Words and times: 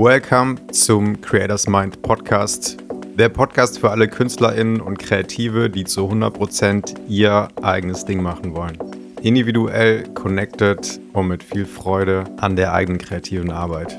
Welcome 0.00 0.64
zum 0.70 1.20
Creators 1.20 1.66
Mind 1.66 2.02
Podcast. 2.02 2.76
Der 3.18 3.28
Podcast 3.28 3.80
für 3.80 3.90
alle 3.90 4.06
KünstlerInnen 4.06 4.80
und 4.80 4.96
Kreative, 4.96 5.68
die 5.68 5.82
zu 5.82 6.08
100% 6.08 7.00
ihr 7.08 7.48
eigenes 7.62 8.04
Ding 8.04 8.22
machen 8.22 8.54
wollen. 8.54 8.78
Individuell, 9.22 10.04
connected 10.14 11.00
und 11.14 11.26
mit 11.26 11.42
viel 11.42 11.66
Freude 11.66 12.22
an 12.36 12.54
der 12.54 12.74
eigenen 12.74 13.00
kreativen 13.00 13.50
Arbeit. 13.50 13.96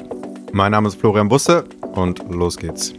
Mein 0.54 0.72
Name 0.72 0.88
ist 0.88 0.96
Florian 0.96 1.28
Busse 1.28 1.66
und 1.96 2.24
los 2.30 2.56
geht's. 2.56 2.94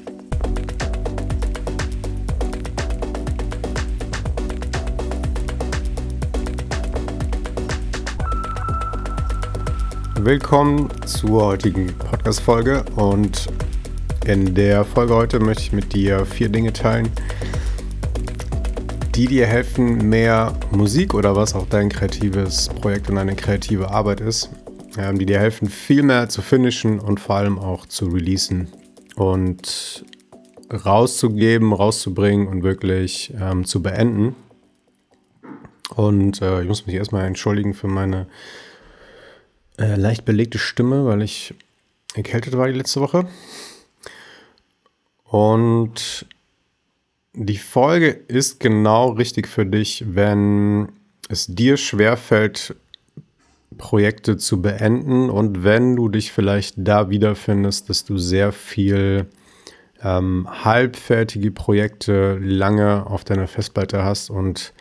Willkommen 10.22 10.90
zur 11.06 11.46
heutigen 11.46 11.86
Podcast-Folge 11.96 12.84
und 12.96 13.48
in 14.26 14.54
der 14.54 14.84
Folge 14.84 15.14
heute 15.14 15.40
möchte 15.40 15.62
ich 15.62 15.72
mit 15.72 15.94
dir 15.94 16.26
vier 16.26 16.50
Dinge 16.50 16.74
teilen, 16.74 17.08
die 19.14 19.26
dir 19.26 19.46
helfen, 19.46 20.10
mehr 20.10 20.52
Musik 20.72 21.14
oder 21.14 21.36
was 21.36 21.54
auch 21.54 21.66
dein 21.70 21.88
kreatives 21.88 22.68
Projekt 22.68 23.08
und 23.08 23.16
deine 23.16 23.34
kreative 23.34 23.90
Arbeit 23.90 24.20
ist, 24.20 24.50
ähm, 24.98 25.18
die 25.18 25.24
dir 25.24 25.40
helfen, 25.40 25.70
viel 25.70 26.02
mehr 26.02 26.28
zu 26.28 26.42
finishen 26.42 27.00
und 27.00 27.18
vor 27.18 27.36
allem 27.36 27.58
auch 27.58 27.86
zu 27.86 28.04
releasen 28.08 28.68
und 29.16 30.04
rauszugeben, 30.70 31.72
rauszubringen 31.72 32.46
und 32.46 32.62
wirklich 32.62 33.32
ähm, 33.40 33.64
zu 33.64 33.82
beenden. 33.82 34.36
Und 35.96 36.42
äh, 36.42 36.60
ich 36.60 36.68
muss 36.68 36.86
mich 36.86 36.96
erstmal 36.96 37.24
entschuldigen 37.24 37.72
für 37.72 37.88
meine 37.88 38.26
äh, 39.80 39.96
leicht 39.96 40.24
belegte 40.24 40.58
Stimme, 40.58 41.06
weil 41.06 41.22
ich 41.22 41.54
erkältet 42.14 42.56
war 42.56 42.68
die 42.68 42.78
letzte 42.78 43.00
Woche. 43.00 43.26
Und 45.24 46.26
die 47.32 47.58
Folge 47.58 48.08
ist 48.08 48.60
genau 48.60 49.10
richtig 49.10 49.48
für 49.48 49.64
dich, 49.64 50.04
wenn 50.06 50.92
es 51.28 51.46
dir 51.46 51.76
schwerfällt, 51.76 52.74
Projekte 53.78 54.36
zu 54.36 54.60
beenden 54.60 55.30
und 55.30 55.62
wenn 55.62 55.96
du 55.96 56.08
dich 56.08 56.32
vielleicht 56.32 56.74
da 56.76 57.08
wiederfindest, 57.08 57.88
dass 57.88 58.04
du 58.04 58.18
sehr 58.18 58.52
viel 58.52 59.26
ähm, 60.02 60.46
halbfertige 60.64 61.52
Projekte 61.52 62.36
lange 62.42 63.06
auf 63.06 63.24
deiner 63.24 63.46
Festplatte 63.46 64.02
hast 64.04 64.28
und 64.28 64.74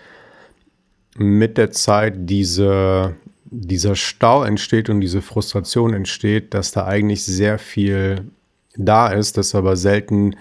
mit 1.15 1.57
der 1.57 1.71
Zeit 1.71 2.15
diese 2.17 3.15
dieser 3.51 3.95
Stau 3.95 4.43
entsteht 4.43 4.89
und 4.89 5.01
diese 5.01 5.21
Frustration 5.21 5.93
entsteht, 5.93 6.53
dass 6.53 6.71
da 6.71 6.85
eigentlich 6.85 7.23
sehr 7.23 7.57
viel 7.57 8.31
da 8.75 9.07
ist, 9.07 9.37
dass 9.37 9.55
aber 9.55 9.75
selten 9.75 10.35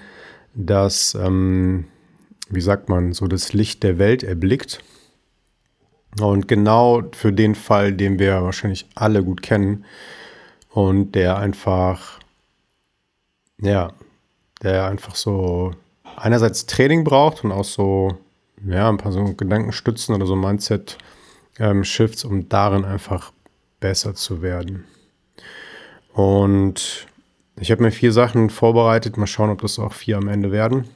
das, 0.54 1.14
ähm, 1.14 1.86
wie 2.50 2.60
sagt 2.60 2.88
man, 2.88 3.12
so 3.12 3.26
das 3.26 3.52
Licht 3.52 3.82
der 3.82 3.98
Welt 3.98 4.22
erblickt. 4.22 4.80
Und 6.20 6.48
genau 6.48 7.02
für 7.12 7.32
den 7.32 7.54
Fall, 7.54 7.92
den 7.92 8.18
wir 8.18 8.42
wahrscheinlich 8.42 8.86
alle 8.94 9.22
gut 9.22 9.42
kennen 9.42 9.84
und 10.70 11.12
der 11.12 11.38
einfach, 11.38 12.18
ja, 13.60 13.92
der 14.62 14.86
einfach 14.86 15.14
so 15.14 15.72
einerseits 16.16 16.66
Training 16.66 17.04
braucht 17.04 17.44
und 17.44 17.52
auch 17.52 17.64
so, 17.64 18.16
ja, 18.66 18.88
ein 18.88 18.96
paar 18.96 19.12
so 19.12 19.24
Gedankenstützen 19.34 20.14
oder 20.14 20.26
so 20.26 20.34
Mindset- 20.34 20.98
ähm, 21.58 21.84
Shifts, 21.84 22.24
um 22.24 22.48
darin 22.48 22.84
einfach 22.84 23.32
besser 23.80 24.14
zu 24.14 24.42
werden. 24.42 24.84
Und 26.12 27.06
ich 27.60 27.70
habe 27.70 27.82
mir 27.82 27.92
vier 27.92 28.12
Sachen 28.12 28.50
vorbereitet. 28.50 29.16
Mal 29.16 29.26
schauen, 29.26 29.50
ob 29.50 29.62
das 29.62 29.78
auch 29.78 29.92
vier 29.92 30.16
am 30.16 30.28
Ende 30.28 30.52
werden. 30.52 30.88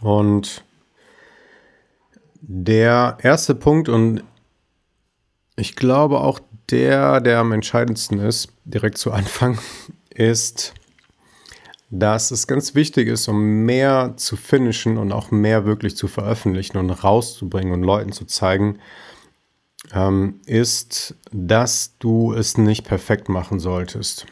Und 0.00 0.64
der 2.40 3.18
erste 3.22 3.54
Punkt 3.54 3.88
und 3.88 4.22
ich 5.56 5.76
glaube 5.76 6.20
auch 6.20 6.40
der, 6.70 7.20
der 7.20 7.38
am 7.38 7.52
entscheidendsten 7.52 8.18
ist, 8.18 8.52
direkt 8.64 8.98
zu 8.98 9.12
Anfang, 9.12 9.58
ist, 10.10 10.74
dass 11.90 12.30
es 12.30 12.46
ganz 12.46 12.74
wichtig 12.74 13.08
ist, 13.08 13.28
um 13.28 13.64
mehr 13.64 14.14
zu 14.16 14.36
finishen 14.36 14.98
und 14.98 15.12
auch 15.12 15.30
mehr 15.30 15.64
wirklich 15.64 15.96
zu 15.96 16.08
veröffentlichen 16.08 16.76
und 16.76 16.90
rauszubringen 16.90 17.72
und 17.72 17.82
Leuten 17.82 18.12
zu 18.12 18.24
zeigen, 18.24 18.78
ähm, 19.92 20.40
ist, 20.46 21.14
dass 21.32 21.98
du 21.98 22.32
es 22.32 22.56
nicht 22.58 22.84
perfekt 22.84 23.28
machen 23.28 23.60
solltest. 23.60 24.26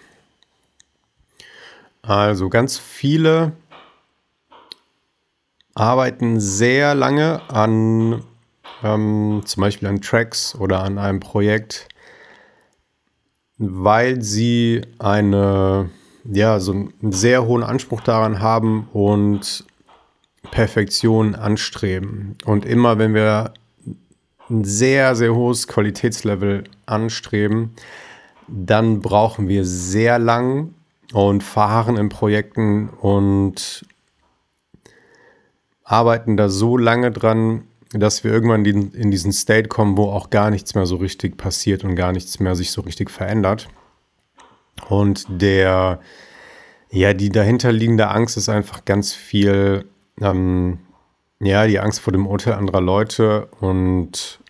Also 2.02 2.48
ganz 2.48 2.78
viele 2.78 3.52
arbeiten 5.74 6.40
sehr 6.40 6.94
lange 6.94 7.40
an 7.48 8.24
ähm, 8.82 9.42
zum 9.44 9.60
Beispiel 9.60 9.88
an 9.88 10.00
Tracks 10.00 10.54
oder 10.56 10.82
an 10.82 10.98
einem 10.98 11.20
Projekt, 11.20 11.88
weil 13.58 14.22
sie 14.22 14.82
eine, 14.98 15.90
ja, 16.24 16.58
so 16.60 16.72
einen 16.72 17.12
sehr 17.12 17.46
hohen 17.46 17.62
Anspruch 17.62 18.00
daran 18.00 18.40
haben 18.40 18.88
und 18.92 19.64
Perfektion 20.50 21.34
anstreben. 21.34 22.36
Und 22.44 22.64
immer 22.64 22.98
wenn 22.98 23.14
wir 23.14 23.54
ein 24.52 24.64
sehr, 24.64 25.16
sehr 25.16 25.34
hohes 25.34 25.66
Qualitätslevel 25.66 26.64
anstreben, 26.86 27.74
dann 28.48 29.00
brauchen 29.00 29.48
wir 29.48 29.64
sehr 29.64 30.18
lang 30.18 30.74
und 31.12 31.42
fahren 31.42 31.96
in 31.96 32.08
Projekten 32.08 32.88
und 32.88 33.86
arbeiten 35.84 36.36
da 36.36 36.48
so 36.48 36.76
lange 36.76 37.10
dran, 37.10 37.64
dass 37.92 38.24
wir 38.24 38.32
irgendwann 38.32 38.64
in 38.64 39.10
diesen 39.10 39.32
State 39.32 39.68
kommen, 39.68 39.96
wo 39.96 40.04
auch 40.04 40.30
gar 40.30 40.50
nichts 40.50 40.74
mehr 40.74 40.86
so 40.86 40.96
richtig 40.96 41.36
passiert 41.36 41.84
und 41.84 41.94
gar 41.94 42.12
nichts 42.12 42.40
mehr 42.40 42.54
sich 42.54 42.70
so 42.70 42.80
richtig 42.82 43.10
verändert. 43.10 43.68
Und 44.88 45.26
der, 45.28 46.00
ja, 46.90 47.12
die 47.12 47.28
dahinterliegende 47.28 48.08
Angst 48.08 48.36
ist 48.36 48.48
einfach 48.48 48.84
ganz 48.84 49.12
viel, 49.12 49.84
ähm, 50.20 50.78
ja, 51.40 51.66
die 51.66 51.80
Angst 51.80 52.00
vor 52.00 52.12
dem 52.12 52.26
Urteil 52.26 52.54
anderer 52.54 52.80
Leute 52.80 53.48
und 53.60 54.41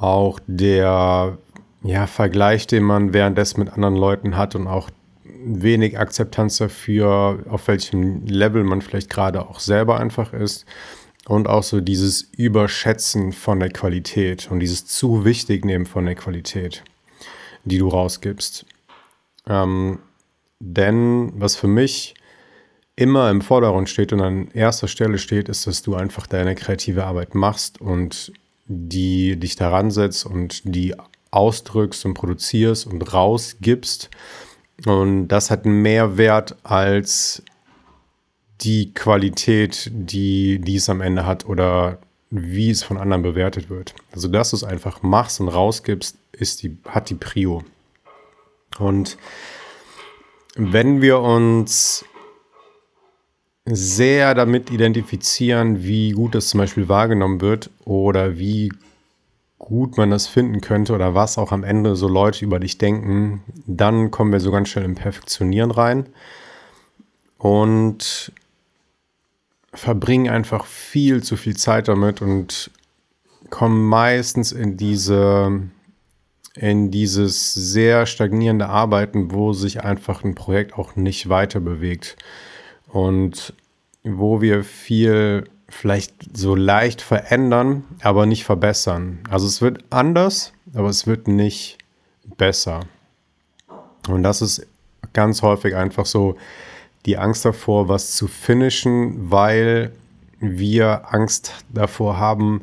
auch 0.00 0.40
der 0.46 1.38
ja, 1.82 2.06
Vergleich, 2.06 2.66
den 2.66 2.82
man 2.82 3.12
währenddessen 3.12 3.60
mit 3.60 3.72
anderen 3.72 3.96
Leuten 3.96 4.36
hat 4.36 4.54
und 4.54 4.66
auch 4.66 4.90
wenig 5.44 5.98
Akzeptanz 5.98 6.58
dafür, 6.58 7.44
auf 7.48 7.68
welchem 7.68 8.26
Level 8.26 8.64
man 8.64 8.82
vielleicht 8.82 9.10
gerade 9.10 9.48
auch 9.48 9.60
selber 9.60 9.98
einfach 9.98 10.32
ist. 10.32 10.66
Und 11.26 11.46
auch 11.46 11.62
so 11.62 11.80
dieses 11.80 12.22
Überschätzen 12.22 13.32
von 13.32 13.60
der 13.60 13.68
Qualität 13.68 14.50
und 14.50 14.60
dieses 14.60 14.86
zu 14.86 15.26
wichtig 15.26 15.64
nehmen 15.64 15.84
von 15.84 16.06
der 16.06 16.14
Qualität, 16.14 16.82
die 17.64 17.78
du 17.78 17.88
rausgibst. 17.88 18.64
Ähm, 19.46 19.98
denn 20.58 21.32
was 21.36 21.54
für 21.54 21.68
mich 21.68 22.14
immer 22.96 23.30
im 23.30 23.42
Vordergrund 23.42 23.88
steht 23.90 24.12
und 24.12 24.22
an 24.22 24.48
erster 24.52 24.88
Stelle 24.88 25.18
steht, 25.18 25.48
ist, 25.48 25.66
dass 25.66 25.82
du 25.82 25.94
einfach 25.94 26.26
deine 26.26 26.54
kreative 26.54 27.04
Arbeit 27.04 27.34
machst 27.34 27.80
und 27.80 28.32
die 28.68 29.36
dich 29.36 29.56
daran 29.56 29.90
setzt 29.90 30.26
und 30.26 30.62
die 30.64 30.94
ausdrückst 31.30 32.04
und 32.04 32.14
produzierst 32.14 32.86
und 32.86 33.12
rausgibst. 33.12 34.10
Und 34.86 35.28
das 35.28 35.50
hat 35.50 35.66
mehr 35.66 36.16
Wert 36.16 36.56
als 36.62 37.42
die 38.60 38.92
Qualität, 38.92 39.90
die, 39.92 40.58
die 40.58 40.76
es 40.76 40.88
am 40.88 41.00
Ende 41.00 41.26
hat 41.26 41.46
oder 41.46 41.98
wie 42.30 42.70
es 42.70 42.82
von 42.82 42.98
anderen 42.98 43.22
bewertet 43.22 43.70
wird. 43.70 43.94
Also, 44.12 44.28
dass 44.28 44.50
du 44.50 44.56
es 44.56 44.64
einfach 44.64 45.02
machst 45.02 45.40
und 45.40 45.48
rausgibst, 45.48 46.18
ist 46.32 46.62
die, 46.62 46.76
hat 46.86 47.10
die 47.10 47.14
Prio. 47.14 47.64
Und 48.78 49.16
wenn 50.54 51.00
wir 51.00 51.20
uns 51.20 52.04
sehr 53.74 54.34
damit 54.34 54.70
identifizieren, 54.70 55.82
wie 55.82 56.12
gut 56.12 56.34
das 56.34 56.48
zum 56.48 56.58
Beispiel 56.58 56.88
wahrgenommen 56.88 57.40
wird 57.40 57.70
oder 57.84 58.38
wie 58.38 58.72
gut 59.58 59.96
man 59.96 60.10
das 60.10 60.26
finden 60.26 60.60
könnte 60.60 60.94
oder 60.94 61.14
was 61.14 61.36
auch 61.38 61.52
am 61.52 61.64
Ende 61.64 61.96
so 61.96 62.08
Leute 62.08 62.44
über 62.44 62.60
dich 62.60 62.78
denken, 62.78 63.42
dann 63.66 64.10
kommen 64.10 64.32
wir 64.32 64.40
so 64.40 64.50
ganz 64.50 64.68
schnell 64.68 64.84
im 64.84 64.94
Perfektionieren 64.94 65.70
rein 65.70 66.06
und 67.38 68.32
verbringen 69.74 70.30
einfach 70.30 70.64
viel 70.64 71.22
zu 71.22 71.36
viel 71.36 71.56
Zeit 71.56 71.88
damit 71.88 72.22
und 72.22 72.70
kommen 73.50 73.86
meistens 73.86 74.52
in 74.52 74.76
diese 74.76 75.62
in 76.54 76.90
dieses 76.90 77.54
sehr 77.54 78.06
stagnierende 78.06 78.68
Arbeiten, 78.68 79.30
wo 79.30 79.52
sich 79.52 79.84
einfach 79.84 80.24
ein 80.24 80.34
Projekt 80.34 80.74
auch 80.74 80.96
nicht 80.96 81.28
weiter 81.28 81.60
bewegt 81.60 82.16
und 82.88 83.54
wo 84.04 84.40
wir 84.40 84.64
viel 84.64 85.44
vielleicht 85.68 86.36
so 86.36 86.54
leicht 86.54 87.02
verändern, 87.02 87.84
aber 88.02 88.26
nicht 88.26 88.44
verbessern. 88.44 89.20
Also 89.28 89.46
es 89.46 89.60
wird 89.60 89.84
anders, 89.90 90.52
aber 90.74 90.88
es 90.88 91.06
wird 91.06 91.28
nicht 91.28 91.78
besser. 92.36 92.80
Und 94.08 94.22
das 94.22 94.40
ist 94.40 94.66
ganz 95.12 95.42
häufig 95.42 95.76
einfach 95.76 96.06
so 96.06 96.36
die 97.04 97.18
Angst 97.18 97.44
davor, 97.44 97.88
was 97.88 98.16
zu 98.16 98.28
finishen, 98.28 99.30
weil 99.30 99.92
wir 100.40 101.12
Angst 101.12 101.52
davor 101.72 102.18
haben, 102.18 102.62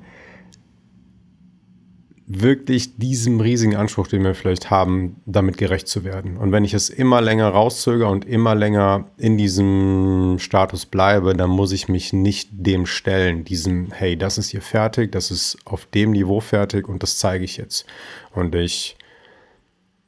wirklich 2.27 2.98
diesem 2.98 3.39
riesigen 3.39 3.75
Anspruch, 3.75 4.07
den 4.07 4.24
wir 4.24 4.33
vielleicht 4.33 4.72
haben, 4.72 5.22
damit 5.27 5.57
gerecht 5.57 5.88
zu 5.88 6.04
werden. 6.04 6.38
Und 6.38 6.51
wenn 6.51 6.66
ich 6.66 6.74
es 6.74 6.89
immer 6.89 7.22
länger 7.22 7.50
rauszögere 7.50 8.10
und 8.10 8.25
immer 8.25 8.56
länger 8.56 9.06
in 9.18 9.38
diesem 9.38 10.38
Status 10.39 10.88
bleibe, 10.88 11.36
dann 11.36 11.51
muss 11.51 11.72
ich 11.72 11.88
mich 11.88 12.13
nicht 12.13 12.50
dem 12.51 12.88
stellen, 12.88 13.45
diesem, 13.45 13.92
hey, 13.92 14.18
das 14.18 14.39
ist 14.39 14.50
hier 14.50 14.63
fertig, 14.63 15.12
das 15.12 15.30
ist 15.30 15.57
auf 15.66 15.86
dem 15.86 16.12
Niveau 16.12 16.39
fertig 16.39 16.89
und 16.89 17.04
das 17.04 17.18
zeige 17.18 17.45
ich 17.45 17.57
jetzt. 17.57 17.86
Und 18.33 18.56
ich, 18.56 18.98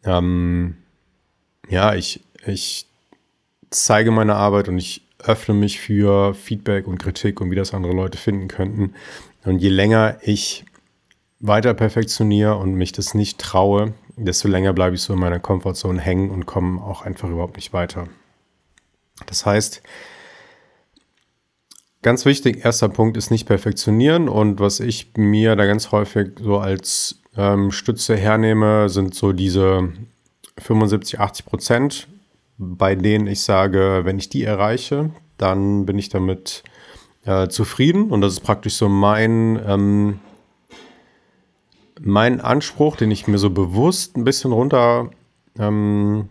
ähm, 0.03 0.77
ja, 1.69 1.93
ich, 1.93 2.23
ich 2.47 2.87
zeige 3.69 4.09
meine 4.09 4.35
Arbeit 4.35 4.69
und 4.69 4.79
ich 4.79 5.03
öffne 5.19 5.53
mich 5.53 5.79
für 5.79 6.33
Feedback 6.33 6.87
und 6.87 6.97
Kritik 6.97 7.41
und 7.41 7.51
wie 7.51 7.55
das 7.55 7.75
andere 7.75 7.93
Leute 7.93 8.17
finden 8.17 8.47
könnten. 8.47 8.93
Und 9.45 9.59
je 9.59 9.69
länger 9.69 10.17
ich 10.23 10.65
weiter 11.39 11.73
perfektioniere 11.73 12.55
und 12.55 12.73
mich 12.73 12.91
das 12.91 13.13
nicht 13.13 13.39
traue, 13.39 13.93
desto 14.15 14.47
länger 14.47 14.73
bleibe 14.73 14.95
ich 14.95 15.01
so 15.01 15.13
in 15.13 15.19
meiner 15.19 15.39
Komfortzone 15.39 16.01
hängen 16.01 16.31
und 16.31 16.45
komme 16.45 16.81
auch 16.81 17.03
einfach 17.03 17.29
überhaupt 17.29 17.57
nicht 17.57 17.73
weiter. 17.73 18.07
Das 19.25 19.45
heißt, 19.45 19.81
ganz 22.01 22.25
wichtig, 22.25 22.65
erster 22.65 22.89
Punkt 22.89 23.17
ist 23.17 23.31
nicht 23.31 23.45
perfektionieren 23.45 24.29
und 24.29 24.59
was 24.59 24.79
ich 24.79 25.11
mir 25.15 25.55
da 25.55 25.65
ganz 25.65 25.91
häufig 25.91 26.31
so 26.41 26.57
als 26.57 27.21
ähm, 27.35 27.71
Stütze 27.71 28.15
hernehme, 28.15 28.89
sind 28.89 29.13
so 29.13 29.31
diese 29.31 29.93
75, 30.57 31.19
80 31.19 31.45
Prozent, 31.45 32.07
bei 32.57 32.95
denen 32.95 33.27
ich 33.27 33.41
sage, 33.41 34.01
wenn 34.03 34.17
ich 34.17 34.29
die 34.29 34.43
erreiche, 34.43 35.11
dann 35.37 35.85
bin 35.85 35.99
ich 35.99 36.09
damit 36.09 36.63
äh, 37.25 37.47
zufrieden 37.47 38.09
und 38.09 38.21
das 38.21 38.33
ist 38.33 38.39
praktisch 38.39 38.73
so 38.73 38.89
mein 38.89 39.61
ähm, 39.67 40.19
mein 41.99 42.41
Anspruch, 42.41 42.95
den 42.95 43.11
ich 43.11 43.27
mir 43.27 43.38
so 43.38 43.49
bewusst 43.49 44.17
ein 44.17 44.23
bisschen 44.23 44.51
runter, 44.51 45.09
ähm, 45.57 46.29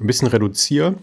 ein 0.00 0.06
bisschen 0.06 0.28
reduziere, 0.28 0.96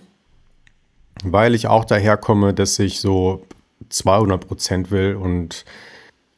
weil 1.24 1.56
ich 1.56 1.68
auch 1.68 1.86
daherkomme, 1.86 2.54
dass 2.54 2.78
ich 2.80 3.00
so 3.00 3.46
200 3.90 4.48
Prozent 4.48 4.92
will 4.92 5.16
und 5.16 5.66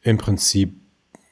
im 0.02 0.18
Prinzip 0.18 0.74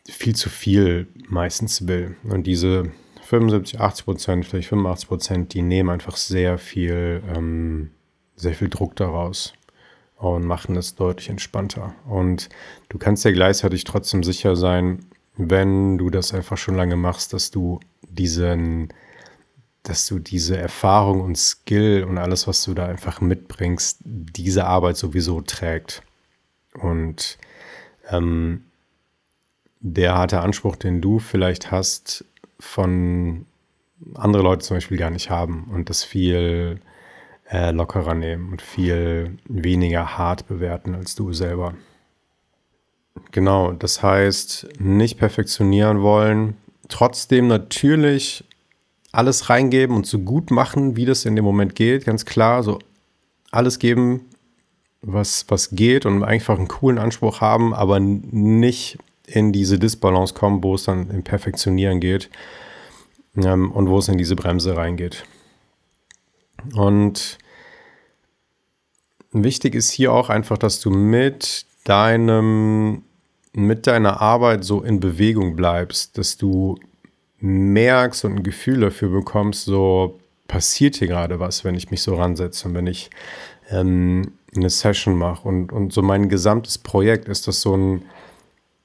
viel 0.08 0.34
zu 0.34 0.50
viel 0.50 1.08
meistens 1.28 1.86
will. 1.86 2.16
Und 2.24 2.46
diese 2.46 2.90
75, 3.22 3.80
80 3.80 4.04
Prozent, 4.04 4.46
vielleicht 4.46 4.68
85 4.68 5.08
Prozent, 5.08 5.54
die 5.54 5.62
nehmen 5.62 5.90
einfach 5.90 6.16
sehr 6.16 6.58
viel, 6.58 7.22
ähm, 7.34 7.90
sehr 8.36 8.54
viel 8.54 8.68
Druck 8.68 8.96
daraus 8.96 9.52
und 10.16 10.44
machen 10.44 10.76
es 10.76 10.94
deutlich 10.94 11.30
entspannter. 11.30 11.94
Und 12.06 12.48
du 12.88 12.98
kannst 12.98 13.24
ja 13.24 13.32
gleichzeitig 13.32 13.84
trotzdem 13.84 14.22
sicher 14.22 14.56
sein, 14.56 15.06
wenn 15.36 15.98
du 15.98 16.10
das 16.10 16.34
einfach 16.34 16.58
schon 16.58 16.74
lange 16.74 16.96
machst, 16.96 17.32
dass 17.32 17.50
du 17.50 17.80
diesen, 18.08 18.92
dass 19.82 20.06
du 20.06 20.18
diese 20.18 20.56
Erfahrung 20.56 21.20
und 21.20 21.36
Skill 21.38 22.04
und 22.08 22.18
alles, 22.18 22.46
was 22.46 22.62
du 22.64 22.74
da 22.74 22.86
einfach 22.86 23.20
mitbringst, 23.20 23.98
diese 24.04 24.66
Arbeit 24.66 24.96
sowieso 24.96 25.40
trägt. 25.40 26.02
Und 26.74 27.38
ähm, 28.10 28.64
der 29.80 30.14
harte 30.14 30.40
Anspruch, 30.40 30.76
den 30.76 31.00
du 31.00 31.18
vielleicht 31.18 31.70
hast, 31.70 32.24
von 32.60 33.46
andere 34.14 34.42
Leute 34.42 34.64
zum 34.64 34.76
Beispiel 34.76 34.98
gar 34.98 35.10
nicht 35.10 35.30
haben 35.30 35.68
und 35.72 35.90
das 35.90 36.04
viel 36.04 36.80
äh, 37.50 37.70
lockerer 37.70 38.14
nehmen 38.14 38.50
und 38.50 38.62
viel 38.62 39.38
weniger 39.44 40.16
hart 40.16 40.46
bewerten 40.46 40.94
als 40.94 41.14
du 41.14 41.32
selber. 41.32 41.74
Genau, 43.30 43.72
das 43.72 44.02
heißt, 44.02 44.68
nicht 44.78 45.18
perfektionieren 45.18 46.02
wollen, 46.02 46.56
trotzdem 46.88 47.46
natürlich 47.46 48.44
alles 49.12 49.50
reingeben 49.50 49.94
und 49.96 50.06
so 50.06 50.18
gut 50.18 50.50
machen, 50.50 50.96
wie 50.96 51.04
das 51.04 51.24
in 51.24 51.36
dem 51.36 51.44
Moment 51.44 51.74
geht, 51.74 52.06
ganz 52.06 52.24
klar, 52.24 52.62
so 52.62 52.78
alles 53.50 53.78
geben, 53.78 54.26
was, 55.02 55.44
was 55.48 55.70
geht 55.70 56.06
und 56.06 56.22
einfach 56.22 56.58
einen 56.58 56.68
coolen 56.68 56.98
Anspruch 56.98 57.40
haben, 57.40 57.74
aber 57.74 58.00
nicht 58.00 58.98
in 59.26 59.52
diese 59.52 59.78
Disbalance 59.78 60.34
kommen, 60.34 60.62
wo 60.62 60.74
es 60.74 60.84
dann 60.84 61.10
im 61.10 61.22
Perfektionieren 61.22 62.00
geht 62.00 62.30
ähm, 63.36 63.70
und 63.72 63.88
wo 63.88 63.98
es 63.98 64.08
in 64.08 64.18
diese 64.18 64.36
Bremse 64.36 64.76
reingeht. 64.76 65.24
Und 66.74 67.38
wichtig 69.32 69.74
ist 69.74 69.90
hier 69.90 70.12
auch 70.12 70.28
einfach, 70.28 70.58
dass 70.58 70.80
du 70.80 70.90
mit 70.90 71.66
deinem, 71.84 73.02
mit 73.52 73.86
deiner 73.86 74.20
Arbeit 74.20 74.64
so 74.64 74.82
in 74.82 75.00
Bewegung 75.00 75.56
bleibst, 75.56 76.16
dass 76.18 76.36
du 76.36 76.78
merkst 77.40 78.24
und 78.24 78.36
ein 78.36 78.42
Gefühl 78.42 78.80
dafür 78.80 79.10
bekommst, 79.10 79.64
so 79.64 80.20
passiert 80.46 80.96
hier 80.96 81.08
gerade 81.08 81.40
was, 81.40 81.64
wenn 81.64 81.74
ich 81.74 81.90
mich 81.90 82.02
so 82.02 82.14
ransetze 82.14 82.68
und 82.68 82.74
wenn 82.74 82.86
ich 82.86 83.10
ähm, 83.70 84.32
eine 84.54 84.70
Session 84.70 85.16
mache 85.16 85.48
und, 85.48 85.72
und 85.72 85.92
so 85.92 86.02
mein 86.02 86.28
gesamtes 86.28 86.78
Projekt, 86.78 87.28
ist 87.28 87.48
das 87.48 87.60
so 87.62 87.76
ein, 87.76 88.02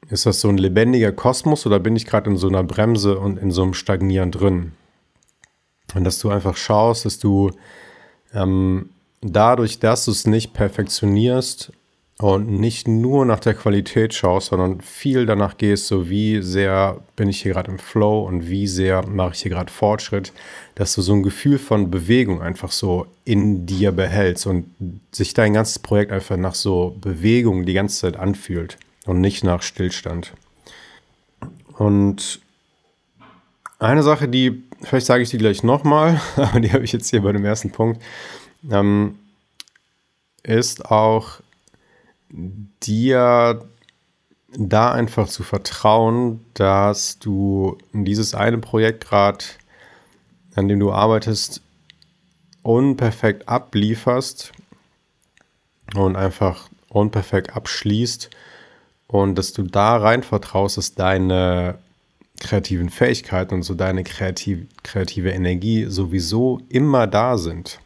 ist 0.09 0.25
das 0.25 0.41
so 0.41 0.50
ein 0.50 0.57
lebendiger 0.57 1.11
Kosmos 1.11 1.65
oder 1.65 1.79
bin 1.79 1.95
ich 1.95 2.05
gerade 2.05 2.29
in 2.29 2.38
so 2.38 2.47
einer 2.47 2.63
Bremse 2.63 3.19
und 3.19 3.38
in 3.38 3.51
so 3.51 3.63
einem 3.63 3.73
Stagnieren 3.73 4.31
drin? 4.31 4.71
Und 5.93 6.03
dass 6.03 6.19
du 6.19 6.29
einfach 6.29 6.55
schaust, 6.55 7.05
dass 7.05 7.19
du 7.19 7.51
ähm, 8.33 8.89
dadurch, 9.21 9.79
dass 9.79 10.05
du 10.05 10.11
es 10.11 10.25
nicht 10.25 10.53
perfektionierst, 10.53 11.71
und 12.19 12.49
nicht 12.49 12.87
nur 12.87 13.25
nach 13.25 13.39
der 13.39 13.53
Qualität 13.53 14.13
schaust, 14.13 14.47
sondern 14.47 14.81
viel 14.81 15.27
danach 15.27 15.57
gehst, 15.57 15.85
so 15.85 16.09
wie 16.09 16.41
sehr 16.41 16.99
bin 17.15 17.29
ich 17.29 17.43
hier 17.43 17.53
gerade 17.53 17.69
im 17.69 17.77
Flow 17.77 18.25
und 18.25 18.49
wie 18.49 18.65
sehr 18.65 19.05
mache 19.07 19.33
ich 19.33 19.41
hier 19.43 19.51
gerade 19.51 19.71
Fortschritt, 19.71 20.33
dass 20.73 20.95
du 20.95 21.03
so 21.03 21.13
ein 21.13 21.21
Gefühl 21.21 21.59
von 21.59 21.91
Bewegung 21.91 22.41
einfach 22.41 22.71
so 22.71 23.05
in 23.23 23.67
dir 23.67 23.91
behältst 23.91 24.47
und 24.47 24.73
sich 25.11 25.35
dein 25.35 25.53
ganzes 25.53 25.77
Projekt 25.77 26.11
einfach 26.11 26.37
nach 26.37 26.55
so 26.55 26.97
Bewegung 26.99 27.67
die 27.67 27.73
ganze 27.73 27.99
Zeit 27.99 28.17
anfühlt 28.17 28.77
und 29.05 29.21
nicht 29.21 29.43
nach 29.43 29.61
Stillstand. 29.61 30.33
Und 31.77 32.39
eine 33.77 34.01
Sache, 34.01 34.27
die, 34.27 34.63
vielleicht 34.81 35.05
sage 35.05 35.21
ich 35.21 35.29
die 35.29 35.37
gleich 35.37 35.61
nochmal, 35.61 36.19
aber 36.35 36.61
die 36.61 36.73
habe 36.73 36.83
ich 36.83 36.93
jetzt 36.93 37.11
hier 37.11 37.21
bei 37.21 37.31
dem 37.31 37.45
ersten 37.45 37.71
Punkt, 37.71 38.01
ähm, 38.71 39.19
ist 40.41 40.89
auch 40.89 41.41
dir 42.29 43.65
da 44.50 44.91
einfach 44.91 45.27
zu 45.27 45.43
vertrauen, 45.43 46.43
dass 46.53 47.19
du 47.19 47.77
dieses 47.93 48.34
eine 48.34 48.57
Projekt 48.57 49.07
gerade, 49.07 49.46
an 50.55 50.67
dem 50.67 50.79
du 50.79 50.91
arbeitest, 50.91 51.62
unperfekt 52.63 53.48
ablieferst 53.48 54.51
und 55.96 56.15
einfach 56.15 56.69
unperfekt 56.89 57.55
abschließt 57.55 58.29
und 59.07 59.36
dass 59.36 59.53
du 59.53 59.63
da 59.63 59.98
rein 59.98 60.24
vertraust, 60.24 60.77
dass 60.77 60.96
deine 60.96 61.77
kreativen 62.39 62.89
Fähigkeiten 62.89 63.55
und 63.55 63.63
so 63.63 63.74
deine 63.74 64.03
kreativ, 64.03 64.67
kreative 64.84 65.31
Energie 65.31 65.86
sowieso 65.86 66.62
immer 66.69 67.07
da 67.07 67.38
sind. 67.38 67.79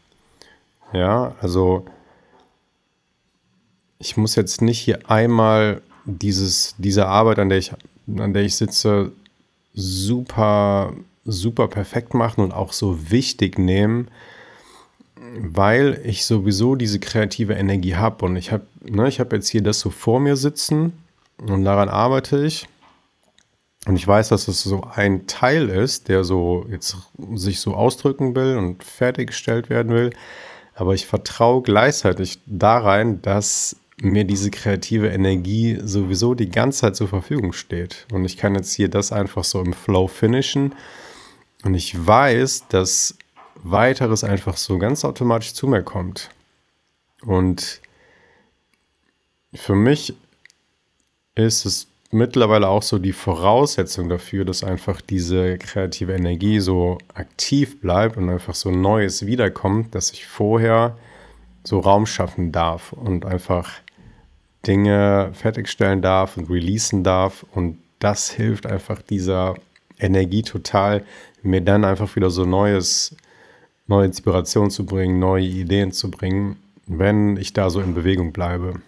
Ja, 0.93 1.35
also 1.41 1.85
ich 4.01 4.17
muss 4.17 4.35
jetzt 4.35 4.61
nicht 4.61 4.79
hier 4.79 5.09
einmal 5.09 5.81
dieses, 6.05 6.75
diese 6.77 7.07
Arbeit, 7.07 7.39
an 7.39 7.49
der 7.49 7.59
ich, 7.59 7.71
an 8.17 8.33
der 8.33 8.43
ich 8.43 8.55
sitze, 8.55 9.11
super, 9.73 10.93
super 11.23 11.67
perfekt 11.67 12.13
machen 12.13 12.43
und 12.43 12.51
auch 12.51 12.73
so 12.73 13.11
wichtig 13.11 13.59
nehmen, 13.59 14.09
weil 15.37 16.01
ich 16.03 16.25
sowieso 16.25 16.75
diese 16.75 16.99
kreative 16.99 17.53
Energie 17.53 17.95
habe. 17.95 18.25
Und 18.25 18.35
ich 18.35 18.51
habe 18.51 18.65
ne, 18.83 19.09
hab 19.09 19.31
jetzt 19.31 19.49
hier 19.49 19.61
das 19.61 19.79
so 19.79 19.91
vor 19.91 20.19
mir 20.19 20.35
sitzen 20.35 20.93
und 21.37 21.63
daran 21.63 21.89
arbeite 21.89 22.43
ich. 22.45 22.67
Und 23.87 23.95
ich 23.95 24.07
weiß, 24.07 24.29
dass 24.29 24.47
es 24.47 24.61
so 24.63 24.83
ein 24.93 25.25
Teil 25.27 25.69
ist, 25.69 26.07
der 26.07 26.23
so 26.23 26.65
jetzt 26.69 26.97
sich 27.33 27.59
so 27.59 27.73
ausdrücken 27.73 28.35
will 28.35 28.57
und 28.57 28.83
fertiggestellt 28.83 29.69
werden 29.69 29.91
will. 29.91 30.11
Aber 30.75 30.93
ich 30.93 31.07
vertraue 31.07 31.61
gleichzeitig 31.61 32.39
da 32.45 32.79
dass 33.03 33.75
mir 34.01 34.23
diese 34.23 34.49
kreative 34.49 35.09
Energie 35.09 35.77
sowieso 35.83 36.33
die 36.33 36.49
ganze 36.49 36.81
Zeit 36.81 36.95
zur 36.95 37.07
Verfügung 37.07 37.53
steht. 37.53 38.07
Und 38.11 38.25
ich 38.25 38.35
kann 38.35 38.55
jetzt 38.55 38.73
hier 38.73 38.89
das 38.89 39.11
einfach 39.11 39.43
so 39.43 39.61
im 39.61 39.73
Flow 39.73 40.07
finishen. 40.07 40.73
Und 41.63 41.75
ich 41.75 42.05
weiß, 42.05 42.67
dass 42.69 43.15
weiteres 43.63 44.23
einfach 44.23 44.57
so 44.57 44.79
ganz 44.79 45.05
automatisch 45.05 45.53
zu 45.53 45.67
mir 45.67 45.83
kommt. 45.83 46.29
Und 47.23 47.79
für 49.53 49.75
mich 49.75 50.15
ist 51.35 51.65
es 51.65 51.87
mittlerweile 52.09 52.69
auch 52.69 52.81
so 52.81 52.97
die 52.97 53.13
Voraussetzung 53.13 54.09
dafür, 54.09 54.45
dass 54.45 54.63
einfach 54.63 54.99
diese 54.99 55.59
kreative 55.59 56.13
Energie 56.13 56.59
so 56.59 56.97
aktiv 57.13 57.79
bleibt 57.79 58.17
und 58.17 58.29
einfach 58.29 58.55
so 58.55 58.71
Neues 58.71 59.27
wiederkommt, 59.27 59.93
dass 59.93 60.11
ich 60.11 60.25
vorher 60.25 60.97
so 61.63 61.79
Raum 61.79 62.07
schaffen 62.07 62.51
darf 62.51 62.93
und 62.93 63.25
einfach 63.25 63.71
Dinge 64.67 65.31
fertigstellen 65.33 66.01
darf 66.01 66.37
und 66.37 66.49
releasen 66.49 67.03
darf. 67.03 67.45
Und 67.53 67.79
das 67.99 68.29
hilft 68.31 68.65
einfach 68.65 69.01
dieser 69.01 69.55
Energie 69.99 70.41
total, 70.41 71.03
mir 71.43 71.61
dann 71.61 71.85
einfach 71.85 72.15
wieder 72.15 72.29
so 72.29 72.45
neues, 72.45 73.15
neue 73.87 74.05
Inspiration 74.05 74.69
zu 74.69 74.85
bringen, 74.85 75.19
neue 75.19 75.45
Ideen 75.45 75.91
zu 75.91 76.11
bringen, 76.11 76.57
wenn 76.87 77.37
ich 77.37 77.53
da 77.53 77.69
so 77.69 77.81
in 77.81 77.93
Bewegung 77.93 78.31
bleibe. 78.31 78.81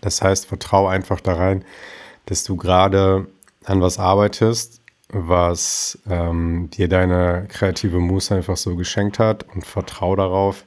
Das 0.00 0.22
heißt, 0.22 0.46
vertraue 0.46 0.90
einfach 0.90 1.20
da 1.20 1.34
rein, 1.34 1.64
dass 2.26 2.44
du 2.44 2.56
gerade 2.56 3.26
an 3.64 3.80
was 3.80 3.98
arbeitest, 3.98 4.80
was 5.08 5.98
ähm, 6.08 6.68
dir 6.70 6.88
deine 6.88 7.46
kreative 7.48 8.00
Muse 8.00 8.34
einfach 8.34 8.56
so 8.56 8.74
geschenkt 8.76 9.18
hat 9.18 9.44
und 9.54 9.64
vertraue 9.64 10.16
darauf, 10.16 10.64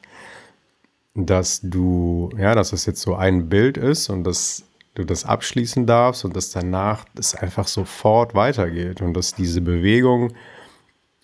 dass 1.26 1.62
du, 1.64 2.30
ja, 2.38 2.54
dass 2.56 2.74
es 2.74 2.86
jetzt 2.86 3.02
so 3.02 3.16
ein 3.16 3.50
Bild 3.50 3.78
ist 3.78 4.10
und 4.10 4.24
dass 4.24 4.64
du 4.96 5.04
das 5.04 5.26
abschließen 5.26 5.86
darfst 5.86 6.26
und 6.26 6.36
dass 6.36 6.52
danach 6.52 7.06
es 7.18 7.36
einfach 7.36 7.68
sofort 7.68 8.36
weitergeht 8.36 9.02
und 9.02 9.14
dass 9.14 9.34
diese 9.34 9.62
Bewegung 9.62 10.34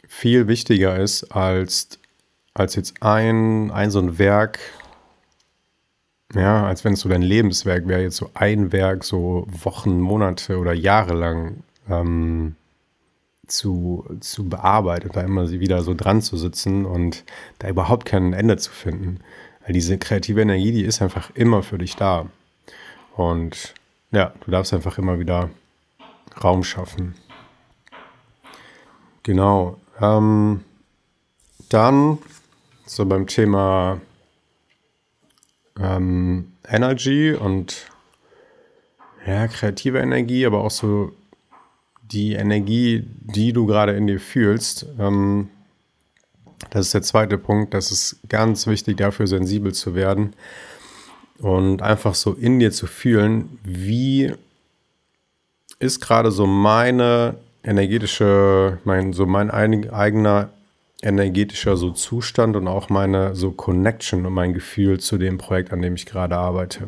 viel 0.08 0.48
wichtiger 0.48 0.98
ist 0.98 1.24
als, 1.32 2.00
als 2.54 2.76
jetzt 2.76 3.02
ein, 3.02 3.72
ein 3.72 3.90
so 3.92 4.00
ein 4.00 4.18
Werk, 4.20 4.60
ja, 6.36 6.66
als 6.66 6.84
wenn 6.84 6.94
es 6.94 7.02
so 7.02 7.10
dein 7.10 7.22
Lebenswerk 7.22 7.88
wäre, 7.88 8.02
jetzt 8.02 8.18
so 8.18 8.30
ein 8.34 8.72
Werk 8.72 9.04
so 9.04 9.48
Wochen, 9.50 10.00
Monate 10.00 10.58
oder 10.58 10.74
Jahre 10.74 11.14
lang 11.14 11.64
ähm, 11.90 12.56
zu, 13.48 14.06
zu 14.20 14.48
bearbeiten 14.50 15.08
und 15.08 15.16
da 15.16 15.22
immer 15.22 15.50
wieder 15.52 15.84
so 15.84 15.94
dran 15.94 16.22
zu 16.22 16.38
sitzen 16.38 16.86
und 16.86 17.24
da 17.60 17.70
überhaupt 17.70 18.06
kein 18.06 18.34
Ende 18.34 18.58
zu 18.58 18.72
finden. 18.72 19.20
Weil 19.64 19.74
diese 19.74 19.98
kreative 19.98 20.42
Energie, 20.42 20.72
die 20.72 20.84
ist 20.84 21.02
einfach 21.02 21.32
immer 21.36 21.64
für 21.64 21.78
dich 21.78 21.96
da. 21.96 22.28
Und 23.16 23.74
ja, 24.12 24.34
du 24.46 24.52
darfst 24.52 24.74
einfach 24.74 24.98
immer 24.98 25.20
wieder 25.20 25.50
Raum 26.44 26.64
schaffen. 26.64 27.16
Genau. 29.24 29.80
Ähm, 30.02 30.64
dann 31.70 32.18
so 32.86 33.06
beim 33.06 33.28
Thema 33.28 34.02
ähm, 35.80 36.52
Energy 36.68 37.34
und 37.34 37.88
ja, 39.26 39.48
kreative 39.48 40.00
Energie, 40.00 40.46
aber 40.46 40.64
auch 40.64 40.72
so 40.72 41.14
die 42.02 42.34
Energie, 42.34 43.04
die 43.22 43.54
du 43.54 43.66
gerade 43.66 43.94
in 43.94 44.08
dir 44.08 44.20
fühlst. 44.20 44.86
Ähm, 45.00 45.50
das 46.70 46.88
ist 46.88 46.94
der 46.94 47.02
zweite 47.02 47.38
Punkt. 47.38 47.74
Das 47.74 47.92
ist 47.92 48.18
ganz 48.30 48.68
wichtig, 48.68 48.98
dafür 48.98 49.28
sensibel 49.28 49.74
zu 49.74 49.96
werden 49.96 50.34
und 51.40 51.82
einfach 51.82 52.16
so 52.16 52.34
in 52.34 52.60
dir 52.60 52.72
zu 52.72 52.88
fühlen, 52.88 53.60
wie 53.64 54.34
ist 55.80 56.00
gerade 56.00 56.32
so 56.32 56.46
meine 56.46 57.36
energetische, 57.64 58.80
mein, 58.84 59.14
so 59.14 59.26
mein 59.26 59.52
eigener 59.52 60.50
energetischer 61.02 61.76
so 61.76 61.92
Zustand 61.92 62.56
und 62.56 62.68
auch 62.68 62.90
meine 62.90 63.36
so 63.36 63.52
Connection 63.52 64.26
und 64.26 64.34
mein 64.34 64.54
Gefühl 64.54 65.00
zu 65.00 65.18
dem 65.18 65.38
Projekt, 65.38 65.74
an 65.74 65.82
dem 65.82 65.96
ich 65.96 66.06
gerade 66.06 66.38
arbeite. 66.38 66.88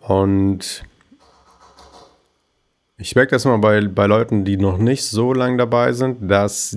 Und 0.00 0.82
ich 2.96 3.14
merke 3.14 3.30
das 3.30 3.44
immer 3.44 3.58
bei, 3.58 3.80
bei 3.86 4.06
Leuten, 4.06 4.44
die 4.44 4.56
noch 4.56 4.78
nicht 4.78 5.04
so 5.04 5.32
lange 5.32 5.58
dabei 5.58 5.92
sind, 5.92 6.28
dass 6.28 6.76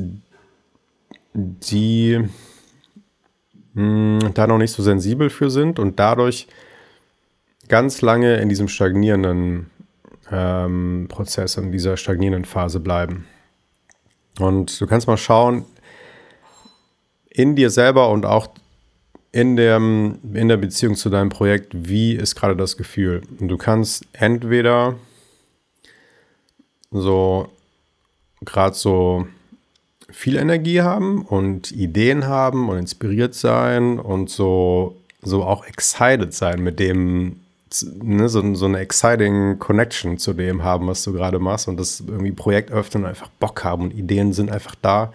die 1.33 2.19
mh, 3.73 4.21
hm, 4.23 4.33
da 4.33 4.47
noch 4.47 4.57
nicht 4.57 4.71
so 4.71 4.83
sensibel 4.83 5.29
für 5.29 5.49
sind 5.49 5.79
und 5.79 5.99
dadurch 5.99 6.47
ganz 7.67 8.01
lange 8.01 8.35
in 8.37 8.49
diesem 8.49 8.67
stagnierenden 8.67 9.69
ähm, 10.31 11.07
Prozess, 11.09 11.57
in 11.57 11.71
dieser 11.71 11.97
stagnierenden 11.97 12.45
Phase 12.45 12.79
bleiben. 12.79 13.25
Und 14.39 14.79
du 14.79 14.87
kannst 14.87 15.07
mal 15.07 15.17
schauen, 15.17 15.65
in 17.29 17.55
dir 17.55 17.69
selber 17.69 18.09
und 18.09 18.25
auch 18.25 18.49
in 19.31 19.55
der, 19.55 19.77
in 19.77 20.47
der 20.47 20.57
Beziehung 20.57 20.95
zu 20.95 21.09
deinem 21.09 21.29
Projekt, 21.29 21.71
wie 21.73 22.13
ist 22.13 22.35
gerade 22.35 22.57
das 22.57 22.75
Gefühl? 22.75 23.21
Und 23.39 23.47
du 23.47 23.57
kannst 23.57 24.05
entweder 24.11 24.95
so 26.91 27.49
gerade 28.41 28.75
so 28.75 29.27
viel 30.11 30.37
Energie 30.37 30.81
haben 30.81 31.23
und 31.23 31.71
Ideen 31.71 32.27
haben 32.27 32.69
und 32.69 32.77
inspiriert 32.77 33.33
sein 33.33 33.99
und 33.99 34.29
so, 34.29 34.95
so 35.21 35.43
auch 35.43 35.65
excited 35.65 36.33
sein 36.33 36.61
mit 36.61 36.79
dem, 36.79 37.39
ne, 38.01 38.29
so, 38.29 38.53
so 38.55 38.65
eine 38.65 38.79
exciting 38.79 39.59
Connection 39.59 40.17
zu 40.17 40.33
dem 40.33 40.63
haben, 40.63 40.87
was 40.87 41.03
du 41.03 41.13
gerade 41.13 41.39
machst 41.39 41.67
und 41.67 41.77
das 41.79 42.03
irgendwie 42.05 42.31
Projekt 42.31 42.71
öffnen 42.71 43.03
und 43.03 43.09
einfach 43.09 43.29
Bock 43.39 43.63
haben 43.63 43.83
und 43.83 43.93
Ideen 43.93 44.33
sind 44.33 44.51
einfach 44.51 44.75
da 44.81 45.13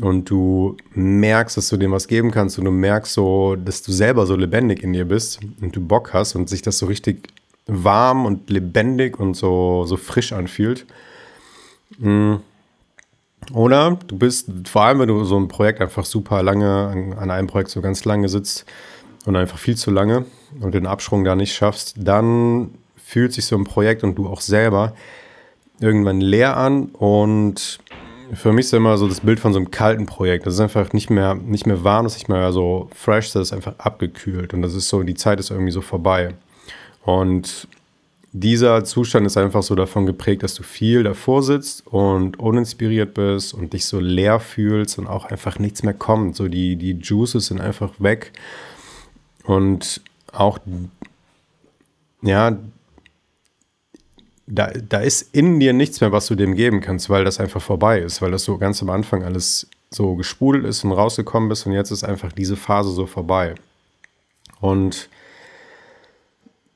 und 0.00 0.30
du 0.30 0.76
merkst, 0.94 1.56
dass 1.56 1.68
du 1.68 1.76
dem 1.76 1.92
was 1.92 2.08
geben 2.08 2.30
kannst 2.30 2.58
und 2.58 2.64
du 2.64 2.70
merkst 2.70 3.12
so, 3.12 3.56
dass 3.56 3.82
du 3.82 3.92
selber 3.92 4.26
so 4.26 4.36
lebendig 4.36 4.82
in 4.82 4.92
dir 4.92 5.04
bist 5.04 5.40
und 5.60 5.74
du 5.74 5.80
Bock 5.80 6.12
hast 6.12 6.34
und 6.34 6.48
sich 6.48 6.62
das 6.62 6.78
so 6.78 6.86
richtig 6.86 7.28
warm 7.66 8.26
und 8.26 8.50
lebendig 8.50 9.18
und 9.18 9.34
so, 9.34 9.84
so 9.86 9.96
frisch 9.96 10.32
anfühlt. 10.32 10.86
Mhm 11.98 12.40
oder 13.52 13.98
du 14.06 14.16
bist, 14.16 14.50
vor 14.68 14.82
allem 14.82 15.00
wenn 15.00 15.08
du 15.08 15.24
so 15.24 15.38
ein 15.38 15.48
Projekt 15.48 15.80
einfach 15.80 16.04
super 16.04 16.42
lange, 16.42 16.88
an, 16.88 17.12
an 17.14 17.30
einem 17.30 17.48
Projekt 17.48 17.70
so 17.70 17.80
ganz 17.80 18.04
lange 18.04 18.28
sitzt 18.28 18.64
und 19.26 19.36
einfach 19.36 19.58
viel 19.58 19.76
zu 19.76 19.90
lange 19.90 20.24
und 20.60 20.74
den 20.74 20.86
Absprung 20.86 21.24
da 21.24 21.34
nicht 21.34 21.54
schaffst, 21.54 21.94
dann 21.96 22.70
fühlt 22.96 23.32
sich 23.32 23.46
so 23.46 23.56
ein 23.56 23.64
Projekt 23.64 24.04
und 24.04 24.14
du 24.14 24.28
auch 24.28 24.40
selber 24.40 24.94
irgendwann 25.80 26.20
leer 26.20 26.56
an 26.56 26.86
und 26.86 27.80
für 28.34 28.52
mich 28.52 28.66
ist 28.66 28.74
immer 28.74 28.96
so 28.96 29.08
das 29.08 29.20
Bild 29.20 29.40
von 29.40 29.52
so 29.52 29.58
einem 29.58 29.70
kalten 29.70 30.06
Projekt. 30.06 30.46
Das 30.46 30.54
ist 30.54 30.60
einfach 30.60 30.92
nicht 30.92 31.10
mehr, 31.10 31.34
nicht 31.34 31.66
mehr 31.66 31.82
warm, 31.82 32.04
das 32.04 32.12
ist 32.12 32.18
nicht 32.20 32.28
mehr 32.28 32.52
so 32.52 32.88
fresh, 32.94 33.32
das 33.32 33.48
ist 33.48 33.52
einfach 33.52 33.74
abgekühlt 33.78 34.54
und 34.54 34.62
das 34.62 34.74
ist 34.74 34.88
so, 34.88 35.02
die 35.02 35.14
Zeit 35.14 35.40
ist 35.40 35.50
irgendwie 35.50 35.72
so 35.72 35.80
vorbei. 35.80 36.34
Und 37.04 37.66
dieser 38.32 38.84
Zustand 38.84 39.26
ist 39.26 39.36
einfach 39.36 39.62
so 39.62 39.74
davon 39.74 40.06
geprägt, 40.06 40.42
dass 40.42 40.54
du 40.54 40.62
viel 40.62 41.02
davor 41.02 41.42
sitzt 41.42 41.86
und 41.86 42.38
uninspiriert 42.38 43.14
bist 43.14 43.54
und 43.54 43.72
dich 43.72 43.86
so 43.86 43.98
leer 43.98 44.38
fühlst 44.38 44.98
und 44.98 45.08
auch 45.08 45.26
einfach 45.26 45.58
nichts 45.58 45.82
mehr 45.82 45.94
kommt. 45.94 46.36
So 46.36 46.46
die, 46.46 46.76
die 46.76 46.92
Juices 46.92 47.46
sind 47.46 47.60
einfach 47.60 47.92
weg. 47.98 48.32
Und 49.44 50.00
auch, 50.32 50.58
ja, 52.22 52.56
da, 54.46 54.66
da 54.68 54.98
ist 54.98 55.34
in 55.34 55.58
dir 55.58 55.72
nichts 55.72 56.00
mehr, 56.00 56.12
was 56.12 56.26
du 56.26 56.36
dem 56.36 56.54
geben 56.54 56.80
kannst, 56.80 57.10
weil 57.10 57.24
das 57.24 57.40
einfach 57.40 57.62
vorbei 57.62 57.98
ist, 57.98 58.22
weil 58.22 58.30
das 58.30 58.44
so 58.44 58.58
ganz 58.58 58.80
am 58.82 58.90
Anfang 58.90 59.24
alles 59.24 59.68
so 59.90 60.14
gespudelt 60.14 60.64
ist 60.64 60.84
und 60.84 60.92
rausgekommen 60.92 61.48
bist 61.48 61.66
und 61.66 61.72
jetzt 61.72 61.90
ist 61.90 62.04
einfach 62.04 62.32
diese 62.32 62.56
Phase 62.56 62.90
so 62.90 63.06
vorbei. 63.06 63.56
Und 64.60 65.08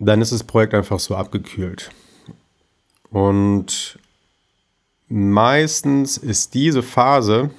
dann 0.06 0.20
ist 0.20 0.32
das 0.32 0.44
Projekt 0.44 0.74
einfach 0.74 1.00
so 1.00 1.14
abgekühlt. 1.14 1.90
Und 3.10 3.98
meistens 5.08 6.16
ist 6.16 6.54
diese 6.54 6.82
Phase, 6.82 7.50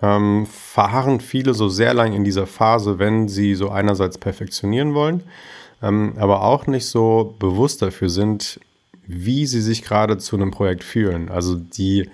ähm, 0.00 0.46
verharren 0.46 1.20
viele 1.20 1.54
so 1.54 1.68
sehr 1.68 1.94
lang 1.94 2.12
in 2.12 2.24
dieser 2.24 2.46
Phase, 2.46 2.98
wenn 2.98 3.28
sie 3.28 3.54
so 3.54 3.70
einerseits 3.70 4.18
perfektionieren 4.18 4.94
wollen, 4.94 5.22
ähm, 5.82 6.14
aber 6.18 6.42
auch 6.42 6.66
nicht 6.66 6.86
so 6.86 7.34
bewusst 7.38 7.82
dafür 7.82 8.08
sind, 8.08 8.60
wie 9.06 9.46
sie 9.46 9.60
sich 9.60 9.82
gerade 9.82 10.18
zu 10.18 10.36
einem 10.36 10.50
Projekt 10.50 10.84
fühlen. 10.84 11.30
Also 11.30 11.56
die, 11.56 12.08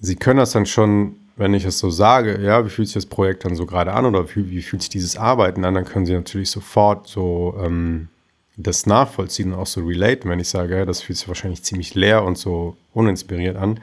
sie 0.00 0.16
können 0.16 0.38
das 0.38 0.52
dann 0.52 0.66
schon 0.66 1.16
wenn 1.40 1.54
ich 1.54 1.64
es 1.64 1.78
so 1.78 1.88
sage, 1.88 2.38
ja, 2.38 2.66
wie 2.66 2.68
fühlt 2.68 2.88
sich 2.88 2.96
das 2.96 3.06
Projekt 3.06 3.46
dann 3.46 3.56
so 3.56 3.64
gerade 3.64 3.94
an 3.94 4.04
oder 4.04 4.28
wie, 4.34 4.50
wie, 4.50 4.60
fühlt 4.60 4.82
sich 4.82 4.90
dieses 4.90 5.16
Arbeiten 5.16 5.64
an, 5.64 5.72
dann 5.72 5.86
können 5.86 6.04
sie 6.04 6.12
natürlich 6.12 6.50
sofort 6.50 7.08
so 7.08 7.58
ähm, 7.58 8.08
das 8.58 8.84
nachvollziehen 8.84 9.54
und 9.54 9.58
auch 9.58 9.66
so 9.66 9.82
relaten, 9.82 10.28
wenn 10.28 10.38
ich 10.38 10.50
sage, 10.50 10.76
ja, 10.76 10.84
das 10.84 11.00
fühlt 11.00 11.18
sich 11.18 11.28
wahrscheinlich 11.28 11.62
ziemlich 11.62 11.94
leer 11.94 12.24
und 12.24 12.36
so 12.36 12.76
uninspiriert 12.92 13.56
an. 13.56 13.80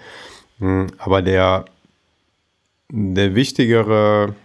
Hm, 0.59 0.91
aber 0.99 1.23
der, 1.23 1.65
der 2.89 3.33
wichtigere 3.33 4.35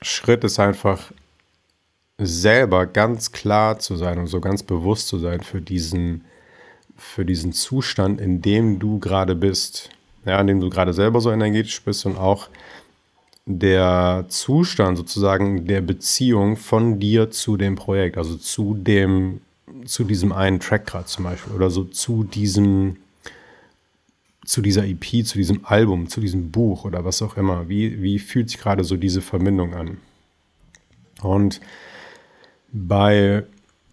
Schritt 0.00 0.42
ist 0.42 0.58
einfach 0.58 1.12
selber 2.16 2.86
ganz 2.86 3.30
klar 3.30 3.78
zu 3.78 3.94
sein 3.94 4.18
und 4.18 4.28
so 4.28 4.40
ganz 4.40 4.62
bewusst 4.62 5.08
zu 5.08 5.18
sein 5.18 5.42
für 5.42 5.60
diesen, 5.60 6.24
für 6.96 7.26
diesen 7.26 7.52
Zustand, 7.52 8.22
in 8.22 8.40
dem 8.40 8.78
du 8.78 9.00
gerade 9.00 9.34
bist 9.34 9.90
ja, 10.26 10.38
an 10.38 10.46
dem 10.46 10.60
du 10.60 10.68
gerade 10.68 10.92
selber 10.92 11.20
so 11.20 11.30
energetisch 11.30 11.80
bist 11.82 12.04
und 12.06 12.16
auch 12.16 12.48
der 13.46 14.26
Zustand 14.28 14.98
sozusagen 14.98 15.66
der 15.66 15.80
Beziehung 15.80 16.56
von 16.56 16.98
dir 16.98 17.30
zu 17.30 17.56
dem 17.56 17.76
Projekt, 17.76 18.18
also 18.18 18.36
zu 18.36 18.74
dem 18.74 19.40
zu 19.84 20.04
diesem 20.04 20.32
einen 20.32 20.60
Track 20.60 20.86
gerade 20.86 21.06
zum 21.06 21.24
Beispiel 21.24 21.52
oder 21.52 21.70
so 21.70 21.84
zu 21.84 22.24
diesem, 22.24 22.96
zu 24.44 24.62
dieser 24.62 24.84
EP, 24.86 25.24
zu 25.24 25.38
diesem 25.38 25.64
Album, 25.64 26.08
zu 26.08 26.20
diesem 26.20 26.50
Buch 26.50 26.84
oder 26.84 27.04
was 27.04 27.22
auch 27.22 27.36
immer? 27.36 27.68
Wie, 27.68 28.02
wie 28.02 28.18
fühlt 28.18 28.50
sich 28.50 28.58
gerade 28.58 28.84
so 28.84 28.96
diese 28.96 29.20
Verbindung 29.20 29.74
an? 29.74 29.98
Und 31.22 31.60
bei, 32.72 33.44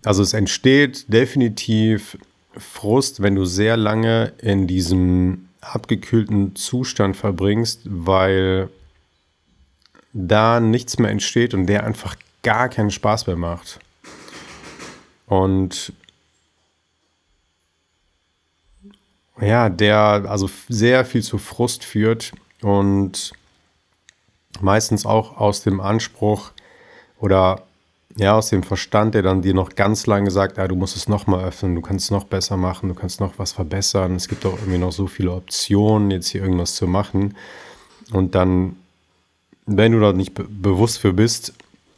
also 0.03 0.21
es 0.21 0.33
entsteht 0.33 1.11
definitiv 1.11 2.17
Frust, 2.55 3.21
wenn 3.21 3.35
du 3.35 3.45
sehr 3.45 3.77
lange 3.77 4.33
in 4.39 4.67
diesem 4.67 5.49
abgekühlten 5.63 6.55
Zustand 6.55 7.17
verbringst, 7.17 7.81
weil 7.85 8.69
da 10.13 10.59
nichts 10.59 10.99
mehr 10.99 11.11
entsteht 11.11 11.53
und 11.53 11.67
der 11.67 11.83
einfach 11.83 12.15
gar 12.43 12.69
keinen 12.69 12.91
Spaß 12.91 13.27
mehr 13.27 13.35
macht. 13.35 13.79
Und 15.25 15.93
ja, 19.41 19.69
der 19.69 20.25
also 20.27 20.49
sehr 20.69 21.05
viel 21.05 21.23
zu 21.23 21.37
Frust 21.37 21.83
führt 21.83 22.33
und 22.61 23.33
meistens 24.61 25.05
auch 25.05 25.37
aus 25.37 25.63
dem 25.63 25.81
Anspruch 25.81 26.51
oder 27.19 27.63
ja, 28.15 28.35
aus 28.35 28.49
dem 28.49 28.61
Verstand, 28.61 29.15
der 29.15 29.23
dann 29.23 29.41
dir 29.41 29.53
noch 29.53 29.73
ganz 29.75 30.05
lange 30.05 30.29
sagt, 30.29 30.57
ja, 30.57 30.67
du 30.67 30.75
musst 30.75 30.95
es 30.95 31.09
noch 31.09 31.25
mal 31.25 31.43
öffnen, 31.43 31.75
du 31.75 31.81
kannst 31.81 32.05
es 32.05 32.11
noch 32.11 32.25
besser 32.25 32.57
machen, 32.57 32.89
du 32.89 32.95
kannst 32.95 33.19
noch 33.19 33.39
was 33.39 33.53
verbessern. 33.53 34.15
Es 34.15 34.27
gibt 34.27 34.45
auch 34.45 34.53
irgendwie 34.53 34.77
noch 34.77 34.91
so 34.91 35.07
viele 35.07 35.31
Optionen, 35.31 36.11
jetzt 36.11 36.27
hier 36.27 36.43
irgendwas 36.43 36.75
zu 36.75 36.85
machen. 36.85 37.35
Und 38.11 38.35
dann, 38.35 38.75
wenn 39.65 39.93
du 39.93 39.99
da 39.99 40.13
nicht 40.13 40.35
be 40.35 40.43
bewusst 40.43 40.99
für 40.99 41.13
bist, 41.13 41.53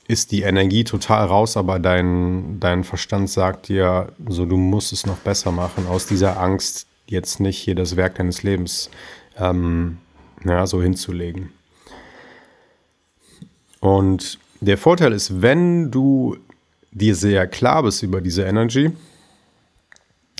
ist 0.08 0.32
die 0.32 0.44
Energie 0.44 0.84
total 0.84 1.26
raus, 1.26 1.58
aber 1.58 1.80
dein, 1.80 2.60
dein 2.60 2.84
Verstand 2.84 3.30
sagt 3.30 3.68
dir, 3.68 4.14
so 4.28 4.46
du 4.46 4.56
musst 4.56 4.94
es 4.94 5.06
noch 5.06 5.18
besser 5.18 5.52
machen, 5.52 5.88
aus 5.88 6.06
dieser 6.06 6.40
Angst, 6.40 6.88
jetzt 7.08 7.40
nicht 7.40 7.58
hier 7.58 7.76
das 7.76 7.96
Werk 7.96 8.16
deines 8.16 8.44
Lebens 8.44 8.90
ähm, 9.38 9.98
ja, 10.46 10.66
so 10.68 10.82
hinzulegen. 10.82 11.52
Und 13.80 14.40
der 14.62 14.78
Vorteil 14.78 15.14
ist, 15.14 15.42
wenn 15.42 15.92
du 15.92 16.38
dir 16.92 17.16
sehr 17.16 17.48
klar 17.48 17.84
bist 17.84 18.04
über 18.04 18.22
diese 18.22 18.44
Energy, 18.44 18.92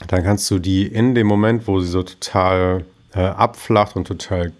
dann 0.08 0.24
kannst 0.24 0.50
du 0.52 0.60
die 0.60 0.88
in 0.88 1.16
dem 1.16 1.28
Moment, 1.28 1.68
wo 1.68 1.80
sie 1.80 1.88
so 1.88 2.04
total 2.04 2.86
äh, 3.14 3.20
abflacht 3.20 3.96
und 3.96 4.08
total 4.08 4.52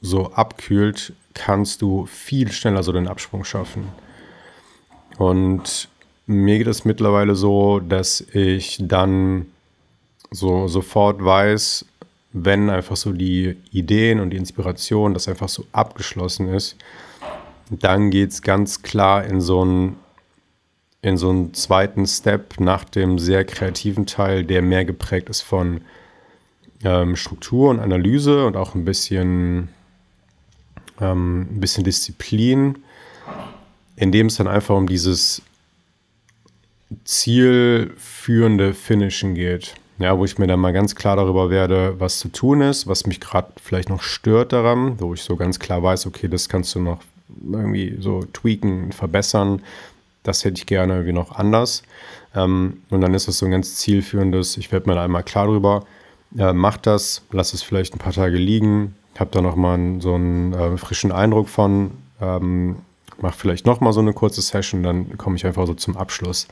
so 0.00 0.32
abkühlt, 0.32 1.12
kannst 1.32 1.82
du 1.82 2.06
viel 2.06 2.50
schneller 2.52 2.82
so 2.82 2.92
den 2.92 3.08
Absprung 3.08 3.44
schaffen. 3.44 3.88
Und 5.18 5.88
mir 6.26 6.58
geht 6.58 6.66
es 6.66 6.84
mittlerweile 6.84 7.34
so, 7.34 7.80
dass 7.80 8.20
ich 8.20 8.78
dann 8.80 9.46
so 10.30 10.68
sofort 10.68 11.24
weiß, 11.24 11.84
wenn 12.32 12.68
einfach 12.68 12.96
so 12.96 13.12
die 13.12 13.56
Ideen 13.70 14.20
und 14.20 14.30
die 14.30 14.36
Inspiration, 14.36 15.14
das 15.14 15.28
einfach 15.28 15.48
so 15.48 15.64
abgeschlossen 15.72 16.48
ist, 16.48 16.76
dann 17.70 18.10
geht 18.10 18.30
es 18.30 18.42
ganz 18.42 18.82
klar 18.82 19.24
in 19.24 19.40
so 19.40 19.62
einen 19.62 19.96
in 21.02 21.18
so 21.18 21.28
einen 21.28 21.52
zweiten 21.52 22.06
Step 22.06 22.60
nach 22.60 22.84
dem 22.84 23.18
sehr 23.18 23.44
kreativen 23.44 24.06
Teil, 24.06 24.42
der 24.42 24.62
mehr 24.62 24.86
geprägt 24.86 25.28
ist 25.28 25.42
von 25.42 25.82
ähm, 26.82 27.14
Struktur 27.14 27.68
und 27.68 27.78
Analyse 27.78 28.46
und 28.46 28.56
auch 28.56 28.74
ein 28.74 28.86
bisschen, 28.86 29.68
ähm, 30.98 31.42
ein 31.42 31.60
bisschen 31.60 31.84
Disziplin 31.84 32.76
in 33.96 34.12
dem 34.12 34.26
es 34.26 34.36
dann 34.36 34.48
einfach 34.48 34.76
um 34.76 34.88
dieses 34.88 35.42
zielführende 37.04 38.74
Finishen 38.74 39.34
geht. 39.34 39.74
Ja, 39.98 40.18
wo 40.18 40.24
ich 40.24 40.38
mir 40.38 40.48
dann 40.48 40.58
mal 40.58 40.72
ganz 40.72 40.96
klar 40.96 41.16
darüber 41.16 41.50
werde, 41.50 42.00
was 42.00 42.18
zu 42.18 42.28
tun 42.28 42.60
ist, 42.60 42.88
was 42.88 43.06
mich 43.06 43.20
gerade 43.20 43.52
vielleicht 43.62 43.88
noch 43.88 44.02
stört 44.02 44.52
daran, 44.52 45.00
wo 45.00 45.14
ich 45.14 45.22
so 45.22 45.36
ganz 45.36 45.60
klar 45.60 45.82
weiß, 45.84 46.06
okay, 46.06 46.26
das 46.26 46.48
kannst 46.48 46.74
du 46.74 46.80
noch 46.80 46.98
irgendwie 47.28 47.96
so 48.00 48.24
tweaken, 48.32 48.92
verbessern. 48.92 49.62
Das 50.22 50.44
hätte 50.44 50.58
ich 50.58 50.66
gerne 50.66 50.94
irgendwie 50.94 51.12
noch 51.12 51.32
anders. 51.32 51.82
Ähm, 52.34 52.82
und 52.90 53.00
dann 53.00 53.14
ist 53.14 53.28
das 53.28 53.38
so 53.38 53.46
ein 53.46 53.52
ganz 53.52 53.76
zielführendes, 53.76 54.56
ich 54.56 54.72
werde 54.72 54.88
mir 54.88 54.96
da 54.96 55.04
einmal 55.04 55.22
klar 55.22 55.46
drüber, 55.46 55.84
äh, 56.36 56.52
mach 56.52 56.76
das, 56.76 57.22
lass 57.30 57.54
es 57.54 57.62
vielleicht 57.62 57.94
ein 57.94 57.98
paar 57.98 58.12
Tage 58.12 58.36
liegen, 58.36 58.96
hab 59.18 59.32
da 59.32 59.40
nochmal 59.40 60.00
so 60.00 60.14
einen 60.14 60.52
äh, 60.52 60.76
frischen 60.76 61.12
Eindruck 61.12 61.48
von, 61.48 61.92
ähm, 62.20 62.76
mache 63.20 63.38
vielleicht 63.38 63.66
noch 63.66 63.80
mal 63.80 63.92
so 63.92 64.00
eine 64.00 64.12
kurze 64.12 64.42
Session, 64.42 64.82
dann 64.82 65.16
komme 65.16 65.36
ich 65.36 65.46
einfach 65.46 65.66
so 65.66 65.74
zum 65.74 65.96
Abschluss, 65.96 66.48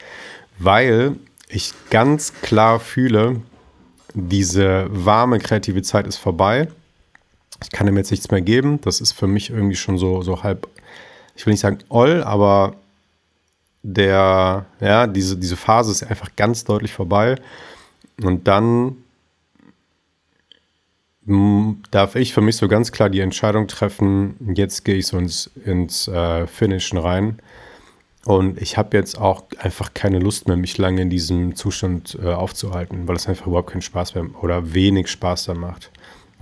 weil 0.59 1.17
ich 1.49 1.73
ganz 1.91 2.33
klar 2.43 2.79
fühle, 2.79 3.41
diese 4.15 4.87
warme 4.91 5.39
kreative 5.39 5.83
Zeit 5.83 6.07
ist 6.07 6.19
vorbei. 6.19 6.69
Ich 7.63 7.71
kann 7.71 7.87
dem 7.87 7.97
jetzt 7.97 8.11
nichts 8.11 8.31
mehr 8.31 8.41
geben. 8.41 8.81
Das 8.83 9.01
ist 9.01 9.13
für 9.13 9.27
mich 9.27 9.51
irgendwie 9.51 9.77
schon 9.77 9.99
so, 9.99 10.23
so 10.23 10.43
halb, 10.43 10.69
ich 11.35 11.47
will 11.47 11.53
nicht 11.53 11.61
sagen 11.61 11.79
all, 11.89 12.23
aber 12.23 12.77
der, 13.83 14.67
ja, 14.81 15.07
diese, 15.07 15.37
diese 15.37 15.57
Phase 15.57 15.91
ist 15.91 16.05
einfach 16.05 16.31
ganz 16.37 16.65
deutlich 16.65 16.93
vorbei. 16.93 17.37
Und 18.23 18.47
dann 18.47 18.97
darf 21.91 22.17
ich 22.17 22.35
für 22.35 22.41
mich 22.41 22.57
so 22.57 22.67
ganz 22.67 22.91
klar 22.91 23.09
die 23.09 23.21
Entscheidung 23.21 23.69
treffen, 23.69 24.35
jetzt 24.57 24.85
gehe 24.85 24.97
ich 24.97 25.07
so 25.07 25.19
ins, 25.19 25.51
ins 25.65 26.09
äh, 26.09 26.47
Finishen 26.47 26.99
rein. 26.99 27.39
Und 28.25 28.61
ich 28.61 28.77
habe 28.77 28.97
jetzt 28.97 29.19
auch 29.19 29.45
einfach 29.59 29.95
keine 29.95 30.19
Lust 30.19 30.47
mehr, 30.47 30.57
mich 30.57 30.79
lange 30.79 31.03
in 31.03 31.11
diesem 31.11 31.57
Zustand 31.57 32.19
äh, 32.23 32.33
aufzuhalten, 32.33 33.09
weil 33.09 33.17
es 33.17 33.29
einfach 33.29 33.47
überhaupt 33.47 33.71
keinen 33.71 33.83
Spaß 33.83 34.15
mehr 34.15 34.27
oder 34.41 34.75
wenig 34.75 35.09
Spaß 35.09 35.45
da 35.47 35.55
macht. 35.55 35.91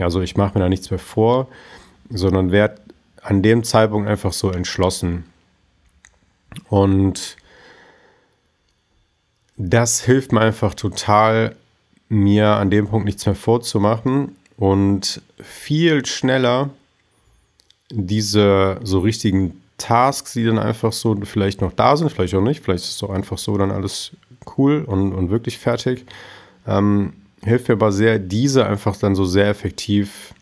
Also 0.02 0.20
ich 0.20 0.36
mache 0.36 0.56
mir 0.58 0.64
da 0.64 0.68
nichts 0.68 0.90
mehr 0.90 0.98
vor, 0.98 1.48
sondern 2.08 2.52
werde 2.52 2.80
an 3.22 3.42
dem 3.42 3.64
Zeitpunkt 3.64 4.08
einfach 4.08 4.32
so 4.32 4.50
entschlossen. 4.50 5.24
Und 6.68 7.36
das 9.56 10.00
hilft 10.00 10.32
mir 10.32 10.40
einfach 10.40 10.74
total, 10.74 11.54
mir 12.08 12.48
an 12.48 12.70
dem 12.70 12.88
Punkt 12.88 13.04
nichts 13.04 13.26
mehr 13.26 13.34
vorzumachen 13.34 14.36
und 14.56 15.22
viel 15.40 16.04
schneller 16.06 16.70
diese 17.90 18.80
so 18.82 19.00
richtigen 19.00 19.60
Tasks, 19.76 20.34
die 20.34 20.44
dann 20.44 20.58
einfach 20.58 20.92
so 20.92 21.16
vielleicht 21.24 21.60
noch 21.60 21.72
da 21.72 21.96
sind, 21.96 22.10
vielleicht 22.10 22.34
auch 22.34 22.42
nicht, 22.42 22.62
vielleicht 22.62 22.84
ist 22.84 22.90
es 22.90 22.98
so 22.98 23.08
einfach 23.08 23.38
so 23.38 23.56
dann 23.56 23.70
alles 23.70 24.12
cool 24.56 24.84
und, 24.86 25.12
und 25.12 25.30
wirklich 25.30 25.58
fertig. 25.58 26.04
Ähm, 26.66 27.14
hilft 27.42 27.68
mir 27.68 27.74
aber 27.74 27.92
sehr, 27.92 28.18
diese 28.18 28.66
einfach 28.66 28.96
dann 28.96 29.14
so 29.14 29.24
sehr 29.24 29.48
effektiv 29.48 30.34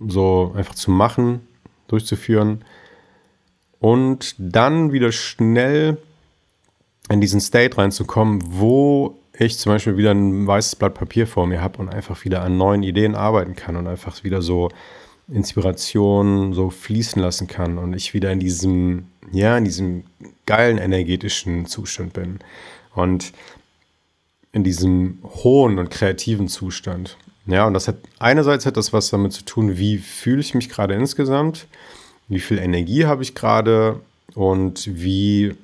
so 0.00 0.52
einfach 0.54 0.74
zu 0.74 0.90
machen, 0.90 1.40
durchzuführen 1.88 2.64
und 3.80 4.34
dann 4.38 4.92
wieder 4.92 5.12
schnell 5.12 5.98
in 7.10 7.20
diesen 7.20 7.40
State 7.40 7.78
reinzukommen, 7.78 8.42
wo 8.44 9.18
ich 9.38 9.58
zum 9.58 9.72
Beispiel 9.72 9.96
wieder 9.96 10.10
ein 10.10 10.46
weißes 10.46 10.76
Blatt 10.76 10.94
Papier 10.94 11.26
vor 11.26 11.46
mir 11.46 11.62
habe 11.62 11.78
und 11.78 11.88
einfach 11.88 12.24
wieder 12.24 12.42
an 12.42 12.56
neuen 12.56 12.82
Ideen 12.82 13.14
arbeiten 13.14 13.54
kann 13.54 13.76
und 13.76 13.86
einfach 13.86 14.24
wieder 14.24 14.42
so 14.42 14.68
Inspiration 15.28 16.54
so 16.54 16.70
fließen 16.70 17.20
lassen 17.20 17.46
kann 17.46 17.78
und 17.78 17.94
ich 17.94 18.14
wieder 18.14 18.32
in 18.32 18.40
diesem, 18.40 19.06
ja, 19.30 19.56
in 19.56 19.64
diesem 19.64 20.04
geilen 20.46 20.78
energetischen 20.78 21.66
Zustand 21.66 22.14
bin. 22.14 22.40
Und 22.94 23.32
in 24.52 24.64
diesem 24.64 25.18
hohen 25.24 25.78
und 25.78 25.90
kreativen 25.90 26.48
Zustand. 26.48 27.16
Ja, 27.46 27.66
und 27.66 27.74
das 27.74 27.88
hat 27.88 27.96
einerseits 28.18 28.66
hat 28.66 28.76
das 28.76 28.92
was 28.92 29.10
damit 29.10 29.32
zu 29.32 29.44
tun, 29.44 29.78
wie 29.78 29.98
fühle 29.98 30.40
ich 30.40 30.54
mich 30.54 30.68
gerade 30.68 30.94
insgesamt, 30.94 31.66
wie 32.28 32.40
viel 32.40 32.58
Energie 32.58 33.06
habe 33.06 33.22
ich 33.22 33.34
gerade 33.34 34.00
und 34.34 34.88
wie 34.92 35.54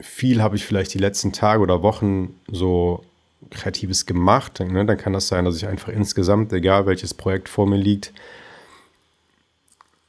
viel 0.00 0.42
habe 0.42 0.56
ich 0.56 0.64
vielleicht 0.64 0.94
die 0.94 0.98
letzten 0.98 1.32
Tage 1.32 1.62
oder 1.62 1.82
Wochen 1.82 2.34
so 2.50 3.04
Kreatives 3.50 4.06
gemacht, 4.06 4.60
ne, 4.60 4.84
dann 4.84 4.96
kann 4.96 5.12
das 5.12 5.28
sein, 5.28 5.44
dass 5.44 5.56
ich 5.56 5.66
einfach 5.66 5.88
insgesamt, 5.88 6.52
egal 6.52 6.86
welches 6.86 7.14
Projekt 7.14 7.48
vor 7.48 7.66
mir 7.66 7.76
liegt, 7.76 8.12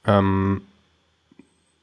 ähm, 0.05 0.61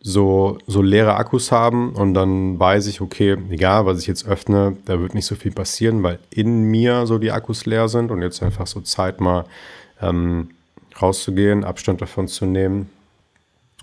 so, 0.07 0.59
so 0.67 0.83
leere 0.83 1.17
Akkus 1.17 1.51
haben 1.51 1.95
und 1.95 2.13
dann 2.13 2.61
weiß 2.61 2.89
ich, 2.89 3.01
okay, 3.01 3.39
egal 3.49 3.87
was 3.87 4.01
ich 4.01 4.07
jetzt 4.07 4.27
öffne, 4.27 4.77
da 4.85 5.01
wird 5.01 5.15
nicht 5.15 5.25
so 5.25 5.35
viel 5.35 5.51
passieren, 5.51 6.03
weil 6.03 6.19
in 6.29 6.65
mir 6.65 7.07
so 7.07 7.17
die 7.17 7.33
Akkus 7.33 7.65
leer 7.65 7.89
sind 7.89 8.11
und 8.11 8.21
jetzt 8.21 8.43
einfach 8.43 8.67
so 8.67 8.83
Zeit 8.83 9.23
mal 9.23 9.47
ähm, 10.03 10.51
rauszugehen, 11.01 11.65
Abstand 11.65 12.03
davon 12.03 12.29
zu 12.29 12.45
nehmen 12.45 12.91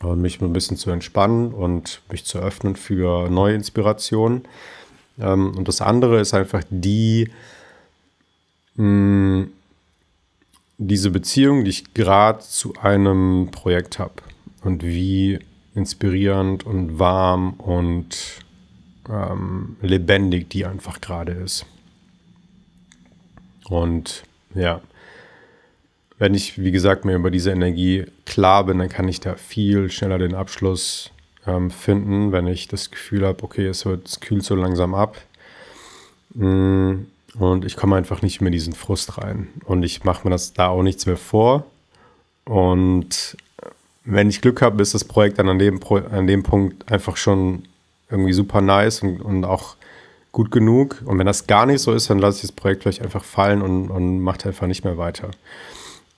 und 0.03 0.21
mich 0.21 0.39
ein 0.39 0.53
bisschen 0.53 0.77
zu 0.77 0.91
entspannen 0.91 1.53
und 1.55 2.03
mich 2.11 2.23
zu 2.23 2.37
öffnen 2.37 2.75
für 2.75 3.27
neue 3.27 3.55
Inspirationen. 3.55 4.43
Ähm, 5.19 5.57
und 5.57 5.67
das 5.67 5.81
andere 5.81 6.19
ist 6.19 6.35
einfach 6.35 6.61
die, 6.69 7.31
mh, 8.75 9.47
diese 10.77 11.09
Beziehung, 11.09 11.63
die 11.63 11.71
ich 11.71 11.95
gerade 11.95 12.41
zu 12.41 12.75
einem 12.79 13.49
Projekt 13.51 13.97
habe 13.97 14.13
und 14.63 14.83
wie 14.83 15.39
inspirierend 15.75 16.65
und 16.65 16.99
warm 16.99 17.53
und 17.53 18.43
ähm, 19.09 19.77
lebendig 19.81 20.49
die 20.49 20.65
einfach 20.65 21.01
gerade 21.01 21.31
ist. 21.33 21.65
Und 23.69 24.23
ja, 24.53 24.81
wenn 26.17 26.33
ich, 26.33 26.61
wie 26.61 26.71
gesagt, 26.71 27.05
mir 27.05 27.15
über 27.15 27.31
diese 27.31 27.51
Energie 27.51 28.05
klar 28.25 28.65
bin, 28.65 28.79
dann 28.79 28.89
kann 28.89 29.07
ich 29.07 29.21
da 29.21 29.35
viel 29.35 29.89
schneller 29.89 30.17
den 30.17 30.35
Abschluss 30.35 31.09
ähm, 31.47 31.71
finden, 31.71 32.31
wenn 32.31 32.47
ich 32.47 32.67
das 32.67 32.91
Gefühl 32.91 33.25
habe, 33.25 33.43
okay, 33.43 33.65
es 33.65 33.85
wird, 33.85 34.07
es 34.07 34.19
kühlt 34.19 34.43
so 34.43 34.55
langsam 34.55 34.93
ab. 34.93 35.17
Mm, 36.33 37.05
und 37.39 37.65
ich 37.65 37.77
komme 37.77 37.95
einfach 37.95 38.21
nicht 38.21 38.41
mehr 38.41 38.49
in 38.49 38.53
diesen 38.53 38.73
Frust 38.73 39.17
rein. 39.17 39.47
Und 39.65 39.83
ich 39.83 40.03
mache 40.03 40.27
mir 40.27 40.31
das 40.31 40.53
da 40.53 40.67
auch 40.67 40.83
nichts 40.83 41.05
mehr 41.05 41.17
vor. 41.17 41.65
Und 42.45 43.37
wenn 44.03 44.29
ich 44.29 44.41
Glück 44.41 44.61
habe, 44.61 44.81
ist 44.81 44.93
das 44.93 45.03
Projekt 45.03 45.39
dann 45.39 45.49
an 45.49 45.59
dem, 45.59 45.79
an 46.11 46.27
dem 46.27 46.43
Punkt 46.43 46.91
einfach 46.91 47.17
schon 47.17 47.63
irgendwie 48.09 48.33
super 48.33 48.61
nice 48.61 49.03
und, 49.03 49.21
und 49.21 49.45
auch 49.45 49.75
gut 50.31 50.51
genug. 50.51 51.01
Und 51.05 51.19
wenn 51.19 51.27
das 51.27 51.47
gar 51.47 51.65
nicht 51.65 51.81
so 51.81 51.93
ist, 51.93 52.09
dann 52.09 52.19
lasse 52.19 52.37
ich 52.37 52.41
das 52.43 52.51
Projekt 52.51 52.83
vielleicht 52.83 53.01
einfach 53.01 53.23
fallen 53.23 53.61
und, 53.61 53.89
und 53.89 54.19
mache 54.19 54.47
einfach 54.47 54.67
nicht 54.67 54.83
mehr 54.83 54.97
weiter. 54.97 55.31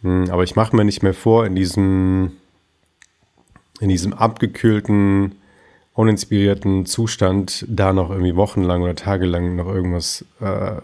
Mm, 0.02 0.26
aber 0.30 0.44
ich 0.44 0.56
mache 0.56 0.76
mir 0.76 0.86
nicht 0.86 1.04
mehr 1.04 1.14
vor, 1.14 1.46
in 1.46 1.56
diesem 1.56 2.34
in 3.80 3.90
diesem 3.90 4.14
abgekühlten, 4.14 5.36
uninspirierten 5.94 6.86
Zustand 6.86 7.66
da 7.68 7.92
noch 7.92 8.12
irgendwie 8.12 8.36
wochenlang 8.36 8.82
oder 8.82 8.96
tagelang 8.96 9.56
noch 9.56 9.68
irgendwas 9.68 10.24
äh, 10.40 10.78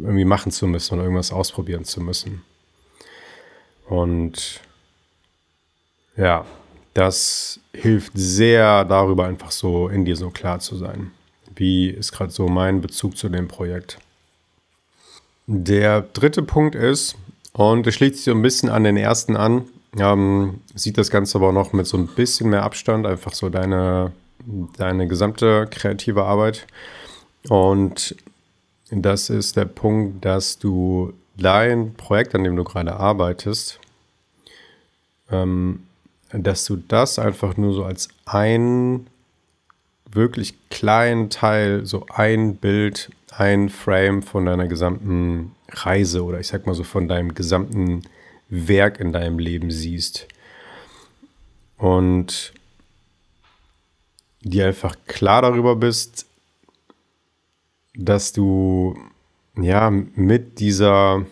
irgendwie 0.00 0.24
machen 0.24 0.52
zu 0.52 0.66
müssen 0.66 0.94
oder 0.94 1.02
irgendwas 1.04 1.32
ausprobieren 1.32 1.84
zu 1.84 2.00
müssen. 2.00 2.42
Und 3.86 4.60
ja, 6.18 6.44
das 6.94 7.60
hilft 7.72 8.12
sehr 8.16 8.84
darüber 8.84 9.26
einfach 9.26 9.52
so 9.52 9.88
in 9.88 10.04
dir 10.04 10.16
so 10.16 10.30
klar 10.30 10.58
zu 10.58 10.76
sein. 10.76 11.12
Wie 11.54 11.88
ist 11.88 12.12
gerade 12.12 12.32
so 12.32 12.48
mein 12.48 12.80
Bezug 12.80 13.16
zu 13.16 13.28
dem 13.28 13.48
Projekt? 13.48 13.98
Der 15.46 16.02
dritte 16.02 16.42
Punkt 16.42 16.74
ist, 16.74 17.16
und 17.52 17.86
es 17.86 17.94
schließt 17.94 18.16
sich 18.16 18.24
so 18.24 18.32
ein 18.32 18.42
bisschen 18.42 18.68
an 18.68 18.84
den 18.84 18.96
ersten 18.96 19.36
an, 19.36 19.64
ähm, 19.96 20.60
sieht 20.74 20.98
das 20.98 21.10
Ganze 21.10 21.38
aber 21.38 21.52
noch 21.52 21.72
mit 21.72 21.86
so 21.86 21.96
ein 21.96 22.08
bisschen 22.08 22.50
mehr 22.50 22.64
Abstand, 22.64 23.06
einfach 23.06 23.32
so 23.32 23.48
deine, 23.48 24.12
deine 24.76 25.06
gesamte 25.06 25.66
kreative 25.70 26.24
Arbeit. 26.24 26.66
Und 27.48 28.16
das 28.90 29.30
ist 29.30 29.56
der 29.56 29.64
Punkt, 29.66 30.24
dass 30.24 30.58
du 30.58 31.12
dein 31.36 31.94
Projekt, 31.94 32.34
an 32.34 32.44
dem 32.44 32.56
du 32.56 32.64
gerade 32.64 32.94
arbeitest, 32.94 33.78
ähm, 35.30 35.84
dass 36.32 36.64
du 36.64 36.76
das 36.76 37.18
einfach 37.18 37.56
nur 37.56 37.72
so 37.72 37.84
als 37.84 38.08
ein 38.26 39.06
wirklich 40.10 40.54
kleinen 40.70 41.30
Teil, 41.30 41.86
so 41.86 42.06
ein 42.08 42.56
Bild, 42.56 43.10
ein 43.30 43.68
Frame 43.68 44.22
von 44.22 44.46
deiner 44.46 44.66
gesamten 44.66 45.54
Reise 45.70 46.24
oder 46.24 46.40
ich 46.40 46.48
sag 46.48 46.66
mal 46.66 46.74
so 46.74 46.84
von 46.84 47.08
deinem 47.08 47.34
gesamten 47.34 48.02
Werk 48.48 49.00
in 49.00 49.12
deinem 49.12 49.38
Leben 49.38 49.70
siehst. 49.70 50.26
Und 51.76 52.52
dir 54.42 54.66
einfach 54.66 54.96
klar 55.06 55.42
darüber 55.42 55.76
bist, 55.76 56.26
dass 57.94 58.32
du 58.32 58.98
ja 59.56 59.90
mit 59.90 60.58
dieser 60.60 61.26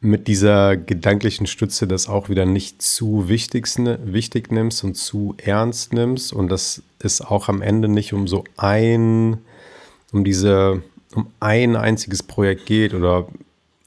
mit 0.00 0.28
dieser 0.28 0.76
gedanklichen 0.76 1.46
Stütze 1.46 1.88
das 1.88 2.08
auch 2.08 2.28
wieder 2.28 2.46
nicht 2.46 2.82
zu 2.82 3.28
wichtig, 3.28 3.66
wichtig 4.04 4.52
nimmst 4.52 4.84
und 4.84 4.94
zu 4.94 5.34
ernst 5.38 5.92
nimmst 5.92 6.32
und 6.32 6.48
dass 6.48 6.82
es 7.00 7.20
auch 7.20 7.48
am 7.48 7.62
Ende 7.62 7.88
nicht 7.88 8.12
um 8.12 8.28
so 8.28 8.44
ein, 8.56 9.38
um 10.12 10.22
diese, 10.24 10.82
um 11.14 11.26
ein 11.40 11.74
einziges 11.74 12.22
Projekt 12.22 12.66
geht 12.66 12.94
oder 12.94 13.26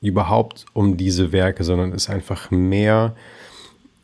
überhaupt 0.02 0.65
um 0.74 0.97
diese 0.97 1.32
Werke, 1.32 1.63
sondern 1.63 1.93
es 1.93 2.10
einfach 2.10 2.52
mehr 2.52 3.15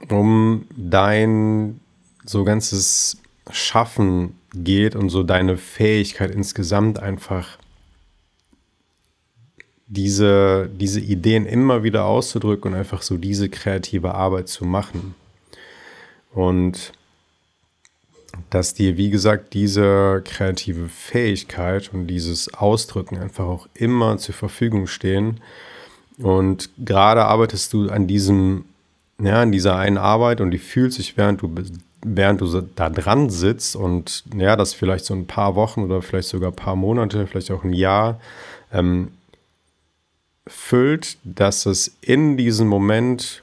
um 0.09 0.65
dein 0.75 1.79
so 2.25 2.43
ganzes 2.43 3.17
Schaffen 3.51 4.35
geht 4.53 4.95
und 4.95 5.09
so 5.09 5.23
deine 5.23 5.57
Fähigkeit 5.57 6.31
insgesamt 6.31 6.99
einfach 6.99 7.57
diese, 9.87 10.69
diese 10.73 10.99
Ideen 10.99 11.45
immer 11.45 11.83
wieder 11.83 12.05
auszudrücken 12.05 12.73
und 12.73 12.77
einfach 12.77 13.01
so 13.01 13.17
diese 13.17 13.49
kreative 13.49 14.13
Arbeit 14.13 14.49
zu 14.49 14.65
machen. 14.65 15.15
Und 16.33 16.91
dass 18.49 18.73
dir, 18.73 18.97
wie 18.97 19.09
gesagt, 19.09 19.53
diese 19.53 20.21
kreative 20.25 20.89
Fähigkeit 20.89 21.91
und 21.93 22.07
dieses 22.07 22.53
Ausdrücken 22.53 23.17
einfach 23.17 23.45
auch 23.45 23.67
immer 23.73 24.17
zur 24.17 24.35
Verfügung 24.35 24.87
stehen. 24.87 25.39
Und 26.17 26.69
gerade 26.77 27.25
arbeitest 27.25 27.73
du 27.73 27.89
an 27.89 28.07
diesem, 28.07 28.65
ja, 29.19 29.41
an 29.41 29.51
dieser 29.51 29.77
einen 29.77 29.97
Arbeit 29.97 30.41
und 30.41 30.51
die 30.51 30.57
fühlt 30.57 30.93
sich, 30.93 31.17
während 31.17 31.41
du, 31.41 31.53
während 32.03 32.41
du 32.41 32.61
da 32.75 32.89
dran 32.89 33.29
sitzt 33.29 33.75
und 33.75 34.23
ja, 34.35 34.55
das 34.55 34.73
vielleicht 34.73 35.05
so 35.05 35.13
ein 35.13 35.27
paar 35.27 35.55
Wochen 35.55 35.83
oder 35.83 36.01
vielleicht 36.01 36.29
sogar 36.29 36.51
ein 36.51 36.55
paar 36.55 36.75
Monate, 36.75 37.27
vielleicht 37.27 37.51
auch 37.51 37.63
ein 37.63 37.73
Jahr, 37.73 38.19
ähm, 38.71 39.09
füllt, 40.47 41.17
dass 41.23 41.65
es 41.65 41.95
in 42.01 42.37
diesem 42.37 42.67
Moment 42.67 43.41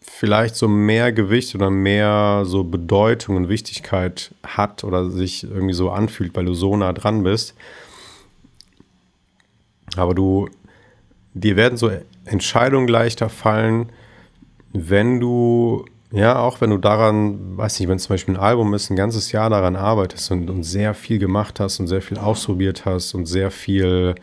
vielleicht 0.00 0.54
so 0.54 0.68
mehr 0.68 1.12
Gewicht 1.12 1.54
oder 1.54 1.70
mehr 1.70 2.42
so 2.44 2.64
Bedeutung 2.64 3.36
und 3.36 3.48
Wichtigkeit 3.48 4.32
hat 4.44 4.84
oder 4.84 5.10
sich 5.10 5.44
irgendwie 5.44 5.74
so 5.74 5.90
anfühlt, 5.90 6.36
weil 6.36 6.44
du 6.44 6.54
so 6.54 6.76
nah 6.76 6.92
dran 6.92 7.22
bist. 7.22 7.54
Aber 9.96 10.14
du, 10.14 10.48
dir 11.34 11.56
werden 11.56 11.76
so 11.76 11.90
Entscheidungen 12.24 12.88
leichter 12.88 13.28
fallen, 13.28 13.90
wenn 14.72 15.20
du, 15.20 15.84
ja, 16.12 16.38
auch 16.38 16.60
wenn 16.60 16.70
du 16.70 16.78
daran, 16.78 17.56
weiß 17.56 17.80
nicht, 17.80 17.88
wenn 17.88 17.98
zum 17.98 18.10
Beispiel 18.10 18.34
ein 18.36 18.40
Album 18.40 18.74
ist, 18.74 18.90
ein 18.90 18.96
ganzes 18.96 19.32
Jahr 19.32 19.50
daran 19.50 19.76
arbeitest 19.76 20.30
und, 20.30 20.48
und 20.50 20.62
sehr 20.62 20.94
viel 20.94 21.18
gemacht 21.18 21.60
hast 21.60 21.80
und 21.80 21.88
sehr 21.88 22.02
viel 22.02 22.18
ausprobiert 22.18 22.84
hast 22.84 23.14
und 23.14 23.26
sehr 23.26 23.50
viel 23.50 24.14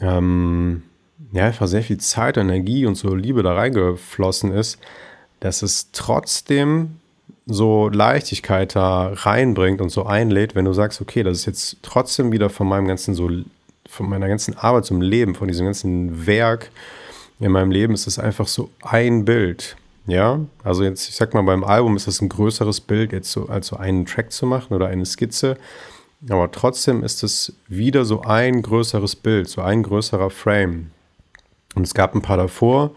ähm, 0.00 0.82
ja, 1.32 1.46
einfach 1.46 1.66
sehr 1.66 1.82
viel 1.82 1.98
Zeit, 1.98 2.36
Energie 2.36 2.86
und 2.86 2.94
so 2.94 3.14
Liebe 3.14 3.42
da 3.42 3.54
reingeflossen 3.54 4.52
ist, 4.52 4.78
dass 5.40 5.62
es 5.62 5.90
trotzdem 5.92 6.96
so 7.46 7.88
Leichtigkeit 7.88 8.76
da 8.76 9.12
reinbringt 9.14 9.80
und 9.80 9.88
so 9.88 10.04
einlädt, 10.04 10.54
wenn 10.54 10.64
du 10.64 10.72
sagst, 10.72 11.00
okay, 11.00 11.22
das 11.22 11.38
ist 11.38 11.46
jetzt 11.46 11.76
trotzdem 11.82 12.32
wieder 12.32 12.50
von 12.50 12.68
meinem 12.68 12.86
ganzen 12.86 13.14
so, 13.14 13.30
von 13.88 14.08
meiner 14.08 14.28
ganzen 14.28 14.56
Arbeit 14.56 14.84
zum 14.84 15.00
Leben, 15.00 15.34
von 15.34 15.48
diesem 15.48 15.66
ganzen 15.66 16.26
Werk 16.26 16.70
in 17.40 17.52
meinem 17.52 17.70
Leben 17.70 17.94
ist 17.94 18.06
es 18.06 18.18
einfach 18.18 18.48
so 18.48 18.70
ein 18.82 19.24
Bild. 19.24 19.76
Ja, 20.06 20.40
also 20.64 20.84
jetzt, 20.84 21.08
ich 21.08 21.16
sag 21.16 21.34
mal, 21.34 21.42
beim 21.42 21.64
Album 21.64 21.94
ist 21.94 22.06
das 22.06 22.22
ein 22.22 22.30
größeres 22.30 22.80
Bild, 22.80 23.12
jetzt 23.12 23.30
so 23.30 23.48
als 23.48 23.68
so 23.68 23.76
einen 23.76 24.06
Track 24.06 24.32
zu 24.32 24.46
machen 24.46 24.74
oder 24.74 24.86
eine 24.86 25.04
Skizze. 25.04 25.56
Aber 26.26 26.50
trotzdem 26.50 27.04
ist 27.04 27.22
es 27.22 27.52
wieder 27.68 28.04
so 28.04 28.22
ein 28.22 28.62
größeres 28.62 29.16
Bild, 29.16 29.48
so 29.48 29.60
ein 29.60 29.82
größerer 29.82 30.30
Frame. 30.30 30.90
Und 31.74 31.84
es 31.84 31.94
gab 31.94 32.14
ein 32.14 32.22
paar 32.22 32.36
davor 32.36 32.92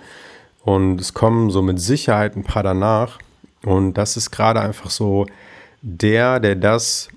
und 0.63 0.99
es 0.99 1.13
kommen 1.13 1.51
so 1.51 1.61
mit 1.61 1.79
Sicherheit 1.79 2.35
ein 2.35 2.43
paar 2.43 2.63
danach. 2.63 3.19
Und 3.63 3.93
das 3.93 4.17
ist 4.17 4.31
gerade 4.31 4.59
einfach 4.61 4.89
so 4.89 5.27
der, 5.81 6.39
der 6.39 6.55
das 6.55 7.09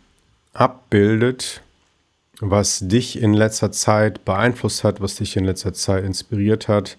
abbildet, 0.52 1.62
was 2.40 2.80
dich 2.80 3.20
in 3.20 3.32
letzter 3.32 3.72
Zeit 3.72 4.24
beeinflusst 4.24 4.84
hat, 4.84 5.00
was 5.00 5.14
dich 5.16 5.36
in 5.36 5.44
letzter 5.44 5.72
Zeit 5.72 6.04
inspiriert 6.04 6.68
hat, 6.68 6.98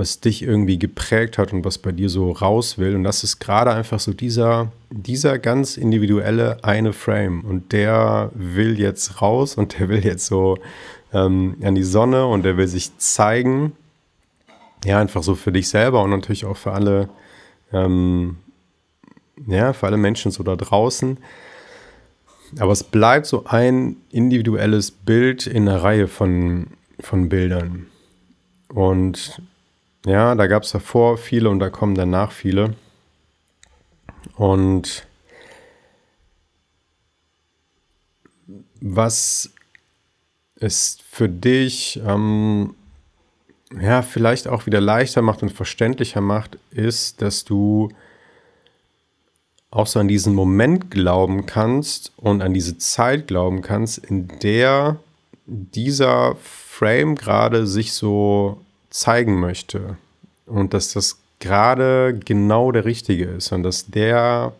was 0.00 0.18
dich 0.18 0.42
irgendwie 0.42 0.78
geprägt 0.78 1.36
hat 1.36 1.52
und 1.52 1.62
was 1.62 1.76
bei 1.76 1.92
dir 1.92 2.08
so 2.08 2.32
raus 2.32 2.78
will. 2.78 2.96
Und 2.96 3.04
das 3.04 3.22
ist 3.22 3.38
gerade 3.38 3.70
einfach 3.70 4.00
so 4.00 4.14
dieser, 4.14 4.72
dieser 4.88 5.38
ganz 5.38 5.76
individuelle 5.76 6.64
eine 6.64 6.94
Frame. 6.94 7.44
Und 7.44 7.72
der 7.72 8.30
will 8.32 8.80
jetzt 8.80 9.20
raus 9.20 9.56
und 9.56 9.78
der 9.78 9.90
will 9.90 10.02
jetzt 10.02 10.24
so 10.24 10.56
ähm, 11.12 11.56
an 11.62 11.74
die 11.74 11.82
Sonne 11.82 12.26
und 12.26 12.44
der 12.44 12.56
will 12.56 12.66
sich 12.66 12.96
zeigen. 12.96 13.72
Ja, 14.86 14.98
einfach 14.98 15.22
so 15.22 15.34
für 15.34 15.52
dich 15.52 15.68
selber 15.68 16.02
und 16.02 16.08
natürlich 16.08 16.46
auch 16.46 16.56
für 16.56 16.72
alle, 16.72 17.10
ähm, 17.70 18.38
ja, 19.46 19.74
für 19.74 19.86
alle 19.86 19.98
Menschen 19.98 20.30
so 20.30 20.42
da 20.42 20.56
draußen. 20.56 21.18
Aber 22.58 22.72
es 22.72 22.84
bleibt 22.84 23.26
so 23.26 23.44
ein 23.44 23.96
individuelles 24.10 24.92
Bild 24.92 25.46
in 25.46 25.68
einer 25.68 25.82
Reihe 25.82 26.08
von, 26.08 26.68
von 27.00 27.28
Bildern. 27.28 27.84
Und 28.72 29.42
ja, 30.06 30.34
da 30.34 30.46
gab 30.46 30.62
es 30.62 30.72
davor 30.72 31.18
viele 31.18 31.50
und 31.50 31.58
da 31.58 31.70
kommen 31.70 31.94
danach 31.94 32.32
viele. 32.32 32.74
Und 34.36 35.06
was 38.80 39.50
es 40.56 40.98
für 41.08 41.28
dich 41.28 42.00
ähm, 42.06 42.74
ja 43.78 44.02
vielleicht 44.02 44.48
auch 44.48 44.66
wieder 44.66 44.80
leichter 44.80 45.22
macht 45.22 45.42
und 45.42 45.52
verständlicher 45.52 46.20
macht, 46.20 46.58
ist, 46.70 47.22
dass 47.22 47.44
du 47.44 47.90
auch 49.70 49.86
so 49.86 50.00
an 50.00 50.08
diesen 50.08 50.34
Moment 50.34 50.90
glauben 50.90 51.46
kannst 51.46 52.12
und 52.16 52.42
an 52.42 52.54
diese 52.54 52.78
Zeit 52.78 53.28
glauben 53.28 53.62
kannst, 53.62 53.98
in 53.98 54.28
der 54.42 54.98
dieser 55.46 56.36
Frame 56.36 57.14
gerade 57.14 57.66
sich 57.66 57.92
so 57.92 58.60
zeigen 58.90 59.38
möchte 59.38 59.96
und 60.46 60.74
dass 60.74 60.92
das 60.92 61.18
gerade 61.38 62.18
genau 62.24 62.70
der 62.72 62.84
richtige 62.84 63.24
ist 63.24 63.50
und 63.52 63.62
dass 63.62 63.86
der, 63.86 64.52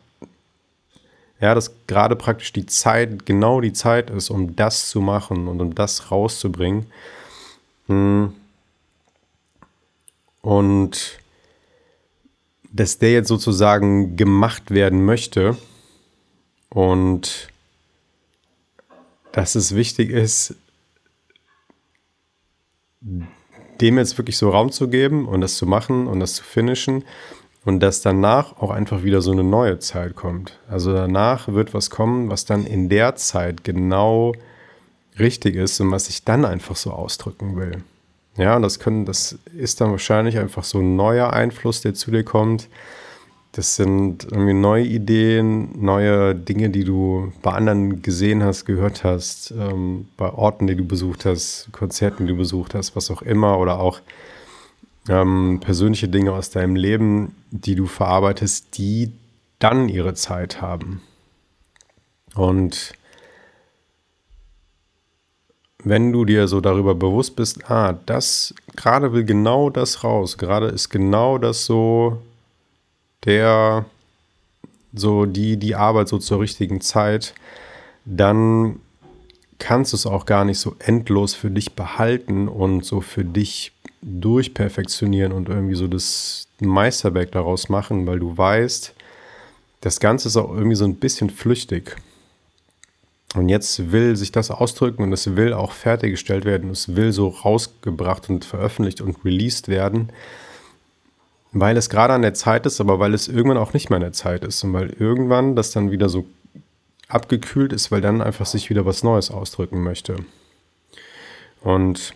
ja, 1.40 1.54
dass 1.54 1.72
gerade 1.86 2.16
praktisch 2.16 2.52
die 2.52 2.66
Zeit, 2.66 3.26
genau 3.26 3.60
die 3.60 3.72
Zeit 3.72 4.10
ist, 4.10 4.30
um 4.30 4.56
das 4.56 4.88
zu 4.88 5.00
machen 5.00 5.46
und 5.48 5.60
um 5.60 5.74
das 5.74 6.10
rauszubringen. 6.10 6.86
Hm. 7.86 8.34
Und 10.42 11.18
dass 12.72 12.98
der 12.98 13.12
jetzt 13.12 13.28
sozusagen 13.28 14.16
gemacht 14.16 14.70
werden 14.70 15.04
möchte 15.04 15.58
und 16.70 17.48
dass 19.32 19.54
es 19.54 19.74
wichtig 19.74 20.10
ist, 20.10 20.54
dem 23.80 23.98
jetzt 23.98 24.18
wirklich 24.18 24.36
so 24.36 24.50
Raum 24.50 24.72
zu 24.72 24.88
geben 24.88 25.26
und 25.26 25.40
das 25.40 25.56
zu 25.56 25.66
machen 25.66 26.06
und 26.06 26.20
das 26.20 26.34
zu 26.34 26.44
finishen 26.44 27.04
und 27.64 27.80
dass 27.80 28.00
danach 28.00 28.56
auch 28.58 28.70
einfach 28.70 29.02
wieder 29.02 29.22
so 29.22 29.32
eine 29.32 29.44
neue 29.44 29.78
Zeit 29.78 30.16
kommt. 30.16 30.58
Also 30.68 30.92
danach 30.92 31.48
wird 31.48 31.74
was 31.74 31.90
kommen, 31.90 32.30
was 32.30 32.44
dann 32.44 32.64
in 32.66 32.88
der 32.88 33.16
Zeit 33.16 33.64
genau 33.64 34.32
richtig 35.18 35.56
ist 35.56 35.80
und 35.80 35.90
was 35.90 36.08
ich 36.08 36.24
dann 36.24 36.44
einfach 36.44 36.76
so 36.76 36.92
ausdrücken 36.92 37.56
will. 37.56 37.82
Ja, 38.36 38.56
und 38.56 38.62
das 38.62 38.78
können, 38.78 39.04
das 39.04 39.38
ist 39.56 39.80
dann 39.80 39.90
wahrscheinlich 39.90 40.38
einfach 40.38 40.64
so 40.64 40.78
ein 40.78 40.96
neuer 40.96 41.32
Einfluss, 41.32 41.82
der 41.82 41.94
zu 41.94 42.10
dir 42.10 42.24
kommt. 42.24 42.68
Das 43.52 43.74
sind 43.74 44.24
irgendwie 44.30 44.54
neue 44.54 44.84
Ideen, 44.84 45.70
neue 45.82 46.36
Dinge, 46.36 46.70
die 46.70 46.84
du 46.84 47.32
bei 47.42 47.50
anderen 47.50 48.00
gesehen 48.00 48.44
hast, 48.44 48.64
gehört 48.64 49.02
hast, 49.02 49.50
ähm, 49.50 50.06
bei 50.16 50.32
Orten, 50.32 50.68
die 50.68 50.76
du 50.76 50.84
besucht 50.84 51.24
hast, 51.24 51.68
Konzerten, 51.72 52.26
die 52.26 52.32
du 52.32 52.38
besucht 52.38 52.74
hast, 52.74 52.94
was 52.94 53.10
auch 53.10 53.22
immer, 53.22 53.58
oder 53.58 53.80
auch 53.80 54.00
ähm, 55.08 55.58
persönliche 55.60 56.08
Dinge 56.08 56.32
aus 56.32 56.50
deinem 56.50 56.76
Leben, 56.76 57.34
die 57.50 57.74
du 57.74 57.86
verarbeitest, 57.86 58.78
die 58.78 59.12
dann 59.58 59.88
ihre 59.88 60.14
Zeit 60.14 60.60
haben. 60.60 61.02
Und 62.36 62.92
wenn 65.82 66.12
du 66.12 66.24
dir 66.24 66.46
so 66.46 66.60
darüber 66.60 66.94
bewusst 66.94 67.34
bist, 67.34 67.68
ah, 67.68 67.98
das 68.06 68.54
gerade 68.76 69.12
will 69.12 69.24
genau 69.24 69.70
das 69.70 70.04
raus, 70.04 70.38
gerade 70.38 70.66
ist 70.66 70.90
genau 70.90 71.38
das 71.38 71.64
so 71.64 72.22
der 73.24 73.84
so 74.92 75.26
die, 75.26 75.56
die 75.56 75.74
Arbeit 75.74 76.08
so 76.08 76.18
zur 76.18 76.40
richtigen 76.40 76.80
Zeit, 76.80 77.34
dann 78.04 78.80
kannst 79.58 79.92
du 79.92 79.96
es 79.96 80.06
auch 80.06 80.26
gar 80.26 80.44
nicht 80.44 80.58
so 80.58 80.74
endlos 80.78 81.34
für 81.34 81.50
dich 81.50 81.74
behalten 81.74 82.48
und 82.48 82.84
so 82.84 83.00
für 83.00 83.24
dich 83.24 83.72
durchperfektionieren 84.02 85.32
und 85.32 85.48
irgendwie 85.48 85.74
so 85.74 85.86
das 85.86 86.48
Meisterwerk 86.60 87.32
daraus 87.32 87.68
machen, 87.68 88.06
weil 88.06 88.18
du 88.18 88.36
weißt, 88.36 88.94
das 89.82 90.00
Ganze 90.00 90.28
ist 90.28 90.36
auch 90.36 90.50
irgendwie 90.54 90.76
so 90.76 90.84
ein 90.84 90.96
bisschen 90.96 91.30
flüchtig. 91.30 91.96
Und 93.34 93.48
jetzt 93.48 93.92
will 93.92 94.16
sich 94.16 94.32
das 94.32 94.50
ausdrücken 94.50 95.04
und 95.04 95.12
es 95.12 95.36
will 95.36 95.52
auch 95.52 95.72
fertiggestellt 95.72 96.44
werden, 96.44 96.70
es 96.70 96.96
will 96.96 97.12
so 97.12 97.28
rausgebracht 97.28 98.28
und 98.28 98.44
veröffentlicht 98.44 99.00
und 99.00 99.24
released 99.24 99.68
werden 99.68 100.10
weil 101.52 101.76
es 101.76 101.90
gerade 101.90 102.14
an 102.14 102.22
der 102.22 102.34
Zeit 102.34 102.66
ist, 102.66 102.80
aber 102.80 102.98
weil 102.98 103.14
es 103.14 103.28
irgendwann 103.28 103.58
auch 103.58 103.72
nicht 103.72 103.90
mehr 103.90 103.96
an 103.96 104.02
der 104.02 104.12
Zeit 104.12 104.44
ist 104.44 104.62
und 104.62 104.72
weil 104.72 104.90
irgendwann 104.90 105.56
das 105.56 105.72
dann 105.72 105.90
wieder 105.90 106.08
so 106.08 106.26
abgekühlt 107.08 107.72
ist, 107.72 107.90
weil 107.90 108.00
dann 108.00 108.22
einfach 108.22 108.46
sich 108.46 108.70
wieder 108.70 108.86
was 108.86 109.02
Neues 109.02 109.30
ausdrücken 109.30 109.82
möchte. 109.82 110.16
Und 111.62 112.14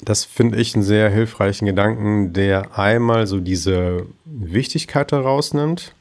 das 0.00 0.24
finde 0.24 0.58
ich 0.58 0.74
einen 0.74 0.84
sehr 0.84 1.10
hilfreichen 1.10 1.66
Gedanken, 1.66 2.32
der 2.32 2.78
einmal 2.78 3.26
so 3.26 3.40
diese 3.40 4.06
Wichtigkeit 4.24 5.12
herausnimmt 5.12 5.92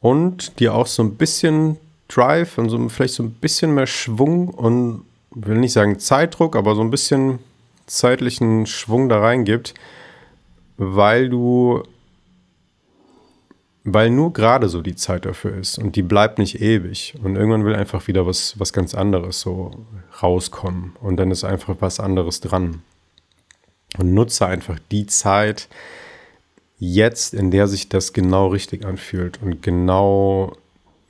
und 0.00 0.58
dir 0.60 0.74
auch 0.74 0.86
so 0.86 1.02
ein 1.02 1.16
bisschen 1.16 1.76
Drive 2.08 2.58
und 2.58 2.70
so 2.70 2.88
vielleicht 2.88 3.14
so 3.14 3.22
ein 3.22 3.32
bisschen 3.32 3.74
mehr 3.74 3.86
Schwung 3.86 4.48
und 4.48 5.04
will 5.30 5.58
nicht 5.58 5.72
sagen 5.72 5.98
Zeitdruck, 5.98 6.56
aber 6.56 6.74
so 6.74 6.80
ein 6.80 6.90
bisschen 6.90 7.38
zeitlichen 7.90 8.66
Schwung 8.66 9.08
da 9.08 9.20
reingibt, 9.20 9.74
weil 10.76 11.28
du, 11.28 11.82
weil 13.84 14.10
nur 14.10 14.32
gerade 14.32 14.68
so 14.68 14.82
die 14.82 14.94
Zeit 14.94 15.24
dafür 15.24 15.56
ist 15.56 15.78
und 15.78 15.96
die 15.96 16.02
bleibt 16.02 16.38
nicht 16.38 16.60
ewig 16.60 17.14
und 17.22 17.36
irgendwann 17.36 17.64
will 17.64 17.74
einfach 17.74 18.06
wieder 18.06 18.26
was, 18.26 18.58
was 18.58 18.72
ganz 18.72 18.94
anderes 18.94 19.40
so 19.40 19.72
rauskommen 20.22 20.96
und 21.00 21.16
dann 21.16 21.30
ist 21.30 21.44
einfach 21.44 21.76
was 21.80 22.00
anderes 22.00 22.40
dran. 22.40 22.82
Und 23.98 24.14
nutze 24.14 24.46
einfach 24.46 24.78
die 24.92 25.06
Zeit 25.06 25.68
jetzt, 26.78 27.34
in 27.34 27.50
der 27.50 27.66
sich 27.66 27.88
das 27.88 28.12
genau 28.12 28.46
richtig 28.46 28.86
anfühlt 28.86 29.42
und 29.42 29.62
genau 29.62 30.56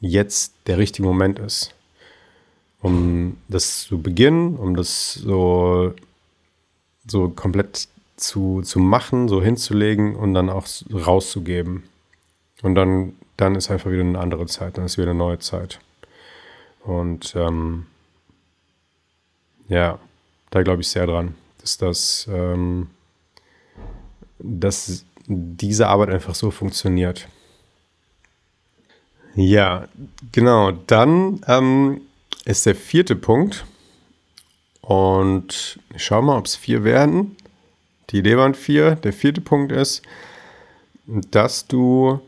jetzt 0.00 0.54
der 0.66 0.78
richtige 0.78 1.06
Moment 1.06 1.38
ist 1.38 1.74
um 2.82 3.36
das 3.48 3.82
zu 3.82 4.00
beginnen, 4.00 4.56
um 4.56 4.74
das 4.74 5.14
so 5.14 5.92
so 7.06 7.28
komplett 7.28 7.88
zu, 8.16 8.62
zu 8.62 8.78
machen, 8.78 9.28
so 9.28 9.42
hinzulegen 9.42 10.14
und 10.14 10.34
dann 10.34 10.50
auch 10.50 10.66
rauszugeben. 10.92 11.84
Und 12.62 12.74
dann, 12.74 13.14
dann 13.36 13.54
ist 13.54 13.70
einfach 13.70 13.90
wieder 13.90 14.02
eine 14.02 14.18
andere 14.18 14.46
Zeit, 14.46 14.76
dann 14.76 14.84
ist 14.84 14.98
wieder 14.98 15.10
eine 15.10 15.18
neue 15.18 15.38
Zeit. 15.38 15.80
Und 16.84 17.34
ähm, 17.36 17.86
ja, 19.68 19.98
da 20.50 20.62
glaube 20.62 20.82
ich 20.82 20.88
sehr 20.88 21.06
dran, 21.06 21.34
dass 21.60 21.78
das, 21.78 22.28
ähm, 22.30 22.88
dass 24.38 25.04
diese 25.26 25.88
Arbeit 25.88 26.10
einfach 26.10 26.34
so 26.34 26.50
funktioniert. 26.50 27.28
Ja, 29.34 29.88
genau. 30.32 30.72
Dann 30.72 31.40
ähm, 31.46 32.00
ist 32.44 32.66
der 32.66 32.74
vierte 32.74 33.14
Punkt, 33.14 33.64
und 34.90 35.78
ich 35.94 36.04
schaue 36.04 36.24
mal, 36.24 36.36
ob 36.36 36.46
es 36.46 36.56
vier 36.56 36.82
werden. 36.82 37.36
Die 38.10 38.18
Idee 38.18 38.36
waren 38.36 38.54
vier. 38.54 38.96
Der 38.96 39.12
vierte 39.12 39.40
Punkt 39.40 39.70
ist, 39.70 40.02
dass 41.06 41.68
du 41.68 42.18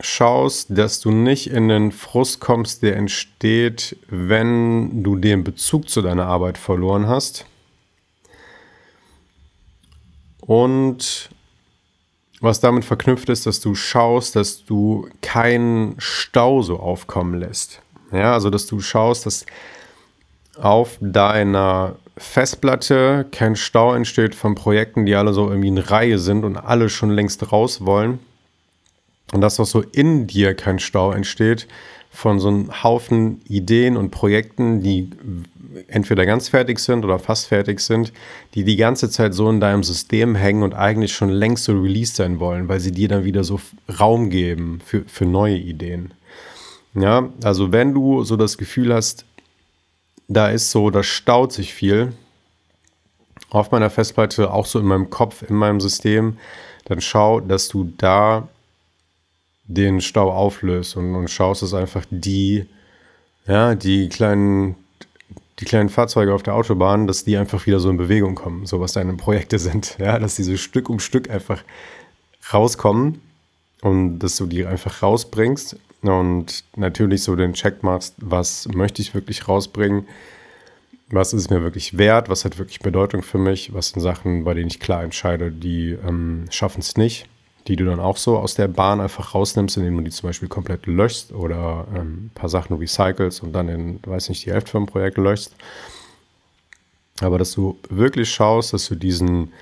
schaust, 0.00 0.68
dass 0.70 1.00
du 1.00 1.10
nicht 1.10 1.50
in 1.50 1.68
den 1.68 1.92
Frust 1.92 2.40
kommst, 2.40 2.82
der 2.82 2.96
entsteht, 2.96 3.98
wenn 4.08 5.02
du 5.02 5.16
den 5.16 5.44
Bezug 5.44 5.90
zu 5.90 6.00
deiner 6.00 6.24
Arbeit 6.24 6.56
verloren 6.56 7.06
hast. 7.06 7.44
Und 10.40 11.28
was 12.40 12.60
damit 12.60 12.86
verknüpft 12.86 13.28
ist, 13.28 13.44
dass 13.44 13.60
du 13.60 13.74
schaust, 13.74 14.36
dass 14.36 14.64
du 14.64 15.06
keinen 15.20 15.96
Stau 15.98 16.62
so 16.62 16.80
aufkommen 16.80 17.38
lässt. 17.38 17.82
Ja, 18.10 18.32
also 18.32 18.48
dass 18.48 18.66
du 18.66 18.80
schaust, 18.80 19.26
dass 19.26 19.44
auf 20.60 20.98
deiner 21.00 21.96
Festplatte 22.18 23.26
kein 23.30 23.56
Stau 23.56 23.94
entsteht 23.94 24.34
von 24.34 24.54
Projekten, 24.54 25.04
die 25.04 25.14
alle 25.14 25.32
so 25.32 25.48
irgendwie 25.48 25.68
in 25.68 25.78
Reihe 25.78 26.18
sind 26.18 26.44
und 26.44 26.56
alle 26.56 26.88
schon 26.88 27.10
längst 27.10 27.52
raus 27.52 27.84
wollen. 27.84 28.18
Und 29.32 29.40
dass 29.40 29.60
auch 29.60 29.66
so 29.66 29.82
in 29.82 30.26
dir 30.26 30.54
kein 30.54 30.78
Stau 30.78 31.12
entsteht 31.12 31.66
von 32.10 32.40
so 32.40 32.48
einem 32.48 32.82
Haufen 32.82 33.42
Ideen 33.46 33.96
und 33.96 34.10
Projekten, 34.10 34.82
die 34.82 35.10
entweder 35.88 36.24
ganz 36.24 36.48
fertig 36.48 36.78
sind 36.78 37.04
oder 37.04 37.18
fast 37.18 37.48
fertig 37.48 37.80
sind, 37.80 38.12
die 38.54 38.64
die 38.64 38.76
ganze 38.76 39.10
Zeit 39.10 39.34
so 39.34 39.50
in 39.50 39.60
deinem 39.60 39.82
System 39.82 40.34
hängen 40.34 40.62
und 40.62 40.74
eigentlich 40.74 41.12
schon 41.12 41.28
längst 41.28 41.64
so 41.64 41.72
released 41.72 42.16
sein 42.16 42.40
wollen, 42.40 42.68
weil 42.68 42.80
sie 42.80 42.92
dir 42.92 43.08
dann 43.08 43.24
wieder 43.24 43.44
so 43.44 43.60
Raum 44.00 44.30
geben 44.30 44.80
für, 44.82 45.04
für 45.06 45.26
neue 45.26 45.58
Ideen. 45.58 46.14
Ja, 46.94 47.28
also 47.44 47.72
wenn 47.72 47.92
du 47.92 48.24
so 48.24 48.36
das 48.36 48.56
Gefühl 48.56 48.94
hast, 48.94 49.26
da 50.28 50.48
ist 50.48 50.70
so, 50.70 50.90
da 50.90 51.02
staut 51.02 51.52
sich 51.52 51.74
viel 51.74 52.12
auf 53.50 53.70
meiner 53.70 53.90
Festplatte, 53.90 54.50
auch 54.52 54.66
so 54.66 54.78
in 54.78 54.86
meinem 54.86 55.10
Kopf, 55.10 55.42
in 55.48 55.56
meinem 55.56 55.80
System, 55.80 56.38
dann 56.86 57.00
schau, 57.00 57.40
dass 57.40 57.68
du 57.68 57.92
da 57.96 58.48
den 59.64 60.00
Stau 60.00 60.30
auflöst 60.32 60.96
und, 60.96 61.14
und 61.14 61.28
schaust, 61.28 61.62
dass 61.62 61.74
einfach 61.74 62.04
die, 62.10 62.66
ja, 63.46 63.74
die 63.74 64.08
kleinen, 64.08 64.76
die 65.58 65.64
kleinen 65.64 65.88
Fahrzeuge 65.88 66.34
auf 66.34 66.42
der 66.42 66.54
Autobahn, 66.54 67.06
dass 67.06 67.24
die 67.24 67.36
einfach 67.36 67.66
wieder 67.66 67.80
so 67.80 67.90
in 67.90 67.96
Bewegung 67.96 68.34
kommen, 68.34 68.66
so 68.66 68.80
was 68.80 68.92
deine 68.92 69.14
Projekte 69.14 69.58
sind, 69.60 69.96
ja, 69.98 70.18
dass 70.18 70.36
diese 70.36 70.58
Stück 70.58 70.88
um 70.88 71.00
Stück 71.00 71.30
einfach 71.30 71.62
rauskommen 72.52 73.20
und 73.82 74.20
dass 74.20 74.36
du 74.36 74.46
die 74.46 74.66
einfach 74.66 75.02
rausbringst 75.02 75.76
und 76.08 76.64
natürlich 76.76 77.22
so 77.22 77.36
den 77.36 77.54
Check 77.54 77.82
machst, 77.82 78.14
was 78.18 78.68
möchte 78.68 79.02
ich 79.02 79.14
wirklich 79.14 79.48
rausbringen, 79.48 80.06
was 81.08 81.32
ist 81.32 81.50
mir 81.50 81.62
wirklich 81.62 81.98
wert, 81.98 82.28
was 82.28 82.44
hat 82.44 82.58
wirklich 82.58 82.80
Bedeutung 82.80 83.22
für 83.22 83.38
mich, 83.38 83.72
was 83.72 83.90
sind 83.90 84.02
Sachen, 84.02 84.44
bei 84.44 84.54
denen 84.54 84.68
ich 84.68 84.80
klar 84.80 85.04
entscheide, 85.04 85.52
die 85.52 85.90
ähm, 85.90 86.46
schaffen 86.50 86.80
es 86.80 86.96
nicht, 86.96 87.28
die 87.68 87.76
du 87.76 87.84
dann 87.84 88.00
auch 88.00 88.16
so 88.16 88.38
aus 88.38 88.54
der 88.54 88.68
Bahn 88.68 89.00
einfach 89.00 89.34
rausnimmst, 89.34 89.76
indem 89.76 89.96
du 89.98 90.02
die 90.02 90.10
zum 90.10 90.28
Beispiel 90.28 90.48
komplett 90.48 90.86
löschst 90.86 91.32
oder 91.32 91.86
ähm, 91.94 92.26
ein 92.26 92.30
paar 92.34 92.48
Sachen 92.48 92.76
recycelst 92.76 93.42
und 93.42 93.52
dann 93.52 93.68
in, 93.68 94.00
weiß 94.04 94.28
nicht, 94.28 94.44
die 94.46 94.52
Hälfte 94.52 94.72
vom 94.72 94.86
Projekt 94.86 95.18
löschst. 95.18 95.54
Aber 97.20 97.38
dass 97.38 97.52
du 97.52 97.78
wirklich 97.88 98.30
schaust, 98.30 98.72
dass 98.72 98.88
du 98.88 98.94
diesen 98.94 99.52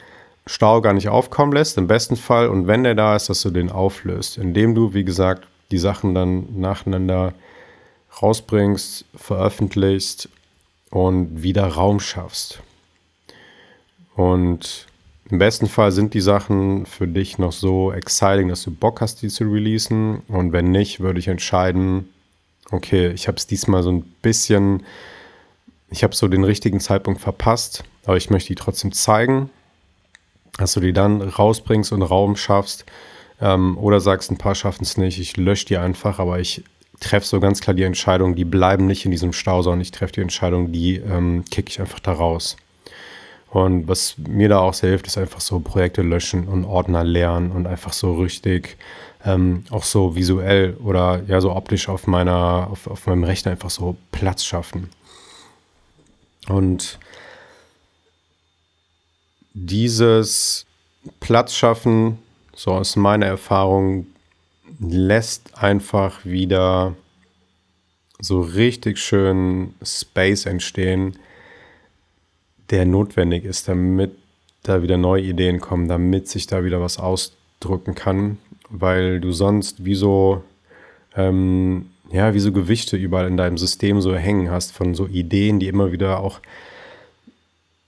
Stau 0.47 0.81
gar 0.83 0.93
nicht 0.93 1.09
aufkommen 1.09 1.53
lässt, 1.53 1.79
im 1.79 1.87
besten 1.87 2.17
Fall, 2.17 2.49
und 2.49 2.67
wenn 2.67 2.85
der 2.85 2.95
da 2.95 3.17
ist, 3.17 3.29
dass 3.29 3.43
du 3.43 3.51
den 3.51 3.71
auflöst, 3.71 4.37
indem 4.37 4.75
du, 4.75 4.93
wie 4.93 5.05
gesagt, 5.05 5.47
die 5.71 5.79
Sachen 5.79 6.15
dann 6.15 6.61
nacheinander 6.61 7.35
rausbringst, 8.23 9.05
veröffentlichst 9.15 10.29
und 10.91 11.43
wieder 11.43 11.67
Raum 11.67 12.01
schaffst. 12.01 12.61
Und 14.15 14.87
im 15.31 15.39
besten 15.39 15.69
Fall 15.69 15.91
sind 15.91 16.15
die 16.15 16.21
Sachen 16.21 16.87
für 16.87 17.09
dich 17.09 17.39
noch 17.39 17.53
so 17.53 17.93
exciting, 17.93 18.49
dass 18.49 18.63
du 18.63 18.71
Bock 18.71 19.01
hast, 19.01 19.23
die 19.23 19.29
zu 19.29 19.45
releasen. 19.45 20.21
Und 20.29 20.53
wenn 20.53 20.71
nicht, 20.71 21.01
würde 21.01 21.19
ich 21.19 21.29
entscheiden, 21.29 22.09
okay, 22.71 23.11
ich 23.11 23.27
habe 23.27 23.37
es 23.37 23.47
diesmal 23.47 23.83
so 23.83 23.91
ein 23.91 24.03
bisschen, 24.23 24.85
ich 25.91 26.05
habe 26.05 26.15
so 26.15 26.29
den 26.29 26.45
richtigen 26.45 26.81
Zeitpunkt 26.81 27.21
verpasst, 27.21 27.85
aber 28.05 28.17
ich 28.17 28.31
möchte 28.31 28.49
die 28.49 28.55
trotzdem 28.55 28.93
zeigen, 28.93 29.51
dass 30.59 30.75
du 30.75 30.81
die 30.81 30.93
dann 30.93 31.21
rausbringst 31.23 31.93
und 31.93 32.03
Raum 32.03 32.37
schaffst. 32.37 32.85
Ähm, 33.41 33.77
oder 33.79 34.01
sagst, 34.01 34.31
ein 34.31 34.39
paar 34.39 34.55
schaffen 34.55 34.85
es 34.85 34.97
nicht, 34.97 35.19
ich 35.19 35.37
lösche 35.37 35.67
die 35.67 35.77
einfach, 35.77 36.19
aber 36.19 36.39
ich 36.39 36.63
treffe 37.01 37.27
so 37.27 37.41
ganz 37.41 37.61
klar 37.61 37.75
die 37.75 37.83
Entscheidung, 37.83 38.35
die 38.35 38.45
bleiben 38.45 38.87
nicht 38.87 39.05
in 39.05 39.11
diesem 39.11 39.33
Stau, 39.33 39.63
sondern 39.63 39.81
ich 39.81 39.91
treffe 39.91 40.15
die 40.15 40.21
Entscheidung, 40.21 40.73
die 40.73 40.97
ähm, 40.97 41.45
kicke 41.51 41.71
ich 41.71 41.81
einfach 41.81 42.01
da 42.01 42.13
raus. 42.13 42.57
Und 43.51 43.87
was 43.87 44.17
mir 44.19 44.49
da 44.49 44.59
auch 44.59 44.75
sehr 44.75 44.91
hilft, 44.91 45.07
ist 45.07 45.17
einfach 45.17 45.41
so 45.41 45.61
Projekte 45.61 46.03
löschen 46.03 46.49
und 46.49 46.65
Ordner 46.65 47.05
lernen 47.05 47.53
und 47.53 47.67
einfach 47.67 47.93
so 47.93 48.15
richtig 48.15 48.77
ähm, 49.25 49.65
auch 49.71 49.85
so 49.85 50.17
visuell 50.17 50.77
oder 50.83 51.23
ja 51.29 51.41
so 51.41 51.55
optisch 51.55 51.89
auf 51.89 52.07
meiner, 52.07 52.69
auf, 52.71 52.87
auf 52.87 53.07
meinem 53.07 53.25
Rechner 53.25 53.53
einfach 53.53 53.71
so 53.71 53.97
Platz 54.11 54.45
schaffen. 54.45 54.91
Und 56.49 56.99
dieses 59.55 60.67
Platz 61.21 61.55
schaffen, 61.55 62.19
so 62.57 62.73
aus 62.73 62.97
meiner 62.97 63.27
Erfahrung, 63.27 64.07
lässt 64.81 65.63
einfach 65.63 66.25
wieder 66.25 66.95
so 68.19 68.41
richtig 68.41 68.99
schön 68.99 69.75
Space 69.83 70.47
entstehen, 70.47 71.19
der 72.71 72.87
notwendig 72.87 73.45
ist, 73.45 73.69
damit 73.69 74.13
da 74.63 74.83
wieder 74.83 74.97
neue 74.97 75.23
Ideen 75.23 75.61
kommen, 75.61 75.89
damit 75.89 76.29
sich 76.29 76.47
da 76.47 76.65
wieder 76.65 76.81
was 76.81 76.99
ausdrücken 76.99 77.95
kann, 77.95 78.39
weil 78.71 79.21
du 79.21 79.33
sonst 79.33 79.85
wie 79.85 79.95
so, 79.95 80.43
ähm, 81.17 81.91
ja, 82.11 82.35
wie 82.35 82.41
so 82.41 82.53
Gewichte 82.53 82.97
überall 82.97 83.27
in 83.27 83.37
deinem 83.37 83.59
System 83.59 84.01
so 84.01 84.15
hängen 84.15 84.51
hast 84.51 84.73
von 84.73 84.95
so 84.95 85.07
Ideen, 85.07 85.61
die 85.61 85.69
immer 85.69 85.93
wieder 85.93 86.21
auch 86.21 86.41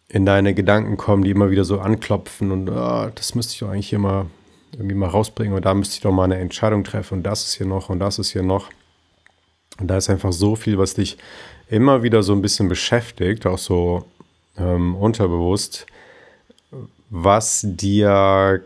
in 0.09 0.27
deine 0.27 0.55
Gedanken 0.55 0.97
kommen, 0.97 1.25
die 1.25 1.31
immer 1.31 1.51
wieder 1.51 1.65
so 1.65 1.81
anklopfen 1.81 2.51
und 2.51 2.69
oh, 2.69 3.11
das 3.15 3.35
müsste 3.35 3.55
ich 3.55 3.61
doch 3.61 3.71
eigentlich 3.71 3.93
mal 3.93 4.27
irgendwie 4.73 4.95
mal 4.95 5.09
rausbringen 5.09 5.55
und 5.55 5.65
da 5.65 5.75
müsste 5.75 5.95
ich 5.95 6.01
doch 6.01 6.13
mal 6.13 6.25
eine 6.25 6.39
Entscheidung 6.39 6.85
treffen 6.85 7.15
und 7.15 7.23
das 7.23 7.45
ist 7.45 7.55
hier 7.55 7.67
noch 7.67 7.89
und 7.89 7.99
das 7.99 8.19
ist 8.19 8.31
hier 8.31 8.43
noch. 8.43 8.69
Und 9.79 9.89
da 9.89 9.97
ist 9.97 10.09
einfach 10.09 10.33
so 10.33 10.57
viel, 10.57 10.79
was 10.79 10.95
dich 10.95 11.19
immer 11.69 12.03
wieder 12.03 12.23
so 12.23 12.33
ein 12.33 12.43
bisschen 12.43 12.69
beschäftigt, 12.69 13.47
auch 13.47 13.59
so 13.59 14.05
ähm, 14.57 14.95
unterbewusst, 14.95 15.87
was 17.11 17.63
dir, 17.65 18.63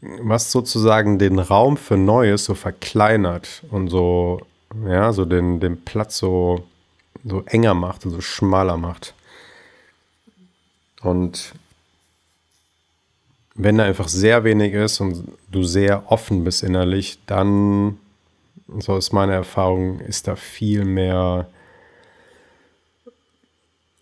was 0.00 0.52
sozusagen 0.52 1.18
den 1.18 1.38
Raum 1.38 1.76
für 1.76 1.96
Neues 1.96 2.44
so 2.44 2.54
verkleinert 2.54 3.62
und 3.70 3.88
so, 3.88 4.40
ja, 4.86 5.12
so 5.12 5.24
den, 5.24 5.60
den 5.60 5.82
Platz 5.84 6.18
so, 6.18 6.64
so 7.24 7.42
enger 7.46 7.74
macht 7.74 8.04
und 8.06 8.12
so 8.12 8.20
schmaler 8.20 8.76
macht. 8.76 9.14
Und 11.02 11.52
wenn 13.56 13.78
da 13.78 13.84
einfach 13.84 14.08
sehr 14.08 14.44
wenig 14.44 14.74
ist 14.74 15.00
und 15.00 15.28
du 15.50 15.62
sehr 15.62 16.10
offen 16.10 16.44
bist 16.44 16.62
innerlich, 16.62 17.18
dann, 17.26 17.98
so 18.78 18.96
ist 18.96 19.12
meine 19.12 19.32
Erfahrung, 19.32 20.00
ist 20.00 20.28
da 20.28 20.36
viel 20.36 20.84
mehr 20.84 21.48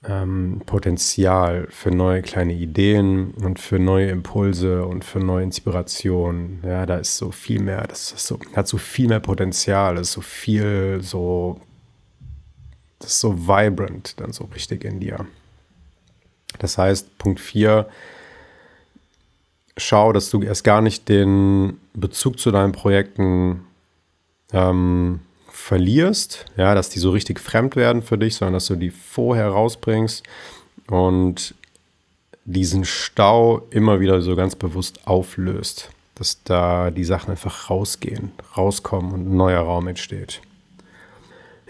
ähm, 0.06 0.60
Potenzial 0.66 1.66
für 1.70 1.90
neue 1.90 2.22
kleine 2.22 2.52
Ideen 2.52 3.32
und 3.34 3.58
für 3.58 3.78
neue 3.78 4.08
Impulse 4.08 4.84
und 4.84 5.04
für 5.04 5.20
neue 5.20 5.44
Inspirationen. 5.44 6.60
Ja, 6.64 6.84
da 6.84 6.96
ist 6.96 7.16
so 7.16 7.30
viel 7.30 7.60
mehr, 7.60 7.86
das 7.86 8.12
ist 8.12 8.26
so, 8.26 8.38
hat 8.54 8.68
so 8.68 8.78
viel 8.78 9.08
mehr 9.08 9.20
Potenzial, 9.20 9.98
ist 9.98 10.12
so 10.12 10.20
viel 10.20 11.00
so, 11.00 11.60
das 12.98 13.12
ist 13.12 13.20
so 13.20 13.46
vibrant 13.46 14.20
dann 14.20 14.32
so 14.32 14.44
richtig 14.46 14.84
in 14.84 15.00
dir. 15.00 15.26
Das 16.58 16.78
heißt, 16.78 17.18
Punkt 17.18 17.40
4, 17.40 17.88
schau, 19.76 20.12
dass 20.12 20.30
du 20.30 20.42
erst 20.42 20.64
gar 20.64 20.80
nicht 20.80 21.08
den 21.08 21.78
Bezug 21.94 22.38
zu 22.38 22.50
deinen 22.50 22.72
Projekten 22.72 23.64
ähm, 24.52 25.20
verlierst, 25.48 26.46
ja, 26.56 26.74
dass 26.74 26.90
die 26.90 26.98
so 26.98 27.10
richtig 27.10 27.40
fremd 27.40 27.76
werden 27.76 28.02
für 28.02 28.18
dich, 28.18 28.36
sondern 28.36 28.54
dass 28.54 28.66
du 28.66 28.76
die 28.76 28.90
vorher 28.90 29.48
rausbringst 29.48 30.22
und 30.88 31.54
diesen 32.44 32.84
Stau 32.84 33.66
immer 33.70 34.00
wieder 34.00 34.20
so 34.20 34.36
ganz 34.36 34.54
bewusst 34.54 35.06
auflöst, 35.06 35.90
dass 36.14 36.42
da 36.44 36.90
die 36.90 37.04
Sachen 37.04 37.30
einfach 37.30 37.70
rausgehen, 37.70 38.32
rauskommen 38.56 39.12
und 39.12 39.32
ein 39.32 39.36
neuer 39.36 39.62
Raum 39.62 39.88
entsteht. 39.88 40.42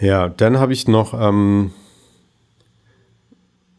Ja, 0.01 0.29
dann 0.29 0.59
habe 0.59 0.73
ich 0.73 0.89
noch 0.89 1.15
ähm, 1.15 1.73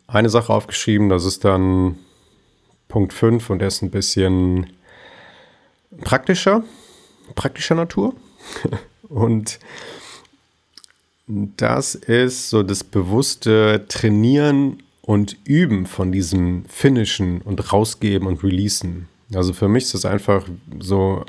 eine 0.07 0.29
Sache 0.29 0.53
aufgeschrieben, 0.53 1.09
das 1.09 1.25
ist 1.25 1.43
dann 1.43 1.97
Punkt 2.87 3.13
5 3.13 3.49
und 3.49 3.59
der 3.59 3.69
ist 3.69 3.81
ein 3.81 3.91
bisschen 3.91 4.67
praktischer, 6.01 6.63
praktischer 7.35 7.75
Natur. 7.75 8.15
und 9.09 9.59
das 11.27 11.95
ist 11.95 12.49
so 12.49 12.63
das 12.63 12.83
bewusste 12.83 13.85
Trainieren 13.87 14.83
und 15.01 15.37
Üben 15.43 15.85
von 15.85 16.11
diesem 16.11 16.65
Finishen 16.67 17.41
und 17.41 17.73
Rausgeben 17.73 18.27
und 18.27 18.43
Releasen. 18.43 19.07
Also 19.33 19.53
für 19.53 19.67
mich 19.67 19.85
ist 19.85 19.93
das 19.95 20.05
einfach 20.05 20.47
so 20.79 21.25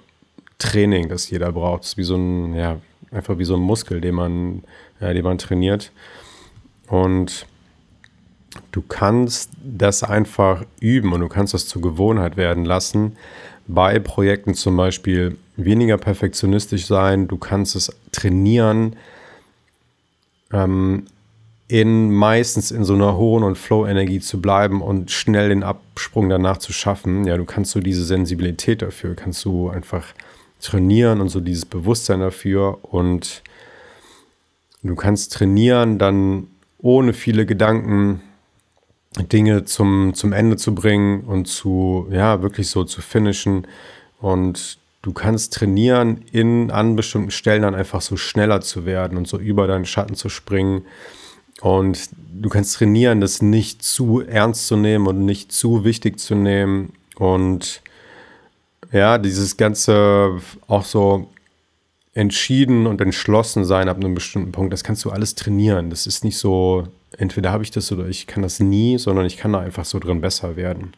Training, 0.58 1.08
das 1.08 1.30
jeder 1.30 1.52
braucht. 1.52 1.82
Das 1.82 1.88
ist 1.90 1.96
wie 1.96 2.04
so 2.04 2.16
ein, 2.16 2.54
ja, 2.54 2.78
einfach 3.10 3.38
wie 3.38 3.44
so 3.44 3.54
ein 3.54 3.60
Muskel, 3.60 4.00
den 4.00 4.14
man, 4.14 4.64
ja, 5.00 5.12
den 5.12 5.24
man 5.24 5.38
trainiert. 5.38 5.92
Und 6.88 7.46
du 8.72 8.82
kannst 8.82 9.50
das 9.62 10.02
einfach 10.02 10.64
üben 10.80 11.12
und 11.12 11.20
du 11.20 11.28
kannst 11.28 11.54
das 11.54 11.66
zur 11.66 11.82
Gewohnheit 11.82 12.36
werden 12.36 12.64
lassen. 12.64 13.16
Bei 13.66 13.98
Projekten 13.98 14.54
zum 14.54 14.76
Beispiel 14.76 15.36
weniger 15.56 15.98
perfektionistisch 15.98 16.86
sein, 16.86 17.28
du 17.28 17.36
kannst 17.36 17.74
es 17.76 17.90
trainieren, 18.12 18.96
ähm, 20.52 21.06
in 21.68 22.12
meistens 22.12 22.70
in 22.70 22.84
so 22.84 22.94
einer 22.94 23.16
hohen 23.16 23.42
und 23.42 23.58
Flow-Energie 23.58 24.20
zu 24.20 24.40
bleiben 24.40 24.82
und 24.82 25.10
schnell 25.10 25.48
den 25.48 25.64
Absprung 25.64 26.28
danach 26.28 26.58
zu 26.58 26.72
schaffen. 26.72 27.26
Ja, 27.26 27.36
du 27.36 27.44
kannst 27.44 27.72
so 27.72 27.80
diese 27.80 28.04
Sensibilität 28.04 28.82
dafür, 28.82 29.16
kannst 29.16 29.44
du 29.44 29.68
einfach 29.68 30.04
trainieren 30.60 31.20
und 31.20 31.28
so 31.28 31.40
dieses 31.40 31.66
Bewusstsein 31.66 32.20
dafür 32.20 32.78
und 32.82 33.42
du 34.82 34.94
kannst 34.94 35.32
trainieren, 35.32 35.98
dann 35.98 36.46
ohne 36.78 37.12
viele 37.12 37.46
Gedanken 37.46 38.22
Dinge 39.16 39.64
zum, 39.64 40.14
zum 40.14 40.32
Ende 40.32 40.56
zu 40.56 40.74
bringen 40.74 41.22
und 41.22 41.46
zu, 41.46 42.06
ja, 42.10 42.42
wirklich 42.42 42.68
so 42.68 42.84
zu 42.84 43.00
finishen. 43.00 43.66
Und 44.20 44.78
du 45.02 45.12
kannst 45.12 45.54
trainieren, 45.54 46.22
in, 46.32 46.70
an 46.70 46.96
bestimmten 46.96 47.30
Stellen 47.30 47.62
dann 47.62 47.74
einfach 47.74 48.00
so 48.00 48.16
schneller 48.16 48.60
zu 48.60 48.84
werden 48.86 49.16
und 49.16 49.28
so 49.28 49.38
über 49.38 49.66
deinen 49.66 49.86
Schatten 49.86 50.14
zu 50.14 50.28
springen. 50.28 50.84
Und 51.60 52.10
du 52.32 52.48
kannst 52.48 52.76
trainieren, 52.76 53.20
das 53.20 53.40
nicht 53.40 53.82
zu 53.82 54.20
ernst 54.20 54.66
zu 54.66 54.76
nehmen 54.76 55.06
und 55.06 55.24
nicht 55.24 55.52
zu 55.52 55.84
wichtig 55.84 56.18
zu 56.18 56.34
nehmen. 56.34 56.92
Und 57.16 57.82
ja, 58.92 59.18
dieses 59.18 59.56
Ganze 59.56 60.40
auch 60.68 60.84
so 60.84 61.28
entschieden 62.14 62.86
und 62.86 63.00
entschlossen 63.00 63.64
sein 63.64 63.88
ab 63.88 63.96
einem 63.98 64.14
bestimmten 64.14 64.52
Punkt, 64.52 64.72
das 64.72 64.84
kannst 64.84 65.04
du 65.04 65.10
alles 65.10 65.34
trainieren. 65.34 65.90
Das 65.90 66.06
ist 66.06 66.24
nicht 66.24 66.38
so, 66.38 66.88
entweder 67.16 67.52
habe 67.52 67.62
ich 67.62 67.70
das 67.70 67.90
oder 67.92 68.06
ich 68.06 68.26
kann 68.26 68.42
das 68.42 68.60
nie, 68.60 68.98
sondern 68.98 69.26
ich 69.26 69.36
kann 69.36 69.52
da 69.52 69.60
einfach 69.60 69.84
so 69.84 69.98
drin 69.98 70.20
besser 70.20 70.56
werden. 70.56 70.94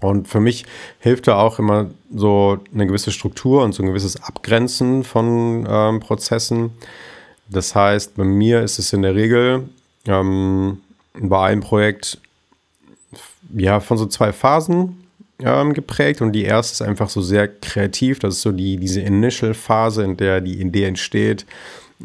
Und 0.00 0.28
für 0.28 0.40
mich 0.40 0.64
hilft 1.00 1.26
da 1.26 1.38
auch 1.38 1.58
immer 1.58 1.90
so 2.14 2.58
eine 2.72 2.86
gewisse 2.86 3.10
Struktur 3.10 3.64
und 3.64 3.72
so 3.72 3.82
ein 3.82 3.88
gewisses 3.88 4.22
Abgrenzen 4.22 5.02
von 5.02 5.66
ähm, 5.68 6.00
Prozessen. 6.00 6.70
Das 7.48 7.74
heißt, 7.74 8.16
bei 8.16 8.24
mir 8.24 8.62
ist 8.62 8.78
es 8.78 8.92
in 8.92 9.02
der 9.02 9.14
Regel 9.14 9.68
ähm, 10.06 10.80
bei 11.14 11.48
einem 11.48 11.62
Projekt 11.62 12.20
ja 13.56 13.80
von 13.80 13.98
so 13.98 14.06
zwei 14.06 14.32
Phasen. 14.32 15.04
ähm, 15.40 15.72
geprägt 15.72 16.20
und 16.20 16.32
die 16.32 16.44
erste 16.44 16.72
ist 16.74 16.88
einfach 16.88 17.08
so 17.08 17.20
sehr 17.20 17.48
kreativ. 17.48 18.18
Das 18.18 18.34
ist 18.34 18.42
so 18.42 18.52
die, 18.52 18.76
diese 18.76 19.00
Initial-Phase, 19.00 20.04
in 20.04 20.16
der 20.16 20.40
die 20.40 20.60
Idee 20.60 20.84
entsteht 20.84 21.46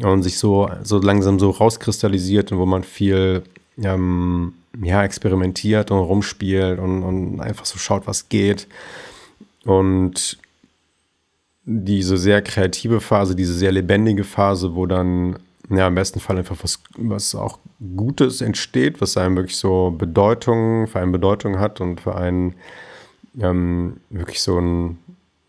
und 0.02 0.24
sich 0.24 0.38
so, 0.38 0.70
so 0.84 1.00
langsam 1.00 1.40
so 1.40 1.52
rauskristallisiert 1.52 2.52
und 2.52 2.58
wo 2.58 2.66
man 2.66 2.84
viel 2.84 3.44
ähm, 3.78 4.54
ja, 4.82 5.04
experimentiert 5.04 5.92
und 5.92 6.00
rumspielt 6.00 6.80
und, 6.80 7.04
und 7.04 7.42
einfach 7.42 7.66
so 7.66 7.78
schaut, 7.78 8.08
was 8.08 8.30
geht. 8.30 8.68
Und 9.66 10.38
diese 11.66 12.18
sehr 12.18 12.42
kreative 12.42 13.00
Phase, 13.00 13.36
diese 13.36 13.54
sehr 13.54 13.72
lebendige 13.72 14.24
Phase, 14.24 14.76
wo 14.76 14.86
dann 14.86 15.38
ja 15.70 15.88
im 15.88 15.96
besten 15.96 16.20
Fall 16.20 16.38
einfach 16.38 16.58
was, 16.62 16.80
was 16.98 17.36
auch 17.36 17.60
Gutes 17.96 18.42
entsteht, 18.42 19.00
was 19.00 19.16
einem 19.16 19.36
wirklich 19.36 19.58
so 19.58 19.92
Bedeutung, 19.98 20.88
für 20.88 21.00
einen 21.00 21.12
Bedeutung 21.12 21.60
hat 21.60 21.80
und 21.80 22.02
für 22.02 22.16
einen 22.16 22.56
ähm, 23.40 23.98
wirklich 24.10 24.42
so 24.42 24.58
einen, 24.58 25.00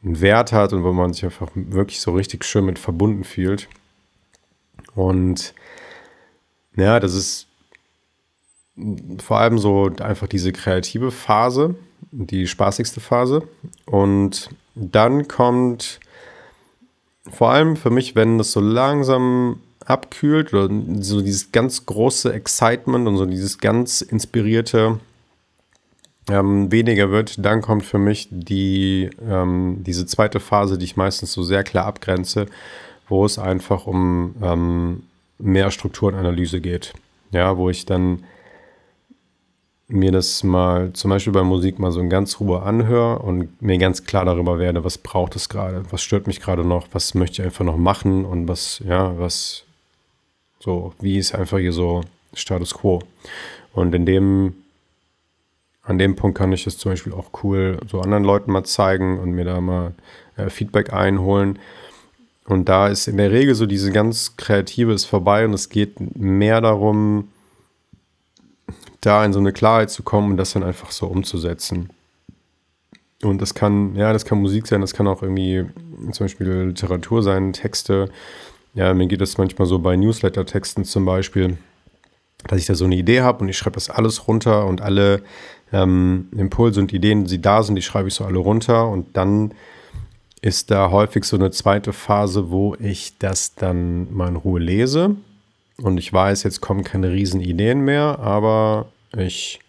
einen 0.04 0.20
Wert 0.20 0.52
hat 0.52 0.72
und 0.72 0.84
wo 0.84 0.92
man 0.92 1.12
sich 1.12 1.24
einfach 1.24 1.50
wirklich 1.54 2.00
so 2.00 2.12
richtig 2.12 2.44
schön 2.44 2.64
mit 2.64 2.78
verbunden 2.78 3.24
fühlt. 3.24 3.68
Und 4.94 5.54
ja, 6.76 7.00
das 7.00 7.14
ist 7.14 7.46
vor 9.18 9.38
allem 9.38 9.58
so 9.58 9.90
einfach 10.00 10.26
diese 10.26 10.52
kreative 10.52 11.10
Phase, 11.10 11.76
die 12.10 12.46
spaßigste 12.46 13.00
Phase. 13.00 13.42
Und 13.86 14.50
dann 14.74 15.28
kommt 15.28 16.00
vor 17.30 17.50
allem 17.50 17.76
für 17.76 17.90
mich, 17.90 18.16
wenn 18.16 18.38
das 18.38 18.52
so 18.52 18.60
langsam 18.60 19.60
abkühlt 19.84 20.52
oder 20.52 20.68
so 21.00 21.20
dieses 21.20 21.52
ganz 21.52 21.86
große 21.86 22.32
Excitement 22.32 23.06
und 23.06 23.16
so 23.16 23.26
dieses 23.26 23.58
ganz 23.58 24.00
inspirierte 24.00 24.98
ähm, 26.28 26.72
weniger 26.72 27.10
wird, 27.10 27.44
dann 27.44 27.60
kommt 27.60 27.84
für 27.84 27.98
mich 27.98 28.28
die, 28.30 29.10
ähm, 29.28 29.82
diese 29.86 30.06
zweite 30.06 30.40
Phase, 30.40 30.78
die 30.78 30.86
ich 30.86 30.96
meistens 30.96 31.32
so 31.32 31.42
sehr 31.42 31.64
klar 31.64 31.84
abgrenze, 31.84 32.46
wo 33.08 33.24
es 33.24 33.38
einfach 33.38 33.86
um 33.86 34.34
ähm, 34.42 35.02
mehr 35.38 35.70
Strukturenanalyse 35.70 36.60
geht. 36.60 36.94
Ja, 37.30 37.56
wo 37.56 37.70
ich 37.70 37.86
dann 37.86 38.24
mir 39.88 40.12
das 40.12 40.42
mal 40.42 40.92
zum 40.94 41.10
Beispiel 41.10 41.32
bei 41.32 41.42
Musik 41.42 41.78
mal 41.78 41.92
so 41.92 42.00
in 42.00 42.08
ganz 42.08 42.40
Ruhe 42.40 42.62
anhöre 42.62 43.18
und 43.18 43.60
mir 43.60 43.76
ganz 43.78 44.04
klar 44.04 44.24
darüber 44.24 44.58
werde, 44.58 44.82
was 44.82 44.98
braucht 44.98 45.36
es 45.36 45.48
gerade, 45.48 45.82
was 45.90 46.02
stört 46.02 46.26
mich 46.26 46.40
gerade 46.40 46.64
noch, 46.64 46.88
was 46.92 47.14
möchte 47.14 47.42
ich 47.42 47.46
einfach 47.46 47.64
noch 47.64 47.76
machen 47.76 48.24
und 48.24 48.48
was, 48.48 48.82
ja, 48.86 49.18
was 49.18 49.64
so, 50.58 50.94
wie 51.00 51.18
ist 51.18 51.34
einfach 51.34 51.58
hier 51.58 51.72
so 51.72 52.00
Status 52.32 52.74
quo. 52.74 53.00
Und 53.72 53.94
in 53.94 54.06
dem 54.06 54.54
an 55.86 55.98
dem 55.98 56.16
Punkt 56.16 56.38
kann 56.38 56.52
ich 56.52 56.66
es 56.66 56.78
zum 56.78 56.92
Beispiel 56.92 57.12
auch 57.12 57.30
cool 57.42 57.78
so 57.86 58.00
anderen 58.00 58.24
Leuten 58.24 58.50
mal 58.50 58.64
zeigen 58.64 59.18
und 59.18 59.32
mir 59.32 59.44
da 59.44 59.60
mal 59.60 59.92
äh, 60.36 60.48
Feedback 60.48 60.92
einholen. 60.92 61.58
Und 62.46 62.68
da 62.68 62.88
ist 62.88 63.08
in 63.08 63.16
der 63.16 63.30
Regel 63.30 63.54
so 63.54 63.66
diese 63.66 63.90
ganz 63.90 64.36
Kreative 64.36 64.92
ist 64.92 65.06
vorbei 65.06 65.44
und 65.44 65.54
es 65.54 65.70
geht 65.70 66.16
mehr 66.16 66.60
darum, 66.60 67.28
da 69.00 69.24
in 69.24 69.32
so 69.32 69.38
eine 69.38 69.52
Klarheit 69.52 69.90
zu 69.90 70.02
kommen 70.02 70.32
und 70.32 70.36
das 70.36 70.52
dann 70.52 70.62
einfach 70.62 70.90
so 70.90 71.06
umzusetzen. 71.06 71.90
Und 73.22 73.40
das 73.40 73.54
kann, 73.54 73.94
ja, 73.94 74.12
das 74.12 74.24
kann 74.24 74.40
Musik 74.40 74.66
sein, 74.66 74.80
das 74.82 74.92
kann 74.92 75.06
auch 75.06 75.22
irgendwie 75.22 75.64
zum 76.12 76.24
Beispiel 76.24 76.46
Literatur 76.46 77.22
sein, 77.22 77.52
Texte. 77.52 78.10
Ja, 78.74 78.92
mir 78.92 79.06
geht 79.06 79.20
das 79.20 79.38
manchmal 79.38 79.66
so 79.66 79.78
bei 79.78 79.96
Newsletter-Texten 79.96 80.84
zum 80.84 81.04
Beispiel, 81.06 81.56
dass 82.46 82.58
ich 82.58 82.66
da 82.66 82.74
so 82.74 82.84
eine 82.84 82.96
Idee 82.96 83.22
habe 83.22 83.42
und 83.42 83.48
ich 83.48 83.56
schreibe 83.56 83.74
das 83.74 83.88
alles 83.88 84.28
runter 84.28 84.66
und 84.66 84.82
alle 84.82 85.22
ähm, 85.72 86.28
Impulse 86.36 86.80
und 86.80 86.92
Ideen, 86.92 87.24
die 87.24 87.40
da 87.40 87.62
sind, 87.62 87.76
die 87.76 87.82
schreibe 87.82 88.08
ich 88.08 88.14
so 88.14 88.24
alle 88.24 88.38
runter 88.38 88.88
und 88.88 89.16
dann 89.16 89.54
ist 90.44 90.70
da 90.70 90.90
häufig 90.90 91.24
so 91.24 91.36
eine 91.36 91.50
zweite 91.50 91.94
Phase, 91.94 92.50
wo 92.50 92.74
ich 92.78 93.16
das 93.18 93.54
dann 93.54 94.14
mal 94.14 94.28
in 94.28 94.36
Ruhe 94.36 94.60
lese 94.60 95.16
und 95.78 95.96
ich 95.96 96.12
weiß, 96.12 96.42
jetzt 96.42 96.60
kommen 96.60 96.84
keine 96.84 97.10
riesen 97.10 97.40
Ideen 97.40 97.80
mehr, 97.80 98.18
aber 98.20 98.86
ich 99.16 99.60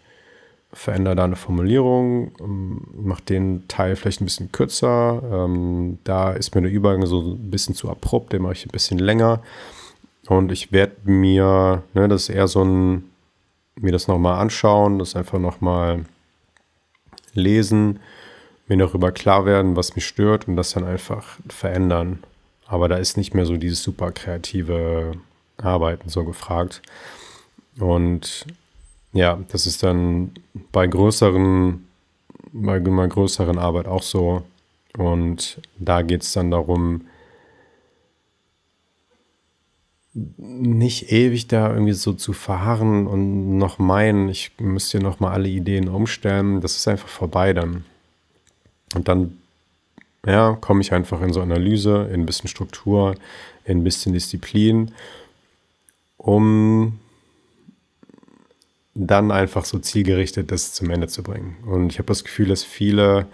verändere 0.74 1.16
da 1.16 1.24
eine 1.24 1.36
Formulierung, 1.36 2.32
ähm, 2.40 2.82
mache 2.94 3.22
den 3.22 3.66
Teil 3.68 3.96
vielleicht 3.96 4.20
ein 4.20 4.26
bisschen 4.26 4.52
kürzer. 4.52 5.22
Ähm, 5.32 5.98
da 6.04 6.32
ist 6.32 6.54
mir 6.54 6.60
der 6.60 6.70
Übergang 6.70 7.06
so 7.06 7.22
ein 7.22 7.50
bisschen 7.50 7.74
zu 7.74 7.88
abrupt, 7.88 8.34
den 8.34 8.42
mache 8.42 8.52
ich 8.52 8.66
ein 8.66 8.70
bisschen 8.70 8.98
länger. 8.98 9.42
Und 10.28 10.52
ich 10.52 10.72
werde 10.72 10.96
mir, 11.04 11.82
ne, 11.94 12.08
das 12.08 12.24
ist 12.24 12.34
eher 12.34 12.48
so 12.48 12.62
ein 12.62 13.04
mir 13.76 13.92
das 13.92 14.08
nochmal 14.08 14.38
anschauen, 14.40 14.98
das 14.98 15.16
einfach 15.16 15.38
nochmal 15.38 16.04
lesen, 17.32 18.00
mir 18.68 18.76
darüber 18.76 19.12
klar 19.12 19.46
werden, 19.46 19.76
was 19.76 19.94
mich 19.94 20.06
stört 20.06 20.48
und 20.48 20.56
das 20.56 20.72
dann 20.72 20.84
einfach 20.84 21.38
verändern. 21.48 22.22
Aber 22.66 22.88
da 22.88 22.96
ist 22.96 23.16
nicht 23.16 23.34
mehr 23.34 23.46
so 23.46 23.56
dieses 23.56 23.82
super 23.82 24.10
kreative 24.10 25.12
Arbeiten 25.56 26.08
so 26.08 26.24
gefragt. 26.24 26.82
Und 27.78 28.46
ja, 29.12 29.38
das 29.50 29.66
ist 29.66 29.82
dann 29.82 30.32
bei 30.72 30.86
größeren, 30.86 31.86
bei 32.52 32.76
einer 32.76 33.08
größeren 33.08 33.58
Arbeit 33.58 33.86
auch 33.86 34.02
so. 34.02 34.42
Und 34.98 35.60
da 35.78 36.02
geht 36.02 36.22
es 36.22 36.32
dann 36.32 36.50
darum, 36.50 37.02
nicht 40.16 41.12
ewig 41.12 41.46
da 41.46 41.70
irgendwie 41.70 41.92
so 41.92 42.14
zu 42.14 42.32
verharren 42.32 43.06
und 43.06 43.58
noch 43.58 43.78
meinen, 43.78 44.30
ich 44.30 44.52
müsste 44.58 44.98
hier 44.98 45.06
nochmal 45.06 45.32
alle 45.32 45.48
Ideen 45.48 45.88
umstellen. 45.88 46.62
Das 46.62 46.76
ist 46.76 46.88
einfach 46.88 47.08
vorbei 47.08 47.52
dann. 47.52 47.84
Und 48.96 49.08
dann, 49.08 49.38
ja, 50.26 50.54
komme 50.60 50.80
ich 50.80 50.92
einfach 50.92 51.20
in 51.20 51.32
so 51.32 51.40
Analyse, 51.40 52.08
in 52.12 52.22
ein 52.22 52.26
bisschen 52.26 52.48
Struktur, 52.48 53.14
in 53.64 53.78
ein 53.78 53.84
bisschen 53.84 54.12
Disziplin, 54.12 54.92
um 56.16 56.98
dann 58.94 59.30
einfach 59.30 59.66
so 59.66 59.78
zielgerichtet 59.78 60.50
das 60.50 60.72
zum 60.72 60.88
Ende 60.90 61.08
zu 61.08 61.22
bringen. 61.22 61.56
Und 61.66 61.92
ich 61.92 61.98
habe 61.98 62.06
das 62.06 62.24
Gefühl, 62.24 62.48
dass 62.48 62.64
viele 62.64 63.26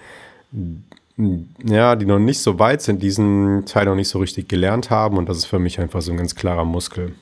ja, 1.64 1.94
die 1.94 2.06
noch 2.06 2.18
nicht 2.18 2.40
so 2.40 2.58
weit 2.58 2.82
sind, 2.82 3.02
diesen 3.02 3.64
Teil 3.66 3.84
noch 3.86 3.94
nicht 3.94 4.08
so 4.08 4.18
richtig 4.18 4.48
gelernt 4.48 4.90
haben 4.90 5.18
und 5.18 5.28
das 5.28 5.38
ist 5.38 5.44
für 5.44 5.58
mich 5.58 5.78
einfach 5.78 6.02
so 6.02 6.10
ein 6.10 6.16
ganz 6.16 6.34
klarer 6.34 6.64
Muskel. 6.64 7.14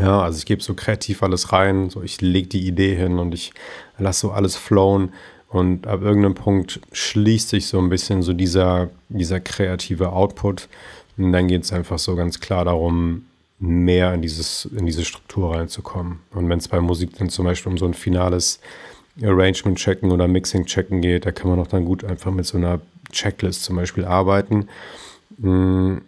Ja, 0.00 0.22
also 0.22 0.38
ich 0.38 0.46
gebe 0.46 0.62
so 0.62 0.74
kreativ 0.74 1.22
alles 1.22 1.52
rein, 1.52 1.88
so 1.90 2.02
ich 2.02 2.20
lege 2.20 2.48
die 2.48 2.66
Idee 2.66 2.96
hin 2.96 3.18
und 3.18 3.32
ich 3.32 3.52
lasse 3.98 4.22
so 4.22 4.32
alles 4.32 4.56
flowen 4.56 5.12
und 5.54 5.86
ab 5.86 6.02
irgendeinem 6.02 6.34
Punkt 6.34 6.80
schließt 6.90 7.50
sich 7.50 7.68
so 7.68 7.78
ein 7.78 7.88
bisschen 7.88 8.22
so 8.22 8.32
dieser, 8.32 8.90
dieser 9.08 9.38
kreative 9.38 10.10
Output 10.10 10.68
und 11.16 11.30
dann 11.30 11.46
geht 11.46 11.62
es 11.62 11.72
einfach 11.72 12.00
so 12.00 12.16
ganz 12.16 12.40
klar 12.40 12.64
darum, 12.64 13.26
mehr 13.60 14.12
in, 14.14 14.20
dieses, 14.20 14.64
in 14.64 14.84
diese 14.84 15.04
Struktur 15.04 15.54
reinzukommen. 15.54 16.18
Und 16.32 16.48
wenn 16.48 16.58
es 16.58 16.66
bei 16.66 16.80
Musik 16.80 17.16
dann 17.18 17.28
zum 17.28 17.44
Beispiel 17.44 17.70
um 17.70 17.78
so 17.78 17.86
ein 17.86 17.94
finales 17.94 18.58
Arrangement 19.22 19.78
checken 19.78 20.10
oder 20.10 20.26
Mixing 20.26 20.66
checken 20.66 21.00
geht, 21.00 21.24
da 21.24 21.30
kann 21.30 21.48
man 21.48 21.60
auch 21.60 21.68
dann 21.68 21.84
gut 21.84 22.02
einfach 22.02 22.32
mit 22.32 22.46
so 22.46 22.58
einer 22.58 22.80
Checklist 23.12 23.62
zum 23.62 23.76
Beispiel 23.76 24.04
arbeiten, 24.04 24.66
mm, 25.38 25.98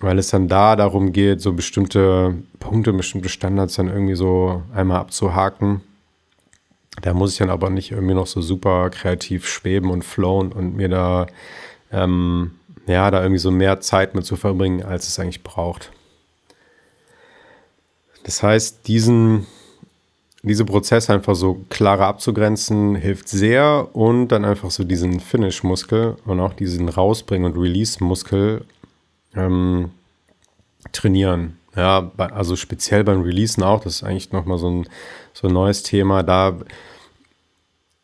weil 0.00 0.18
es 0.18 0.30
dann 0.30 0.48
da 0.48 0.74
darum 0.74 1.12
geht, 1.12 1.42
so 1.42 1.52
bestimmte 1.52 2.34
Punkte, 2.60 2.94
bestimmte 2.94 3.28
Standards 3.28 3.74
dann 3.74 3.88
irgendwie 3.88 4.16
so 4.16 4.62
einmal 4.74 5.00
abzuhaken. 5.00 5.82
Da 7.02 7.14
muss 7.14 7.32
ich 7.32 7.38
dann 7.38 7.50
aber 7.50 7.70
nicht 7.70 7.92
irgendwie 7.92 8.14
noch 8.14 8.26
so 8.26 8.40
super 8.40 8.90
kreativ 8.90 9.46
schweben 9.46 9.90
und 9.90 10.04
flowen 10.04 10.52
und 10.52 10.76
mir 10.76 10.88
da, 10.88 11.26
ähm, 11.92 12.52
ja, 12.86 13.10
da 13.10 13.22
irgendwie 13.22 13.38
so 13.38 13.50
mehr 13.50 13.80
Zeit 13.80 14.14
mit 14.14 14.24
zu 14.24 14.36
verbringen, 14.36 14.82
als 14.82 15.08
es 15.08 15.18
eigentlich 15.18 15.42
braucht. 15.42 15.90
Das 18.24 18.42
heißt, 18.42 18.88
diesen, 18.88 19.46
diese 20.42 20.64
Prozesse 20.64 21.12
einfach 21.12 21.36
so 21.36 21.64
klarer 21.68 22.06
abzugrenzen, 22.06 22.96
hilft 22.96 23.28
sehr 23.28 23.88
und 23.94 24.28
dann 24.28 24.44
einfach 24.44 24.70
so 24.70 24.82
diesen 24.82 25.20
Finish-Muskel 25.20 26.16
und 26.24 26.40
auch 26.40 26.54
diesen 26.54 26.88
Rausbringen- 26.88 27.52
und 27.52 27.60
Release-Muskel 27.60 28.64
ähm, 29.36 29.90
trainieren. 30.92 31.58
Ja, 31.76 32.10
also 32.16 32.56
speziell 32.56 33.04
beim 33.04 33.20
Releasen 33.20 33.62
auch, 33.62 33.84
das 33.84 33.96
ist 33.96 34.02
eigentlich 34.02 34.32
nochmal 34.32 34.58
so 34.58 34.70
ein, 34.70 34.88
so 35.34 35.48
ein 35.48 35.54
neues 35.54 35.82
Thema. 35.82 36.22
Da 36.22 36.56